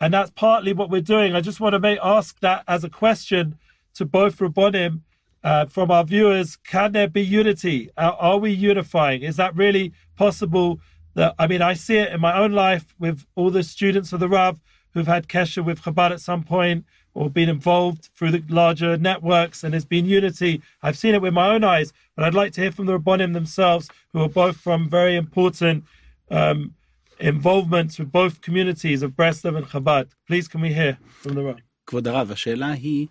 And 0.00 0.14
that's 0.14 0.30
partly 0.30 0.72
what 0.72 0.90
we're 0.90 1.00
doing. 1.00 1.34
I 1.34 1.40
just 1.40 1.60
want 1.60 1.72
to 1.72 1.80
make, 1.80 1.98
ask 2.02 2.38
that 2.40 2.62
as 2.68 2.84
a 2.84 2.90
question 2.90 3.58
to 3.94 4.04
both 4.04 4.38
Rabbonim 4.38 5.00
uh, 5.43 5.65
from 5.65 5.91
our 5.91 6.03
viewers. 6.03 6.55
Can 6.55 6.91
there 6.93 7.07
be 7.07 7.21
unity? 7.21 7.89
Are, 7.97 8.13
are 8.13 8.37
we 8.37 8.51
unifying? 8.51 9.23
Is 9.23 9.37
that 9.37 9.55
really 9.55 9.93
possible? 10.15 10.79
That 11.15 11.35
I 11.37 11.47
mean, 11.47 11.61
I 11.61 11.73
see 11.73 11.97
it 11.97 12.11
in 12.11 12.21
my 12.21 12.35
own 12.37 12.53
life 12.53 12.95
with 12.97 13.25
all 13.35 13.51
the 13.51 13.63
students 13.63 14.13
of 14.13 14.19
the 14.19 14.29
Rav 14.29 14.59
who've 14.93 15.07
had 15.07 15.27
Kesher 15.27 15.63
with 15.63 15.81
Chabad 15.81 16.11
at 16.11 16.21
some 16.21 16.43
point 16.43 16.85
or 17.13 17.29
been 17.29 17.49
involved 17.49 18.09
through 18.15 18.31
the 18.31 18.43
larger 18.49 18.97
networks 18.97 19.63
and 19.63 19.73
there's 19.73 19.85
been 19.85 20.05
unity. 20.05 20.61
I've 20.81 20.97
seen 20.97 21.13
it 21.13 21.21
with 21.21 21.33
my 21.33 21.49
own 21.53 21.63
eyes, 21.63 21.93
but 22.15 22.25
I'd 22.25 22.33
like 22.33 22.53
to 22.53 22.61
hear 22.61 22.71
from 22.71 22.87
the 22.87 22.97
Rabbonim 22.97 23.33
themselves, 23.33 23.89
who 24.11 24.21
are 24.21 24.29
both 24.29 24.57
from 24.57 24.89
very 24.89 25.15
important 25.15 25.83
um, 26.31 26.73
involvements 27.19 27.99
with 27.99 28.11
both 28.11 28.41
communities 28.41 29.03
of 29.03 29.11
Breslov 29.11 29.55
and 29.57 29.67
Chabad. 29.67 30.09
Please 30.27 30.47
can 30.47 30.61
we 30.61 30.73
hear 30.73 30.97
from 31.21 31.35
the 31.35 31.43
Rav? 31.43 31.59
כבוד 31.87 32.07
הרב, 32.07 32.31
השאלה 32.31 32.71
היא, 32.71 33.07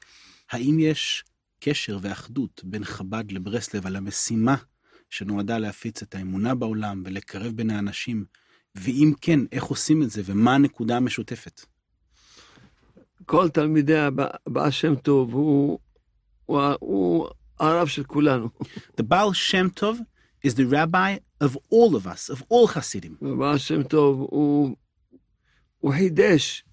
האם 0.51 0.79
יש 0.81 1.25
קשר 1.60 1.98
ואחדות 2.02 2.62
בין 2.64 2.84
חב"ד 2.84 3.32
לברסלב 3.32 3.88
על 3.88 3.96
המשימה 3.96 4.56
שנועדה 5.10 5.58
להפיץ 5.58 6.02
את 6.02 6.16
האמונה 6.16 6.56
בעולם 6.56 7.04
ולקרב 7.06 7.54
בין 7.54 7.70
האנשים, 7.70 8.26
ואם 8.76 9.14
כן, 9.22 9.40
איך 9.52 9.64
עושים 9.64 10.04
את 10.04 10.10
זה 10.10 10.22
ומה 10.26 10.56
הנקודה 10.56 10.98
המשותפת? 10.98 11.62
כל 13.26 13.50
תלמידי 13.50 13.98
הבעל 13.98 14.72
שם 14.72 14.96
טוב 14.96 15.34
הוא, 15.34 15.80
הוא, 16.46 16.62
הוא 16.80 17.28
הרב 17.60 17.88
של 17.88 18.04
כולנו. 18.04 18.50
The 18.98 19.04
Baal 19.04 19.34
Shem 19.34 19.80
Tov 19.80 19.96
is 20.48 20.54
the 20.56 20.66
rabbi 20.66 21.18
of 21.42 21.58
all 21.72 21.96
of 21.96 22.08
us, 22.08 22.30
of 22.30 22.42
all 22.52 22.68
Hasidim. 22.68 23.16
ובעל 23.22 23.58
שם 23.58 23.84
טוב 23.84 24.20
הוא, 24.20 24.76
הוא 25.80 25.94
חידש 25.94 26.64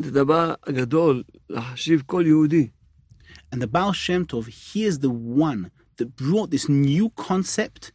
את 0.00 0.06
הדבר 0.06 0.54
הגדול 0.66 1.22
להחשיב 1.50 2.02
כל 2.06 2.24
יהודי. 2.26 2.68
And 3.56 3.62
the 3.62 3.68
Baal 3.68 3.94
Shem 3.94 4.26
Tov, 4.26 4.48
he 4.48 4.84
is 4.84 4.98
the 4.98 5.08
one 5.08 5.70
that 5.96 6.14
brought 6.14 6.50
this 6.50 6.68
new 6.68 7.08
concept 7.16 7.90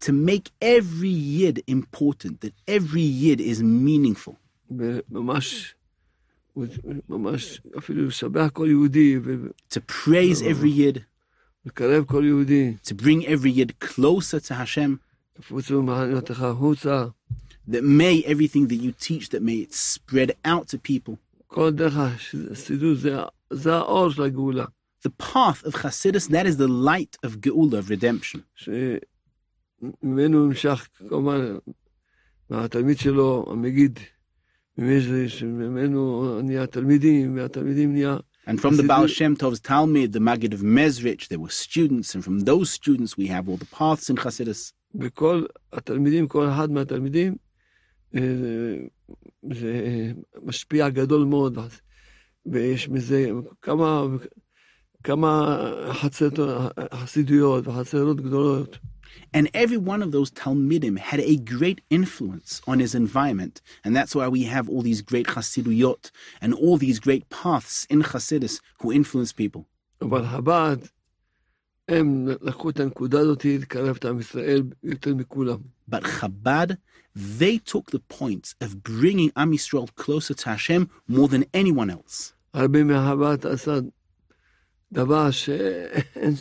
to 0.00 0.12
make 0.12 0.50
every 0.60 1.08
Yid 1.08 1.62
important, 1.68 2.40
that 2.40 2.52
every 2.66 3.02
Yid 3.02 3.40
is 3.40 3.62
meaningful. 3.62 4.40
To 4.68 5.04
praise 9.86 10.42
every 10.42 10.70
Yid, 10.70 11.04
to 11.64 12.94
bring 12.96 13.24
every 13.24 13.52
Yid 13.52 13.78
closer 13.78 14.40
to 14.40 14.54
Hashem, 14.54 15.00
that 17.68 17.84
may 17.84 18.24
everything 18.24 18.66
that 18.66 18.74
you 18.74 18.90
teach, 18.90 19.28
that 19.28 19.42
may 19.44 19.58
it 19.58 19.72
spread 19.72 20.34
out 20.44 20.66
to 20.70 20.76
people 20.76 21.20
the 25.04 25.10
path 25.10 25.60
of 25.68 25.72
Chasidus, 25.82 26.28
that 26.30 26.46
is 26.50 26.56
the 26.56 26.72
light 26.90 27.14
of 27.22 27.30
Geula, 27.44 27.78
of 27.82 27.86
redemption. 27.94 28.44
And 38.46 38.60
from 38.60 38.76
the 38.76 38.82
Baal 38.82 39.06
Shem 39.06 39.36
Tov's 39.36 39.60
Talmid, 39.60 40.12
the 40.12 40.20
Maggid 40.20 40.52
of 40.52 40.60
Mezrich, 40.78 41.28
there 41.28 41.38
were 41.38 41.54
students, 41.66 42.08
and 42.14 42.22
from 42.26 42.40
those 42.50 42.68
students 42.70 43.16
we 43.16 43.26
have 43.28 43.48
all 43.48 43.56
the 43.56 43.70
paths 43.78 44.10
in 44.10 44.16
Chassidus. 44.16 44.72
זה 49.52 50.12
משפיע 50.42 50.88
גדול 50.88 51.24
מאוד, 51.24 51.58
ויש 52.46 52.88
מזה 52.88 53.30
כמה 53.62 54.06
כמה 55.03 55.57
חצרות, 55.91 56.39
חסידויות 56.93 57.67
וחצרות 57.67 58.21
גדולות. 58.21 58.77
And 59.33 59.47
every 59.53 59.77
one 59.77 60.01
of 60.01 60.11
those 60.11 60.31
Talmidim 60.31 60.97
had 60.97 61.19
a 61.19 61.35
great 61.37 61.81
influence 61.89 62.61
on 62.67 62.79
his 62.79 62.95
environment. 62.95 63.61
And 63.83 63.95
that's 63.95 64.15
why 64.15 64.27
we 64.27 64.43
have 64.43 64.69
all 64.69 64.81
these 64.81 65.01
great 65.01 65.27
Hasiduyot 65.27 66.11
and 66.41 66.53
all 66.53 66.77
these 66.77 66.99
great 66.99 67.29
paths 67.29 67.85
in 67.89 68.01
Hasidus 68.03 68.59
who 68.81 68.91
influence 68.91 69.31
people. 69.31 69.65
אבל 70.01 70.25
חב"ד, 70.27 70.77
הם 71.89 72.27
לקחו 72.41 72.69
את 72.69 72.79
הנקודה 72.79 73.19
הזאת 73.19 73.45
לקרב 73.45 73.95
את 73.95 74.05
עם 74.05 74.19
ישראל 74.19 74.63
יותר 74.83 75.15
מכולם. 75.15 75.57
But 75.91 76.03
Chabad, 76.03 76.77
they 77.15 77.57
took 77.57 77.91
the 77.91 77.99
point 77.99 78.53
of 78.61 78.83
bringing 78.83 79.31
Am 79.35 79.51
Yisrael 79.53 79.89
closer 79.95 80.33
to 80.35 80.49
Hashem 80.49 80.87
more 81.07 81.27
than 81.27 81.45
anyone 81.53 81.89
else. 81.89 82.33
הרבה 82.53 82.83
מהחב"ד 82.83 83.45
עשה 83.45 83.79
דבר 84.93 85.31
שאין, 85.31 86.33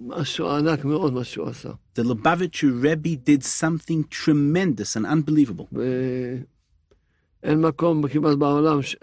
משהו 0.00 0.50
ענק 0.50 0.84
מאוד 0.84 1.12
מה 1.12 1.24
שהוא 1.24 1.48
עשה. 1.48 1.70
The 1.98 2.02
Lubavitcher 2.02 2.82
Rebbe 2.82 3.16
did 3.16 3.42
something 3.44 4.04
tremendous 4.10 4.96
and 4.96 5.06
unbelievable. 5.06 5.78
ואין 7.42 7.60
מקום 7.60 8.08
כמעט 8.08 8.38
בעולם 8.38 8.82
ש... 8.82 8.96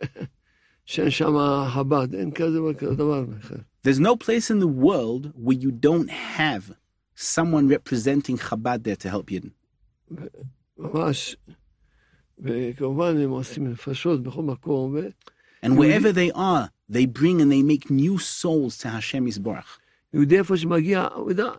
שאין 0.86 1.10
שם 1.10 1.34
חב"ד, 1.74 2.16
אין 2.16 2.32
כזה 2.32 2.60
כזה 2.78 2.96
דבר 2.96 3.26
אחר. 3.40 3.56
There's 3.86 4.00
no 4.00 4.16
place 4.16 4.50
in 4.50 4.60
the 4.60 4.68
world 4.68 5.34
where 5.36 5.58
you 5.58 5.72
don't 5.72 6.10
have 6.10 6.64
someone 7.16 7.68
representing 7.68 8.38
Chabad 8.38 8.84
there 8.84 8.96
to 8.96 9.10
help 9.10 9.30
Yidden. 9.32 9.52
ממש. 10.78 11.36
וכמובן 12.40 13.18
הם 13.18 13.30
עושים 13.30 13.68
נפשות 13.68 14.24
בכל 14.24 14.42
מקום, 14.42 14.96
ו... 14.96 15.08
And 15.66 15.78
wherever 15.78 16.12
they 16.12 16.32
are, 16.36 16.70
they 16.90 17.06
bring 17.06 17.42
and 17.42 17.52
they 17.52 17.64
make 17.64 17.92
new 17.92 18.18
souls 18.18 18.78
to 18.78 18.90
Hashem 18.90 19.26
Yisborach. 19.28 19.80
יהודי 20.14 20.38
איפה 20.38 20.58
שמגיע, 20.58 21.08
הוא 21.16 21.32
יודע 21.32 21.50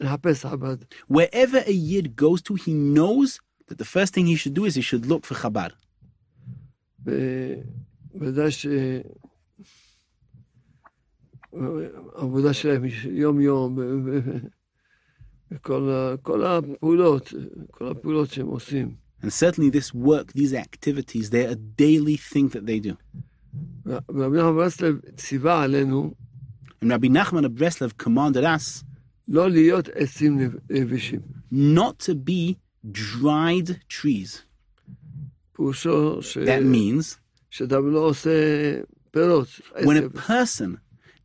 לחפש 0.00 0.46
חב"ד. 0.46 0.76
Wherever 1.12 1.60
a 1.66 1.72
Yid 1.72 2.16
goes 2.16 2.42
to, 2.42 2.54
he 2.54 2.72
knows 2.72 3.40
that 3.68 3.78
the 3.78 3.84
first 3.84 4.14
thing 4.14 4.26
he 4.26 4.36
should 4.36 4.54
do 4.54 4.64
is 4.64 4.74
he 4.74 4.82
should 4.82 5.06
look 5.06 5.24
for 5.24 5.34
Chabad. 5.34 5.72
ודאי 8.14 8.50
ש... 8.50 8.66
העבודה 12.14 12.52
שלהם 12.52 12.82
היא 12.82 13.10
יום-יום, 13.10 13.78
ו- 13.78 13.98
ו- 14.04 14.38
וכל 15.50 15.90
ה- 15.90 16.16
כל 16.22 16.44
הפעולות, 16.46 17.32
כל 17.70 17.88
הפעולות 17.88 18.30
שהם 18.30 18.46
עושים. 18.46 18.94
And 19.22 19.32
certainly 19.32 19.70
this 19.70 19.94
work, 19.94 20.32
these 20.32 20.52
activities, 20.52 21.30
they're 21.30 21.50
a 21.50 21.56
daily 21.56 22.16
thing 22.16 22.48
that 22.48 22.66
they 22.66 22.78
do. 22.80 22.94
ורבי 23.86 24.38
נחמן 24.38 24.56
ברסלב 24.56 24.98
ציווה 25.16 25.62
עלינו 25.62 26.14
And 26.82 26.90
Rabbi 26.90 27.08
Nachman 27.08 27.44
of 27.46 27.54
Breslev 27.54 27.96
commanded 27.96 28.44
us 28.44 28.84
לא 29.28 29.50
להיות 29.50 29.88
עצים 29.88 30.38
יבשים. 30.70 31.20
not 31.52 31.98
to 31.98 32.14
be 32.14 32.56
dried 32.92 33.70
trees. 33.88 34.42
פירושו 35.52 36.22
ש... 36.22 36.38
That 36.38 36.62
means 36.74 37.16
שאדם 37.50 37.92
לא 37.92 37.98
עושה 37.98 38.30
פירות. 39.10 39.48
when 39.76 39.96
a 39.96 40.18
עשב. 40.18 40.18
person 40.18 40.78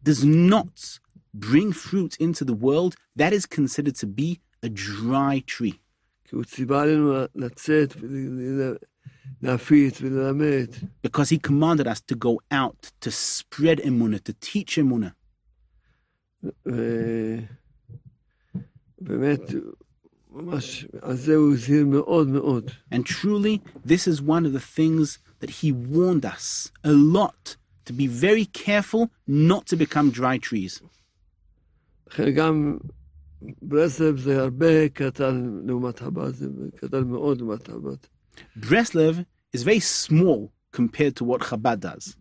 does 0.04 0.24
not 0.24 1.00
bring 1.34 1.72
fruit 1.72 2.16
into 2.20 2.44
the 2.46 2.54
world, 2.54 2.96
that 3.18 3.34
is 3.34 3.46
considered 3.46 3.96
to 3.96 4.08
be 4.08 4.40
a 4.64 4.70
dry 4.70 5.44
tree. 5.46 5.80
כי 9.40 9.48
הוא 9.48 9.92
ציווה 9.92 10.30
עלינו 10.30 10.44
לצאת 10.44 10.70
ולהפיץ 10.72 10.72
וללמד. 10.72 10.72
Because 11.04 11.30
he 11.30 11.38
commanded 11.38 11.88
us 11.88 12.02
to 12.02 12.16
go 12.16 12.40
out, 12.52 12.92
to 13.02 13.10
spread 13.12 13.80
emunah, 13.80 14.22
to 14.24 14.34
teach 14.42 14.78
emunah. 14.78 15.14
ובאמת, 19.02 19.42
ממש, 20.32 20.86
על 21.02 21.16
זה 21.16 21.36
הוא 21.36 21.54
הזהיר 21.54 21.86
מאוד 21.86 22.28
מאוד. 22.28 22.72
And 22.94 23.06
truly, 23.06 23.62
this 23.86 24.08
is 24.08 24.22
one 24.22 24.46
of 24.46 24.54
the 24.54 24.60
things 24.60 25.20
that 25.40 25.50
he 25.50 25.72
warned 25.72 26.26
us 26.26 26.72
a 26.84 26.92
lot 26.92 27.58
to 27.86 27.94
be 27.94 28.08
very 28.08 28.46
careful 28.46 29.10
not 29.28 29.66
to 29.68 29.76
become 29.76 30.12
dry 30.12 30.38
trees. 30.38 30.82
לכן 32.08 32.32
גם 32.32 32.78
ברסלב 33.62 34.18
זה 34.18 34.42
הרבה 34.42 34.90
קטן 34.90 35.60
לעומת 35.66 36.00
חב"ד, 36.00 36.36
זה 36.36 36.48
קטן 36.76 37.08
מאוד 37.08 37.38
לעומת 37.38 37.68
חב"ד. 37.68 37.98
Breslev 38.59 39.27
is 39.53 39.63
very 39.63 39.81
small 39.81 40.53
compared 40.73 41.17
to 41.17 41.25
what 41.25 41.41
Chabad 41.41 41.81
does. 41.81 42.17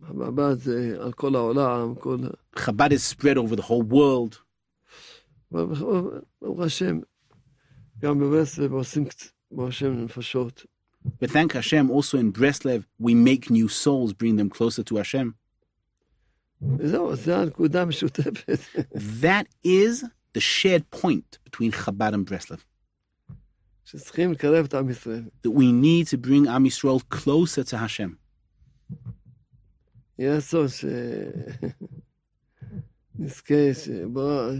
Chabad 2.56 2.92
is 2.92 3.02
spread 3.02 3.38
over 3.38 3.56
the 3.56 3.62
whole 3.62 3.82
world. 3.82 4.40
But 11.20 11.30
thank 11.30 11.52
Hashem, 11.52 11.90
also 11.90 12.18
in 12.18 12.32
Breslev, 12.32 12.84
we 12.98 13.14
make 13.14 13.50
new 13.50 13.68
souls, 13.68 14.12
bring 14.12 14.36
them 14.36 14.50
closer 14.50 14.82
to 14.84 14.96
Hashem. 14.96 15.34
that 16.60 17.06
is 19.62 20.04
the 20.32 20.40
shared 20.40 20.90
point 20.90 21.38
between 21.44 21.72
Chabad 21.72 22.14
and 22.14 22.26
Breslev. 22.26 22.60
שצריכים 23.85 24.31
לקרב 24.31 24.65
את 24.65 24.73
עם 24.73 24.89
ישראל. 24.89 25.23
That 25.43 25.49
we 25.49 25.71
need 25.83 26.07
to 26.07 26.17
bring 26.17 26.47
Am 26.47 26.65
Yisrael 26.65 27.01
closer 27.09 27.63
to 27.71 27.77
Hashem. 27.77 28.15
יהיה 30.19 30.37
רצון 30.37 30.67
ש... 30.67 30.85
נזכה, 33.15 33.73
שבוא... 33.73 34.51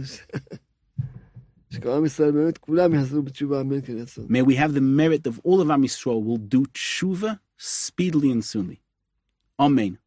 שכל 1.70 1.88
עם 1.88 2.04
ישראל 2.04 2.32
באמת 2.32 2.58
כולם 2.58 2.94
יחזרו 2.94 3.22
בתשובה, 3.22 3.60
אמן 3.60 3.80
כן 3.80 3.98
רצון. 3.98 4.26
May 4.28 4.42
we 4.42 4.54
have 4.56 4.74
the 4.74 4.80
merit 4.80 5.26
of 5.26 5.40
all 5.44 5.60
of 5.60 5.70
Am 5.70 5.82
Yisrael 5.82 6.24
will 6.24 6.36
do 6.36 6.64
tshuva 6.74 7.38
speedily 7.58 8.30
and 8.30 8.44
soonly. 8.44 8.80
Amen. 9.58 9.98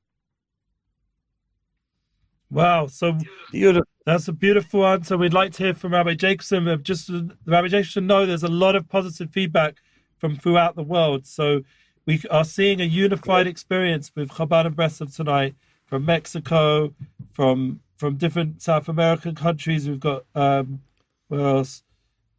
Wow. 2.50 2.86
So 2.86 3.18
Beautiful. 3.52 3.88
That's 4.08 4.26
a 4.26 4.32
beautiful 4.32 4.86
answer. 4.86 5.18
We'd 5.18 5.34
like 5.34 5.52
to 5.52 5.64
hear 5.64 5.74
from 5.74 5.92
Rabbi 5.92 6.14
Jacobson. 6.14 6.82
Just 6.82 7.10
Rabbi 7.44 7.68
Jacobson, 7.68 8.06
know 8.06 8.24
there's 8.24 8.42
a 8.42 8.48
lot 8.48 8.74
of 8.74 8.88
positive 8.88 9.30
feedback 9.30 9.76
from 10.16 10.34
throughout 10.34 10.76
the 10.76 10.82
world. 10.82 11.26
So 11.26 11.60
we 12.06 12.22
are 12.30 12.44
seeing 12.44 12.80
a 12.80 12.84
unified 12.84 13.46
experience 13.46 14.10
with 14.16 14.30
Chabad 14.30 14.64
and 14.64 14.74
Breslov 14.74 15.14
tonight 15.14 15.56
from 15.84 16.06
Mexico, 16.06 16.94
from 17.34 17.80
from 17.98 18.16
different 18.16 18.62
South 18.62 18.88
American 18.88 19.34
countries. 19.34 19.86
We've 19.86 20.00
got 20.00 20.24
um, 20.34 20.80
where 21.28 21.40
else? 21.40 21.82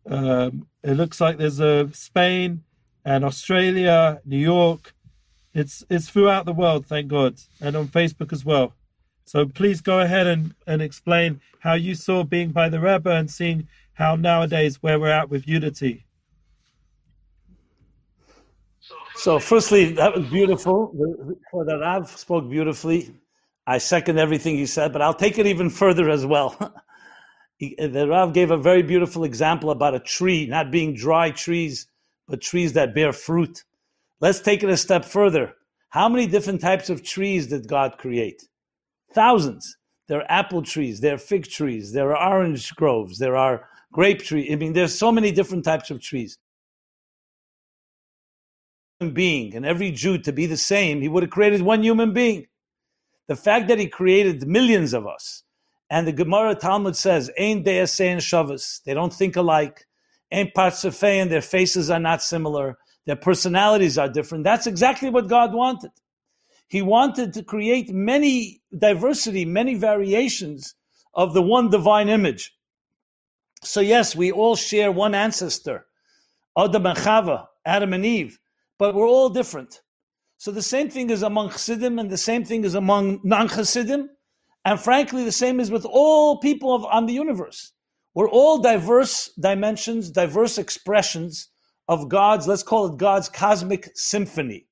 Um, 0.09 0.65
it 0.83 0.93
looks 0.93 1.21
like 1.21 1.37
there's 1.37 1.59
a 1.59 1.87
Spain 1.93 2.63
and 3.05 3.23
Australia, 3.23 4.21
New 4.25 4.39
York. 4.39 4.95
It's 5.53 5.83
it's 5.87 6.09
throughout 6.09 6.47
the 6.47 6.53
world, 6.53 6.87
thank 6.87 7.09
God, 7.09 7.35
and 7.61 7.75
on 7.75 7.89
Facebook 7.89 8.33
as 8.33 8.43
well. 8.43 8.73
So 9.29 9.45
please 9.45 9.79
go 9.79 9.99
ahead 9.99 10.25
and, 10.25 10.55
and 10.65 10.81
explain 10.81 11.39
how 11.59 11.75
you 11.75 11.93
saw 11.93 12.23
being 12.23 12.49
by 12.49 12.67
the 12.67 12.79
Rebbe 12.79 13.11
and 13.11 13.29
seeing 13.29 13.67
how 13.93 14.15
nowadays 14.15 14.81
where 14.81 14.99
we're 14.99 15.11
at 15.11 15.29
with 15.29 15.47
unity. 15.47 16.07
So, 19.13 19.37
firstly, 19.37 19.93
that 19.93 20.15
was 20.15 20.25
beautiful. 20.31 20.91
The, 20.97 21.63
the 21.63 21.77
Rav 21.77 22.09
spoke 22.09 22.49
beautifully. 22.49 23.13
I 23.67 23.77
second 23.77 24.17
everything 24.17 24.55
he 24.55 24.65
said, 24.65 24.91
but 24.91 25.03
I'll 25.03 25.13
take 25.13 25.37
it 25.37 25.45
even 25.45 25.69
further 25.69 26.09
as 26.09 26.25
well. 26.25 26.57
He- 27.57 27.75
the 27.77 28.07
Rav 28.07 28.33
gave 28.33 28.49
a 28.49 28.57
very 28.57 28.81
beautiful 28.81 29.25
example 29.25 29.69
about 29.69 29.93
a 29.93 29.99
tree, 29.99 30.47
not 30.47 30.71
being 30.71 30.95
dry 30.95 31.29
trees, 31.29 31.85
but 32.27 32.41
trees 32.41 32.73
that 32.73 32.95
bear 32.95 33.13
fruit. 33.13 33.63
Let's 34.21 34.41
take 34.41 34.63
it 34.63 34.71
a 34.71 34.77
step 34.77 35.05
further. 35.05 35.53
How 35.89 36.09
many 36.09 36.25
different 36.25 36.61
types 36.61 36.89
of 36.89 37.03
trees 37.03 37.45
did 37.45 37.67
God 37.67 37.99
create? 37.99 38.48
Thousands. 39.13 39.77
There 40.07 40.19
are 40.19 40.31
apple 40.31 40.63
trees, 40.63 41.01
there 41.01 41.13
are 41.15 41.19
fig 41.19 41.47
trees, 41.47 41.93
there 41.93 42.15
are 42.15 42.33
orange 42.33 42.75
groves, 42.75 43.19
there 43.19 43.35
are 43.35 43.67
grape 43.91 44.23
trees. 44.23 44.49
I 44.51 44.55
mean, 44.55 44.73
there's 44.73 44.97
so 44.97 45.11
many 45.11 45.31
different 45.31 45.63
types 45.63 45.91
of 45.91 46.01
trees. 46.01 46.37
Being 49.13 49.55
and 49.55 49.65
every 49.65 49.91
Jew 49.91 50.17
to 50.17 50.33
be 50.33 50.47
the 50.47 50.57
same, 50.57 51.01
he 51.01 51.07
would 51.07 51.23
have 51.23 51.29
created 51.29 51.61
one 51.61 51.83
human 51.83 52.11
being. 52.11 52.47
The 53.27 53.35
fact 53.35 53.67
that 53.67 53.79
he 53.79 53.87
created 53.87 54.47
millions 54.47 54.93
of 54.93 55.05
us, 55.05 55.43
and 55.91 56.07
the 56.07 56.11
Gemara 56.11 56.55
Talmud 56.55 56.95
says, 56.95 57.31
Ein 57.39 57.63
deyasein 57.63 58.17
shavas, 58.17 58.81
they 58.83 58.95
don't 58.95 59.13
think 59.13 59.35
alike. 59.35 59.85
Ein 60.31 60.51
partsefein, 60.55 61.29
their 61.29 61.41
faces 61.41 61.89
are 61.89 61.99
not 61.99 62.21
similar, 62.21 62.77
their 63.05 63.15
personalities 63.15 63.97
are 63.97 64.09
different. 64.09 64.43
That's 64.43 64.67
exactly 64.67 65.09
what 65.09 65.27
God 65.27 65.53
wanted. 65.53 65.91
He 66.69 66.83
wanted 66.83 67.33
to 67.33 67.43
create 67.43 67.89
many 67.91 68.61
diversity, 68.77 69.43
many 69.43 69.73
variations 69.73 70.75
of 71.15 71.33
the 71.33 71.41
one 71.41 71.69
divine 71.69 72.09
image. 72.09 72.55
So, 73.63 73.81
yes, 73.81 74.15
we 74.15 74.31
all 74.31 74.55
share 74.55 74.91
one 74.91 75.15
ancestor, 75.15 75.87
Adam 76.57 76.85
and 76.85 76.97
Chava, 76.97 77.47
Adam 77.65 77.91
and 77.93 78.05
Eve, 78.05 78.39
but 78.77 78.93
we're 78.93 79.07
all 79.07 79.29
different. 79.29 79.81
So, 80.37 80.51
the 80.51 80.61
same 80.61 80.89
thing 80.89 81.09
is 81.09 81.23
among 81.23 81.49
Chassidim, 81.49 81.97
and 81.97 82.09
the 82.09 82.17
same 82.17 82.45
thing 82.45 82.63
is 82.63 82.75
among 82.75 83.19
non 83.23 83.49
Chassidim, 83.49 84.09
and 84.63 84.79
frankly, 84.79 85.25
the 85.25 85.31
same 85.31 85.59
is 85.59 85.71
with 85.71 85.85
all 85.85 86.37
people 86.39 86.73
of, 86.73 86.85
on 86.85 87.07
the 87.07 87.13
universe. 87.13 87.73
We're 88.13 88.29
all 88.29 88.59
diverse 88.59 89.31
dimensions, 89.39 90.11
diverse 90.11 90.59
expressions 90.59 91.49
of 91.87 92.09
God's, 92.09 92.47
let's 92.47 92.63
call 92.63 92.85
it 92.85 92.97
God's 92.97 93.27
cosmic 93.27 93.89
symphony. 93.95 94.67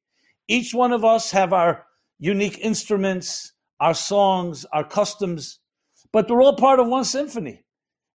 Each 0.47 0.73
one 0.73 0.93
of 0.93 1.03
us 1.03 1.31
have 1.31 1.51
our 1.51 1.86
unique 2.19 2.59
instruments, 2.59 3.53
our 3.79 3.93
songs, 3.93 4.65
our 4.73 4.83
customs, 4.83 5.59
but 6.11 6.29
we're 6.29 6.41
all 6.41 6.55
part 6.55 6.79
of 6.79 6.87
one 6.87 7.03
symphony. 7.03 7.63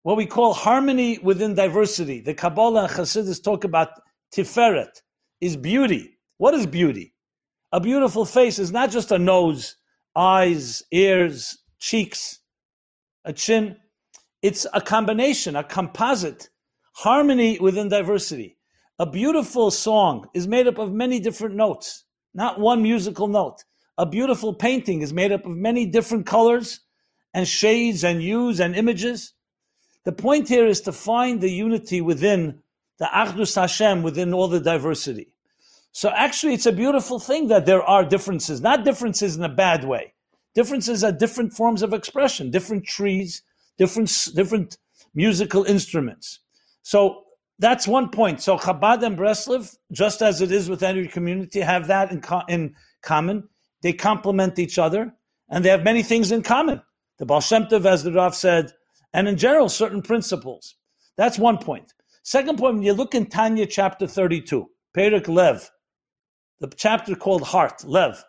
What 0.02 0.16
we 0.16 0.26
call 0.26 0.52
harmony 0.52 1.18
within 1.18 1.54
diversity. 1.54 2.20
The 2.20 2.34
Kabbalah 2.34 2.84
and 2.84 2.92
Hasidus 2.92 3.42
talk 3.42 3.62
about 3.64 3.90
tiferet, 4.34 5.00
is 5.40 5.56
beauty. 5.56 6.18
What 6.38 6.54
is 6.54 6.66
beauty? 6.66 7.14
A 7.70 7.80
beautiful 7.80 8.24
face 8.24 8.58
is 8.58 8.72
not 8.72 8.90
just 8.90 9.12
a 9.12 9.18
nose, 9.18 9.76
eyes, 10.16 10.82
ears, 10.90 11.58
cheeks, 11.78 12.40
a 13.24 13.32
chin. 13.32 13.76
It's 14.42 14.66
a 14.74 14.80
combination, 14.80 15.54
a 15.56 15.62
composite, 15.62 16.48
harmony 16.94 17.58
within 17.60 17.88
diversity. 17.88 18.58
A 18.98 19.06
beautiful 19.06 19.70
song 19.70 20.26
is 20.34 20.48
made 20.48 20.66
up 20.66 20.78
of 20.78 20.92
many 20.92 21.20
different 21.20 21.54
notes, 21.54 22.04
not 22.34 22.58
one 22.58 22.82
musical 22.82 23.28
note. 23.28 23.64
A 23.98 24.06
beautiful 24.06 24.54
painting 24.54 25.02
is 25.02 25.12
made 25.12 25.32
up 25.32 25.44
of 25.44 25.56
many 25.56 25.86
different 25.86 26.26
colors 26.26 26.80
and 27.34 27.46
shades 27.46 28.04
and 28.04 28.20
hues 28.20 28.60
and 28.60 28.74
images. 28.74 29.34
The 30.04 30.12
point 30.12 30.48
here 30.48 30.66
is 30.66 30.80
to 30.82 30.92
find 30.92 31.40
the 31.40 31.50
unity 31.50 32.00
within 32.00 32.60
the 32.98 33.06
Achdus 33.06 33.54
Hashem, 33.54 34.02
within 34.02 34.32
all 34.32 34.48
the 34.48 34.60
diversity. 34.60 35.28
So 35.92 36.10
actually, 36.10 36.54
it's 36.54 36.66
a 36.66 36.72
beautiful 36.72 37.18
thing 37.18 37.48
that 37.48 37.66
there 37.66 37.82
are 37.82 38.04
differences, 38.04 38.60
not 38.60 38.84
differences 38.84 39.36
in 39.36 39.44
a 39.44 39.48
bad 39.48 39.84
way. 39.84 40.14
Differences 40.54 41.04
are 41.04 41.12
different 41.12 41.52
forms 41.52 41.82
of 41.82 41.92
expression, 41.92 42.50
different 42.50 42.84
trees, 42.84 43.42
different 43.78 44.28
different 44.34 44.78
musical 45.14 45.64
instruments. 45.64 46.40
So 46.82 47.24
that's 47.58 47.86
one 47.86 48.10
point. 48.10 48.40
So 48.40 48.56
Chabad 48.58 49.02
and 49.02 49.16
Breslov, 49.16 49.76
just 49.92 50.22
as 50.22 50.40
it 50.40 50.50
is 50.50 50.68
with 50.68 50.82
any 50.82 51.06
community, 51.06 51.60
have 51.60 51.86
that 51.88 52.10
in, 52.10 52.20
co- 52.20 52.42
in 52.48 52.74
common. 53.02 53.48
They 53.82 53.92
complement 53.92 54.58
each 54.58 54.78
other, 54.78 55.12
and 55.48 55.64
they 55.64 55.68
have 55.68 55.84
many 55.84 56.02
things 56.02 56.32
in 56.32 56.42
common. 56.42 56.80
The 57.18 57.26
Baal 57.26 57.40
Shem 57.40 57.66
Tov, 57.66 57.84
as 57.84 58.02
the 58.02 58.12
Rav 58.12 58.34
said, 58.34 58.72
and 59.12 59.28
in 59.28 59.36
general, 59.36 59.68
certain 59.68 60.02
principles. 60.02 60.76
That's 61.16 61.38
one 61.38 61.58
point. 61.58 61.92
Second 62.22 62.58
point, 62.58 62.76
when 62.76 62.82
you 62.82 62.94
look 62.94 63.14
in 63.14 63.26
Tanya 63.26 63.66
chapter 63.66 64.06
32, 64.06 64.66
Perek 64.96 65.28
Lev, 65.28 65.70
the 66.60 66.68
chapter 66.76 67.14
called 67.14 67.42
Heart, 67.42 67.84
Lev, 67.84 68.24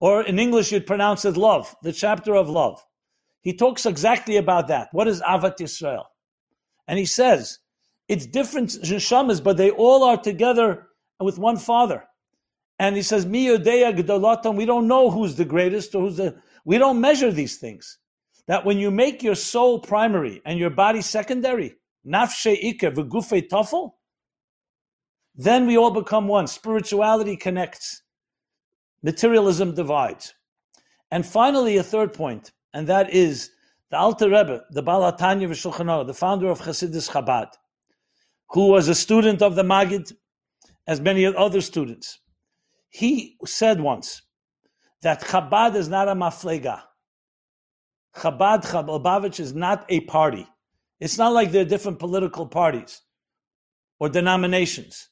or 0.00 0.22
in 0.22 0.38
English 0.38 0.70
you'd 0.72 0.86
pronounce 0.86 1.24
it 1.24 1.36
Love, 1.36 1.74
the 1.82 1.92
chapter 1.92 2.34
of 2.34 2.48
love. 2.48 2.84
He 3.40 3.54
talks 3.54 3.86
exactly 3.86 4.36
about 4.36 4.68
that. 4.68 4.88
What 4.92 5.08
is 5.08 5.22
Avat 5.22 5.58
Yisrael? 5.58 6.04
And 6.86 6.98
he 6.98 7.06
says, 7.06 7.58
it's 8.08 8.26
different 8.26 8.70
neshamas, 8.70 9.42
but 9.42 9.56
they 9.56 9.70
all 9.70 10.04
are 10.04 10.16
together 10.16 10.88
with 11.18 11.38
one 11.38 11.56
father. 11.56 12.04
And 12.82 12.96
he 12.96 13.02
says, 13.02 13.24
Mi 13.24 13.48
we 13.48 13.62
don't 13.62 14.88
know 14.88 15.08
who's 15.08 15.36
the 15.36 15.44
greatest 15.44 15.94
or 15.94 16.00
who's 16.00 16.16
the, 16.16 16.34
we 16.64 16.78
don't 16.78 17.00
measure 17.00 17.30
these 17.30 17.58
things. 17.58 17.98
That 18.48 18.64
when 18.64 18.76
you 18.76 18.90
make 18.90 19.22
your 19.22 19.36
soul 19.36 19.78
primary 19.78 20.42
and 20.44 20.58
your 20.58 20.70
body 20.70 21.00
secondary, 21.00 21.76
nafshe 22.04 22.60
iker 22.60 22.92
v'gufe 22.92 23.48
tafel, 23.48 23.92
then 25.36 25.68
we 25.68 25.78
all 25.78 25.92
become 25.92 26.26
one. 26.26 26.48
Spirituality 26.48 27.36
connects, 27.36 28.02
materialism 29.04 29.76
divides. 29.76 30.34
And 31.12 31.24
finally, 31.24 31.76
a 31.76 31.84
third 31.84 32.12
point, 32.12 32.50
and 32.74 32.88
that 32.88 33.10
is 33.10 33.52
the 33.92 33.96
Alter 33.96 34.28
Rebbe, 34.28 34.64
the 34.72 34.82
Baal 34.82 35.02
HaTanya 35.12 35.48
V'Shulchan 35.48 36.04
the 36.08 36.14
founder 36.14 36.50
of 36.50 36.60
Chassidus 36.60 37.08
Chabad, 37.12 37.52
who 38.48 38.66
was 38.66 38.88
a 38.88 38.94
student 38.96 39.40
of 39.40 39.54
the 39.54 39.62
Magid, 39.62 40.12
as 40.88 41.00
many 41.00 41.24
other 41.24 41.60
students. 41.60 42.18
He 42.92 43.38
said 43.46 43.80
once 43.80 44.20
that 45.00 45.22
Chabad 45.22 45.74
is 45.76 45.88
not 45.88 46.08
a 46.08 46.14
maflega. 46.14 46.82
Chabad, 48.14 48.64
Chabad 48.64 49.40
is 49.40 49.54
not 49.54 49.86
a 49.88 50.00
party. 50.00 50.46
It's 51.00 51.16
not 51.16 51.32
like 51.32 51.50
there 51.50 51.62
are 51.62 51.68
different 51.68 51.98
political 51.98 52.46
parties 52.46 53.00
or 53.98 54.10
denominations. 54.10 55.08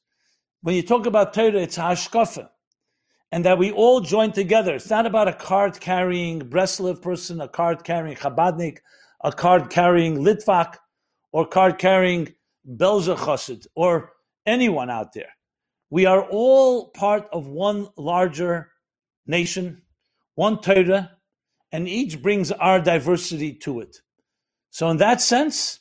When 0.61 0.75
you 0.75 0.83
talk 0.83 1.07
about 1.07 1.33
Torah, 1.33 1.63
it's 1.63 1.79
hashkafa. 1.79 2.51
And 3.33 3.47
that 3.47 3.57
we 3.57 3.73
all 3.73 4.03
join 4.03 4.33
together. 4.33 4.75
It's 4.75 4.91
not 4.91 5.07
about 5.07 5.29
a 5.29 5.33
card 5.33 5.81
carrying 5.81 6.43
Breslev 6.43 7.01
person, 7.01 7.41
a 7.41 7.49
card 7.49 7.83
carrying 7.83 8.17
Chabadnik, 8.17 8.79
a 9.25 9.33
card 9.33 9.71
carrying 9.71 10.19
Litvak, 10.19 10.77
or 11.33 11.47
card 11.47 11.79
carrying 11.79 12.29
Belzer 12.69 13.17
Chassid, 13.17 13.67
or 13.75 14.13
anyone 14.45 14.91
out 14.91 15.15
there. 15.15 15.31
We 15.91 16.07
are 16.07 16.23
all 16.23 16.89
part 16.91 17.29
of 17.33 17.49
one 17.49 17.89
larger 17.97 18.71
nation, 19.27 19.83
one 20.37 20.61
Torah, 20.61 21.19
and 21.73 21.89
each 21.89 22.23
brings 22.23 22.53
our 22.53 22.81
diversity 22.81 23.53
to 23.55 23.81
it. 23.81 23.97
So, 24.71 24.89
in 24.89 24.99
that 24.99 25.21
sense, 25.21 25.81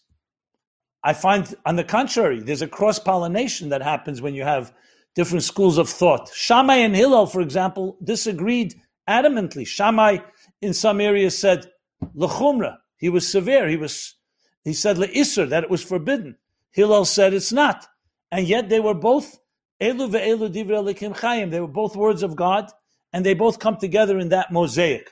I 1.04 1.14
find, 1.14 1.54
on 1.66 1.76
the 1.76 1.84
contrary, 1.84 2.42
there's 2.42 2.64
a 2.64 2.68
cross 2.68 3.00
pollination 3.00 3.70
that 3.70 3.82
happens 3.82 4.22
when 4.22 4.34
you 4.34 4.44
have 4.44 4.74
different 5.16 5.44
schools 5.44 5.78
of 5.78 5.88
thought. 5.88 6.30
Shammai 6.34 6.78
and 6.78 6.96
Hillel, 6.96 7.28
for 7.28 7.42
example, 7.42 7.98
disagreed 8.04 8.76
adamantly. 9.08 9.66
Shammai, 9.66 10.18
in 10.62 10.74
some 10.74 11.00
areas, 11.00 11.38
said 11.38 11.70
lechumra. 12.16 12.78
He 12.98 13.10
was 13.10 13.28
severe. 13.28 13.68
He 13.68 13.78
was. 13.78 14.16
He 14.64 14.74
said 14.74 14.98
leisser 14.98 15.48
that 15.50 15.64
it 15.64 15.70
was 15.70 15.84
forbidden. 15.84 16.38
Hillel 16.72 17.06
said 17.06 17.34
it's 17.34 17.52
not, 17.52 17.88
and 18.32 18.48
yet 18.48 18.70
they 18.70 18.80
were 18.80 18.94
both 18.94 19.40
elu 19.82 20.10
ve'elu 20.10 20.54
divrei 20.54 20.98
chayim. 21.16 21.52
They 21.52 21.60
were 21.60 21.68
both 21.68 21.96
words 21.96 22.24
of 22.24 22.36
God, 22.36 22.70
and 23.14 23.26
they 23.26 23.34
both 23.34 23.60
come 23.60 23.78
together 23.78 24.20
in 24.20 24.30
that 24.30 24.52
mosaic. 24.52 25.12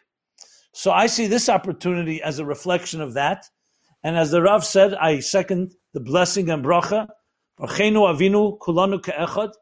So 0.74 0.92
I 0.92 1.08
see 1.08 1.28
this 1.28 1.50
opportunity 1.50 2.22
as 2.22 2.40
a 2.40 2.46
reflection 2.46 3.02
of 3.02 3.14
that. 3.16 3.46
And 4.04 4.18
as 4.18 4.32
the 4.32 4.42
Rav 4.42 4.64
said, 4.64 4.94
I 4.94 5.20
second 5.20 5.74
the 5.94 6.00
blessing 6.00 6.50
and 6.50 6.64
bracha. 6.64 7.08
Barchenu 7.60 8.08
avinu 8.08 8.60
kulanu 8.60 9.02
ke'echad. 9.02 9.54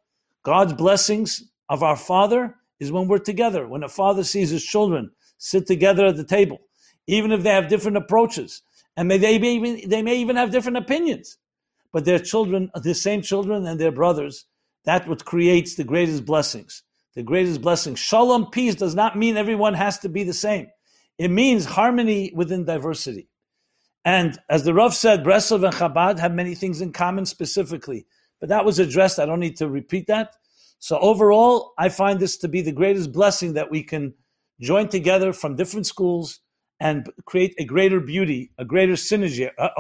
God's 0.44 0.74
blessings 0.74 1.44
of 1.70 1.82
our 1.84 1.96
Father 1.96 2.56
is 2.80 2.92
when 2.92 3.08
we're 3.08 3.20
together. 3.20 3.68
When 3.68 3.84
a 3.84 3.90
father 3.90 4.24
sees 4.24 4.50
his 4.50 4.64
children 4.64 5.12
sit 5.38 5.68
together 5.68 6.06
at 6.08 6.18
the 6.18 6.24
table, 6.24 6.60
even 7.08 7.32
if 7.32 7.44
they 7.44 7.52
have 7.52 7.70
different 7.70 7.98
approaches, 7.98 8.62
and 8.98 9.08
may 9.08 9.18
they, 9.18 9.38
be 9.38 9.50
even, 9.50 9.90
they 9.90 10.02
may 10.02 10.18
even 10.18 10.36
have 10.36 10.52
different 10.52 10.78
opinions, 10.78 11.38
but 11.92 12.06
their 12.06 12.20
children, 12.20 12.72
the 12.76 12.94
same 12.94 13.22
children 13.22 13.66
and 13.66 13.80
their 13.80 13.92
brothers, 13.92 14.46
that 14.86 15.08
what 15.08 15.26
creates 15.26 15.76
the 15.76 15.84
greatest 15.84 16.26
blessings. 16.26 16.84
The 17.16 17.24
greatest 17.24 17.62
blessing. 17.62 17.96
Shalom, 17.96 18.52
peace, 18.52 18.76
does 18.76 18.96
not 18.96 19.18
mean 19.18 19.38
everyone 19.38 19.74
has 19.74 20.00
to 20.00 20.10
be 20.10 20.24
the 20.24 20.34
same. 20.34 20.68
It 21.18 21.30
means 21.30 21.66
harmony 21.66 22.32
within 22.36 22.66
diversity. 22.66 23.30
And 24.04 24.38
as 24.50 24.64
the 24.64 24.74
Rav 24.74 24.94
said, 24.94 25.24
Breslov 25.24 25.64
and 25.64 25.74
Chabad 25.74 26.20
have 26.20 26.34
many 26.34 26.54
things 26.56 26.82
in 26.82 26.92
common 26.92 27.26
specifically, 27.26 28.06
but 28.40 28.50
that 28.50 28.66
was 28.66 28.80
addressed. 28.80 29.18
I 29.18 29.26
don't 29.26 29.40
need 29.40 29.58
to 29.58 29.70
repeat 29.70 30.08
that. 30.08 30.36
So 30.80 31.00
overall, 31.00 31.74
I 31.78 31.90
find 31.90 32.20
this 32.20 32.38
to 32.38 32.48
be 32.48 32.62
the 32.62 32.72
greatest 32.72 33.12
blessing 33.12 33.54
that 33.54 33.72
we 33.72 33.82
can 33.82 34.14
join 34.62 34.90
together 34.90 35.34
from 35.34 35.56
different 35.56 35.88
schools 35.88 36.42
and 36.80 37.10
create 37.26 37.56
a 37.58 37.66
greater 37.66 38.00
beauty, 38.00 38.52
a 38.58 38.66
greater 38.66 38.94
synergy, 38.94 39.50
a 39.58 39.72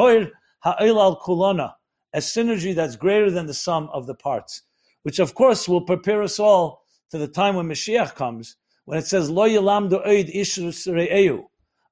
synergy 2.17 2.73
that's 2.73 2.95
greater 2.95 3.29
than 3.29 3.45
the 3.45 3.53
sum 3.53 3.89
of 3.93 4.07
the 4.07 4.15
parts, 4.15 4.63
which 5.05 5.19
of 5.19 5.35
course 5.35 5.69
will 5.69 5.81
prepare 5.81 6.23
us 6.23 6.39
all 6.39 6.81
to 7.11 7.19
the 7.19 7.27
time 7.27 7.55
when 7.55 7.67
Mashiach 7.67 8.15
comes, 8.15 8.57
when 8.85 8.97
it 8.97 9.05
says, 9.05 9.29
Lo 9.29 9.45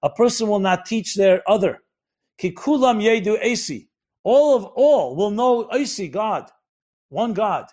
A 0.04 0.10
person 0.16 0.48
will 0.48 0.60
not 0.60 0.88
teach 0.88 1.14
their 1.14 1.44
other. 1.48 1.78
Kikulam 2.42 3.04
yedu 3.04 3.40
esi. 3.40 3.88
All 4.24 4.56
of 4.58 4.66
all 4.66 5.16
will 5.16 5.30
know 5.30 5.66
esi, 5.66 6.12
God, 6.12 6.50
one 7.10 7.34
God. 7.34 7.68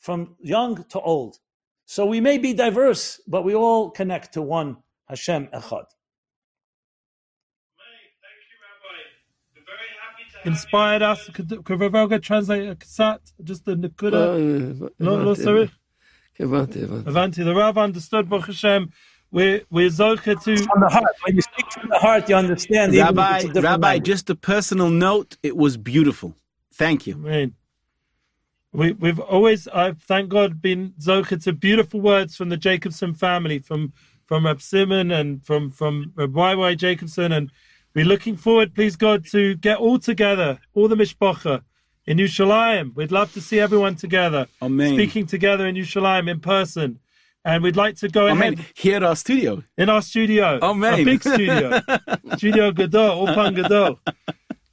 From 0.00 0.36
young 0.40 0.84
to 0.88 1.00
old. 1.00 1.36
So 1.84 2.06
we 2.06 2.20
may 2.20 2.38
be 2.38 2.54
diverse, 2.54 3.20
but 3.28 3.44
we 3.44 3.54
all 3.54 3.90
connect 3.90 4.34
to 4.34 4.42
one 4.42 4.78
Hashem 5.08 5.46
Echad. 5.54 5.84
Inspired 10.46 11.02
us. 11.02 11.28
Could, 11.32 11.48
could 11.64 11.78
Ravelga 11.78 12.22
translate 12.22 12.68
a 12.68 12.76
kasat? 12.76 13.18
Just 13.42 13.64
the 13.64 13.74
Nakuda? 13.74 14.90
No, 14.98 15.22
no, 15.22 15.34
sorry. 15.34 15.70
Avanti. 16.38 17.42
The 17.42 17.54
Rav 17.54 17.78
understood 17.78 18.28
Baruch 18.28 18.46
Hashem. 18.46 18.92
We're, 19.32 19.62
we're 19.70 19.88
Zocha 19.88 20.42
to. 20.44 20.56
From 20.56 20.80
the 20.80 20.88
heart. 20.88 21.16
When 21.24 21.36
you 21.36 21.42
speak 21.42 21.72
from 21.72 21.88
the 21.88 21.98
heart, 21.98 22.28
you 22.28 22.36
understand. 22.36 22.94
Rabbi, 22.94 23.42
Rabbi 23.54 23.88
language. 23.88 24.06
just 24.06 24.30
a 24.30 24.34
personal 24.34 24.88
note. 24.88 25.36
It 25.42 25.56
was 25.56 25.76
beautiful. 25.76 26.36
Thank 26.72 27.06
you. 27.06 27.14
Amen. 27.14 27.54
We, 28.72 28.92
we've 28.92 29.18
always, 29.18 29.66
I've 29.68 30.02
thank 30.02 30.28
God, 30.28 30.60
been 30.60 30.92
Zocha 31.00 31.42
to 31.44 31.52
beautiful 31.52 32.00
words 32.00 32.36
from 32.36 32.50
the 32.50 32.56
Jacobson 32.56 33.14
family, 33.14 33.58
from 33.58 33.92
from 34.26 34.44
Reb 34.44 34.60
Simon 34.60 35.10
and 35.10 35.44
from 35.44 35.70
from 35.70 36.12
Reb 36.14 36.34
Y. 36.34 36.74
Jacobson, 36.74 37.32
and 37.32 37.50
we're 37.96 38.04
looking 38.04 38.36
forward, 38.36 38.74
please 38.74 38.94
God, 38.94 39.24
to 39.28 39.54
get 39.54 39.78
all 39.78 39.98
together, 39.98 40.58
all 40.74 40.86
the 40.86 40.96
mishpacha 40.96 41.62
in 42.06 42.18
Yerushalayim. 42.18 42.94
We'd 42.94 43.10
love 43.10 43.32
to 43.32 43.40
see 43.40 43.58
everyone 43.58 43.96
together, 43.96 44.48
Amen. 44.60 44.92
speaking 44.92 45.24
together 45.24 45.66
in 45.66 45.76
Yerushalayim 45.76 46.30
in 46.30 46.40
person. 46.40 47.00
And 47.42 47.62
we'd 47.62 47.74
like 47.74 47.96
to 48.00 48.10
go 48.10 48.28
Amen. 48.28 48.52
ahead 48.52 48.66
here 48.74 48.96
at 48.96 49.02
our 49.02 49.16
studio. 49.16 49.62
In 49.78 49.88
our 49.88 50.02
studio, 50.02 50.58
Amen. 50.60 51.00
a 51.00 51.04
big 51.04 51.22
studio, 51.22 51.80
Studio 52.36 52.70
Gadol, 52.70 53.26
Ulpan 53.26 53.56
Gadol. 53.56 53.98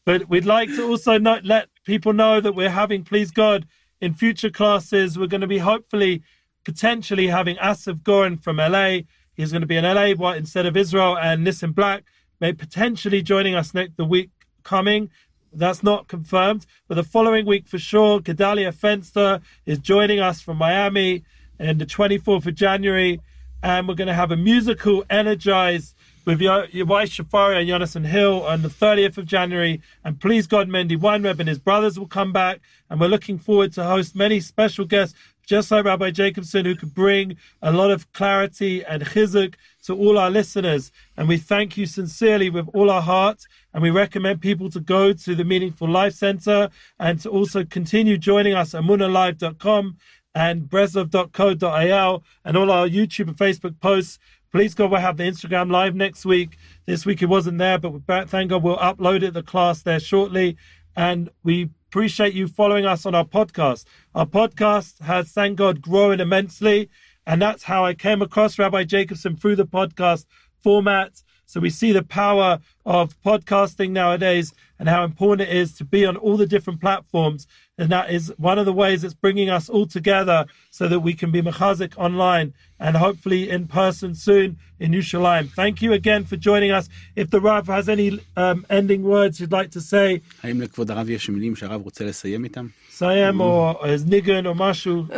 But 0.05 0.28
we'd 0.28 0.45
like 0.45 0.67
to 0.76 0.86
also 0.86 1.17
not 1.17 1.45
let 1.45 1.69
people 1.86 2.11
know 2.11 2.41
that 2.41 2.55
we're 2.55 2.71
having, 2.71 3.05
please 3.05 3.32
God, 3.32 3.65
in 4.01 4.15
future 4.15 4.49
classes, 4.49 5.17
we're 5.17 5.28
going 5.28 5.39
to 5.39 5.47
be 5.47 5.59
hopefully, 5.59 6.24
potentially 6.65 7.28
having 7.28 7.55
Asif 7.55 8.01
Goran 8.01 8.43
from 8.43 8.57
LA. 8.57 9.03
He's 9.34 9.53
going 9.53 9.61
to 9.61 9.67
be 9.67 9.78
in 9.78 9.86
LA 9.86 10.34
instead 10.34 10.65
of 10.65 10.76
Israel, 10.76 11.17
and 11.17 11.47
Nissim 11.47 11.74
Black 11.74 12.03
may 12.43 12.51
potentially 12.51 13.21
joining 13.21 13.55
us 13.55 13.73
next 13.73 13.95
the 13.95 14.03
week 14.03 14.29
coming. 14.63 15.09
That's 15.53 15.81
not 15.81 16.09
confirmed, 16.09 16.65
but 16.89 16.95
the 16.95 17.03
following 17.03 17.45
week 17.45 17.69
for 17.69 17.77
sure, 17.77 18.19
Gedalia 18.19 18.73
Fenster 18.75 19.41
is 19.65 19.79
joining 19.79 20.19
us 20.19 20.41
from 20.41 20.57
Miami 20.57 21.23
and 21.57 21.79
the 21.79 21.85
24th 21.85 22.45
of 22.45 22.53
January. 22.53 23.21
And 23.61 23.87
we're 23.87 23.95
going 23.95 24.09
to 24.09 24.13
have 24.13 24.31
a 24.31 24.35
musical 24.35 25.05
Energize 25.09 25.95
with 26.25 26.41
Yawai 26.41 27.09
Shafari 27.09 27.59
and 27.59 27.69
Jonathan 27.69 28.03
Hill 28.03 28.45
on 28.45 28.61
the 28.61 28.67
30th 28.67 29.17
of 29.17 29.25
January. 29.25 29.81
And 30.03 30.19
please 30.19 30.45
God, 30.45 30.67
Mendy 30.67 30.97
Weinreb 30.97 31.39
and 31.39 31.47
his 31.47 31.59
brothers 31.59 31.97
will 31.97 32.07
come 32.07 32.33
back. 32.33 32.59
And 32.89 32.99
we're 32.99 33.07
looking 33.07 33.37
forward 33.37 33.71
to 33.73 33.85
host 33.85 34.17
many 34.17 34.41
special 34.41 34.83
guests, 34.83 35.15
just 35.45 35.71
like 35.71 35.85
Rabbi 35.85 36.11
Jacobson, 36.11 36.65
who 36.65 36.75
could 36.75 36.93
bring 36.93 37.37
a 37.61 37.71
lot 37.71 37.91
of 37.91 38.11
clarity 38.13 38.83
and 38.83 39.03
chizuk 39.03 39.55
to 39.83 39.95
all 39.95 40.17
our 40.17 40.31
listeners. 40.31 40.91
And 41.17 41.27
we 41.27 41.37
thank 41.37 41.77
you 41.77 41.85
sincerely 41.85 42.49
with 42.49 42.69
all 42.73 42.89
our 42.89 43.01
heart. 43.01 43.43
And 43.73 43.83
we 43.83 43.89
recommend 43.89 44.41
people 44.41 44.69
to 44.71 44.79
go 44.79 45.13
to 45.13 45.35
the 45.35 45.43
Meaningful 45.43 45.89
Life 45.89 46.13
Center 46.13 46.69
and 46.99 47.19
to 47.21 47.29
also 47.29 47.63
continue 47.65 48.17
joining 48.17 48.53
us 48.53 48.73
at 48.73 48.83
munalive.com 48.83 49.97
and 50.35 50.63
breslov.co.il 50.63 52.23
and 52.45 52.57
all 52.57 52.71
our 52.71 52.87
YouTube 52.87 53.27
and 53.27 53.37
Facebook 53.37 53.79
posts. 53.79 54.19
Please 54.51 54.73
God, 54.75 54.91
we'll 54.91 55.01
have 55.01 55.17
the 55.17 55.23
Instagram 55.23 55.71
live 55.71 55.95
next 55.95 56.25
week. 56.25 56.57
This 56.85 57.05
week 57.05 57.21
it 57.21 57.25
wasn't 57.27 57.57
there, 57.57 57.77
but 57.77 58.29
thank 58.29 58.51
God 58.51 58.63
we'll 58.63 58.77
upload 58.77 59.23
it, 59.23 59.33
the 59.33 59.43
class 59.43 59.81
there 59.81 59.99
shortly. 59.99 60.57
And 60.95 61.29
we 61.43 61.71
appreciate 61.89 62.33
you 62.33 62.47
following 62.47 62.85
us 62.85 63.05
on 63.05 63.15
our 63.15 63.25
podcast. 63.25 63.85
Our 64.16 64.28
podcast 64.28 65.01
has, 65.01 65.32
thank 65.32 65.57
God, 65.57 65.82
grown 65.82 66.20
immensely. 66.20 66.89
And 67.26 67.41
that's 67.41 67.64
how 67.64 67.84
I 67.84 67.95
came 67.95 68.22
across 68.22 68.59
Rabbi 68.59 68.84
Jacobson 68.84 69.36
through 69.36 69.55
the 69.55 69.66
podcast 69.66 70.26
format. 70.61 71.24
So 71.47 71.59
we 71.59 71.72
see 71.72 71.91
the 71.91 72.03
power 72.03 72.59
of 72.86 73.20
podcasting 73.24 73.89
nowadays 73.89 74.53
and 74.78 74.88
how 74.88 75.03
important 75.03 75.49
it 75.49 75.57
is 75.57 75.74
to 75.76 75.86
be 75.86 76.05
on 76.05 76.16
all 76.18 76.38
the 76.38 76.45
different 76.45 76.80
platforms 76.80 77.47
And 77.80 77.90
that 77.90 78.11
is 78.11 78.32
one 78.36 78.59
of 78.59 78.66
the 78.66 78.72
ways 78.72 79.04
it's 79.04 79.14
bringing 79.14 79.48
us 79.50 79.68
all 79.68 79.86
together 79.86 80.46
so 80.70 80.88
that 80.88 81.00
we 81.00 81.14
can 81.14 81.30
be 81.30 81.40
Mechazik 81.42 81.92
online 81.96 82.52
and 82.80 82.96
hopefully 82.96 83.48
in 83.48 83.68
person 83.68 84.14
soon 84.14 84.48
in 84.80 84.92
Yerushalayim. 84.92 85.46
Thank 85.50 85.80
you 85.82 85.92
again 85.92 86.24
for 86.24 86.36
joining 86.36 86.70
us. 86.78 86.88
If 87.14 87.30
the 87.30 87.40
Rav 87.40 87.66
has 87.68 87.88
any 87.88 88.09
um, 88.36 88.66
ending 88.68 89.02
words 89.04 89.40
you'd 89.40 89.52
like 89.52 89.70
to 89.72 89.80
say, 89.80 90.20
האם 90.42 90.61
לכבוד 90.61 90.90
הרב 90.90 91.09
יש 91.11 91.28
מילים 91.28 91.56
שהרב 91.56 91.82
רוצה 91.82 92.04
לסיים 92.04 92.44
איתם? 92.44 92.66
Sayem 92.98 93.40
or 93.40 93.86
his 93.86 94.04
nigun 94.04 94.44
or 94.46 94.54
Mashu. 94.54 95.06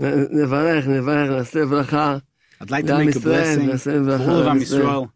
נ- 0.00 0.42
נברך, 0.42 0.86
נברך, 0.86 1.30
נעשה 1.30 1.66
ברכה. 1.66 2.18
I'd 2.62 2.70
like 2.70 2.84
to 2.86 2.86
לעם 2.92 3.08
make 3.08 3.14
a 3.14 3.18
ישראל, 3.18 3.58
blessing 3.58 3.70
נעשה 3.70 3.90
for 3.90 4.06
ברכה 4.06 4.24
all 4.24 4.42
of 4.42 4.46
לעם 4.46 4.58
Am 4.58 4.62
ישראל. 4.62 4.82
Yisrael. 4.82 5.06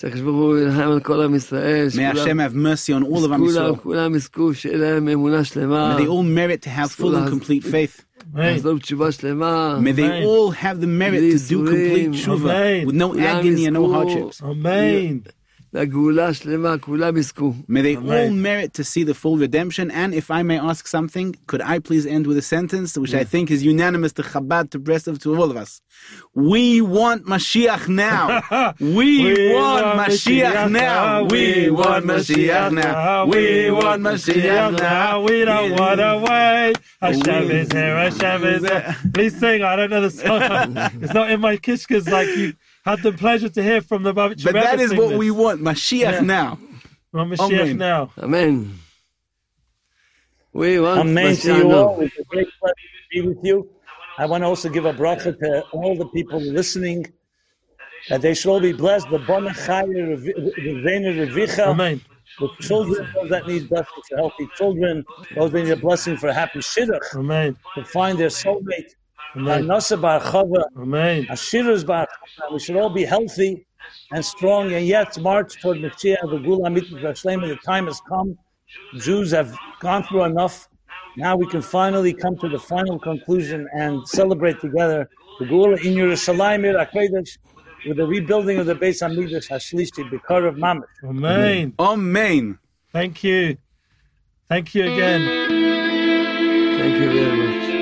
שהקדוש 0.00 0.20
ברוך 0.20 0.36
הוא 0.36 0.58
ילחם 0.58 0.90
על 0.90 1.00
כל 1.00 1.22
עם 1.22 1.34
ישראל. 1.34 1.88
May 1.88 1.92
Hashem 1.92 2.18
שכולם 2.18 2.40
have 2.40 2.54
mercy 2.54 2.92
on 2.92 3.12
all 3.12 3.24
of 3.24 3.30
Am 3.30 3.36
כולם, 3.38 3.72
Yisrael. 3.74 3.76
כולם 3.82 4.14
יזכו 4.14 4.54
שיהיה 4.54 4.76
להם 4.78 5.08
אמונה 5.08 5.44
שלמה. 5.44 5.96
May 5.96 6.00
they 6.00 6.06
all 6.06 6.22
merit 6.22 6.66
to 6.66 6.70
have 6.70 6.90
full 6.92 7.14
and 7.14 7.30
complete 7.30 7.64
faith. 7.64 8.04
Amen. 8.34 8.40
לחזור 8.56 8.74
בתשובה 8.74 9.12
שלמה. 9.12 9.78
May 9.80 9.92
they 9.98 10.02
Amen. 10.02 10.22
all 10.22 10.50
have 10.52 10.80
the 10.80 10.86
merit 10.86 11.20
to 11.32 11.54
do 11.54 11.66
complete 11.66 12.06
Amen. 12.06 12.12
tshuva 12.14 12.86
with 12.86 12.94
no 12.94 13.12
Amen. 13.12 13.36
agony 13.36 13.66
and 13.66 13.74
no 13.74 13.92
hardships. 13.92 14.42
Amen. 14.42 15.20
May 17.67 17.81
they 17.81 17.95
all 17.95 18.31
merit 18.31 18.73
to 18.73 18.83
see 18.83 19.03
the 19.03 19.13
full 19.13 19.37
redemption. 19.37 19.91
And 19.91 20.13
if 20.13 20.31
I 20.31 20.43
may 20.43 20.59
ask 20.59 20.87
something, 20.87 21.35
could 21.47 21.61
I 21.61 21.79
please 21.79 22.05
end 22.05 22.27
with 22.27 22.37
a 22.37 22.41
sentence 22.41 22.97
which 22.97 23.13
yeah. 23.13 23.19
I 23.19 23.23
think 23.23 23.51
is 23.51 23.63
unanimous 23.63 24.13
to 24.13 24.23
Chabad, 24.23 24.71
to 24.71 24.79
Breslov, 24.79 25.21
to 25.21 25.35
all 25.35 25.51
of 25.51 25.57
us? 25.57 25.81
We 26.33 26.81
want 26.81 27.25
Mashiach 27.25 27.87
now. 27.87 28.73
we, 28.79 29.23
we 29.23 29.53
want, 29.53 29.85
want 29.85 30.09
Mashiach 30.09 30.71
now. 30.71 31.23
We 31.25 31.69
want 31.69 32.05
Mashiach 32.05 32.73
now. 32.73 33.25
We 33.25 33.71
want 33.71 34.01
Mashiach 34.01 34.77
now. 34.79 35.21
We 35.21 35.45
don't 35.45 35.71
want 35.79 35.99
to 35.99 36.23
wait. 36.27 36.75
Hashem 37.01 37.51
is 37.51 37.71
here. 37.71 37.95
Hashem 37.95 38.43
is 38.43 38.61
here. 38.63 38.95
Please 39.13 39.39
sing. 39.39 39.63
I 39.63 39.75
don't 39.75 39.89
know 39.89 40.01
the 40.01 40.11
song. 40.11 40.77
it's 41.01 41.13
not 41.13 41.31
in 41.31 41.39
my 41.39 41.57
kishkas 41.57 42.09
like 42.09 42.27
you. 42.35 42.53
Had 42.87 43.03
the 43.03 43.11
pleasure 43.11 43.49
to 43.49 43.61
hear 43.61 43.81
from 43.81 44.03
the 44.03 44.13
Babich. 44.13 44.45
But 44.45 44.53
that 44.53 44.79
is 44.79 44.93
what 44.93 45.09
this. 45.09 45.17
we 45.17 45.29
want, 45.29 45.59
Mashiach 45.59 45.99
yeah. 45.99 46.19
now. 46.21 46.57
Well, 47.11 47.25
Mashiach 47.25 47.51
Amen. 47.51 47.77
now. 47.77 48.11
Amen. 48.17 48.79
We 50.53 50.79
want 50.79 51.01
Amen 51.01 51.35
to 51.35 51.57
you 51.57 51.71
all. 51.73 51.99
It's 51.99 52.17
a 52.17 52.23
great 52.23 52.47
pleasure 52.61 52.73
to 52.73 53.07
be 53.11 53.21
with 53.27 53.39
you. 53.43 53.69
I 54.17 54.25
want 54.25 54.43
to 54.43 54.47
also 54.47 54.69
give 54.69 54.85
a 54.85 54.93
bracha 54.93 55.37
to 55.37 55.63
all 55.73 55.97
the 55.97 56.05
people 56.07 56.39
listening. 56.39 57.05
That 58.07 58.21
they 58.21 58.33
should 58.33 58.49
all 58.51 58.61
be 58.61 58.71
blessed. 58.71 59.09
The 59.09 59.19
Bona 59.19 59.49
Chaya, 59.49 60.15
Revena 60.57 61.27
Revicha. 61.27 61.67
Amen. 61.67 61.99
The 62.39 62.47
children, 62.61 63.05
those 63.13 63.29
that 63.31 63.47
need 63.47 63.67
blessing 63.67 64.03
for 64.09 64.15
healthy 64.15 64.47
children, 64.55 65.03
those 65.35 65.51
that 65.51 65.61
need 65.61 65.71
a 65.71 65.75
blessing 65.75 66.15
for 66.15 66.31
happy 66.31 66.59
shidduch. 66.59 67.15
Amen. 67.15 67.57
To 67.75 67.83
find 67.83 68.17
their 68.17 68.29
soulmate. 68.29 68.93
Amen. 69.35 69.65
Nasa 69.65 69.99
Bar 70.01 70.19
Chava, 70.21 70.63
Amen. 70.77 71.25
Ashira's 71.25 71.83
Bar 71.83 72.07
Chava. 72.07 72.53
We 72.53 72.59
should 72.59 72.75
all 72.75 72.89
be 72.89 73.05
healthy 73.05 73.65
and 74.11 74.23
strong 74.23 74.73
and 74.73 74.85
yet 74.85 75.17
march 75.19 75.61
toward 75.61 75.77
Mashiach, 75.77 76.21
the 76.21 76.39
Geula 76.39 76.71
Mitzvah 76.71 77.47
The 77.47 77.59
time 77.65 77.87
has 77.87 78.01
come. 78.07 78.37
Jews 78.97 79.31
have 79.31 79.55
gone 79.79 80.03
through 80.03 80.23
enough. 80.23 80.67
Now 81.15 81.35
we 81.35 81.47
can 81.47 81.61
finally 81.61 82.13
come 82.13 82.37
to 82.37 82.49
the 82.49 82.59
final 82.59 82.99
conclusion 82.99 83.67
and 83.73 84.07
celebrate 84.07 84.59
together 84.59 85.09
the 85.39 85.45
Geula 85.45 85.83
in 85.83 85.93
Yerushalayim, 85.93 86.65
Ir 86.65 86.77
with 87.87 87.97
the 87.97 88.05
rebuilding 88.05 88.57
of 88.59 88.65
the 88.65 88.75
Beis 88.75 89.01
Hamikdash 89.01 89.49
Hashlishi, 89.49 90.09
Bikar 90.09 90.47
of 90.47 90.55
Mamish. 90.55 90.83
Amen. 91.03 91.73
Amen. 91.79 92.59
Thank 92.91 93.23
you. 93.23 93.57
Thank 94.49 94.73
you 94.75 94.83
again. 94.83 95.47
Thank 96.79 96.97
you 96.97 97.11
very 97.11 97.37
much. 97.37 97.76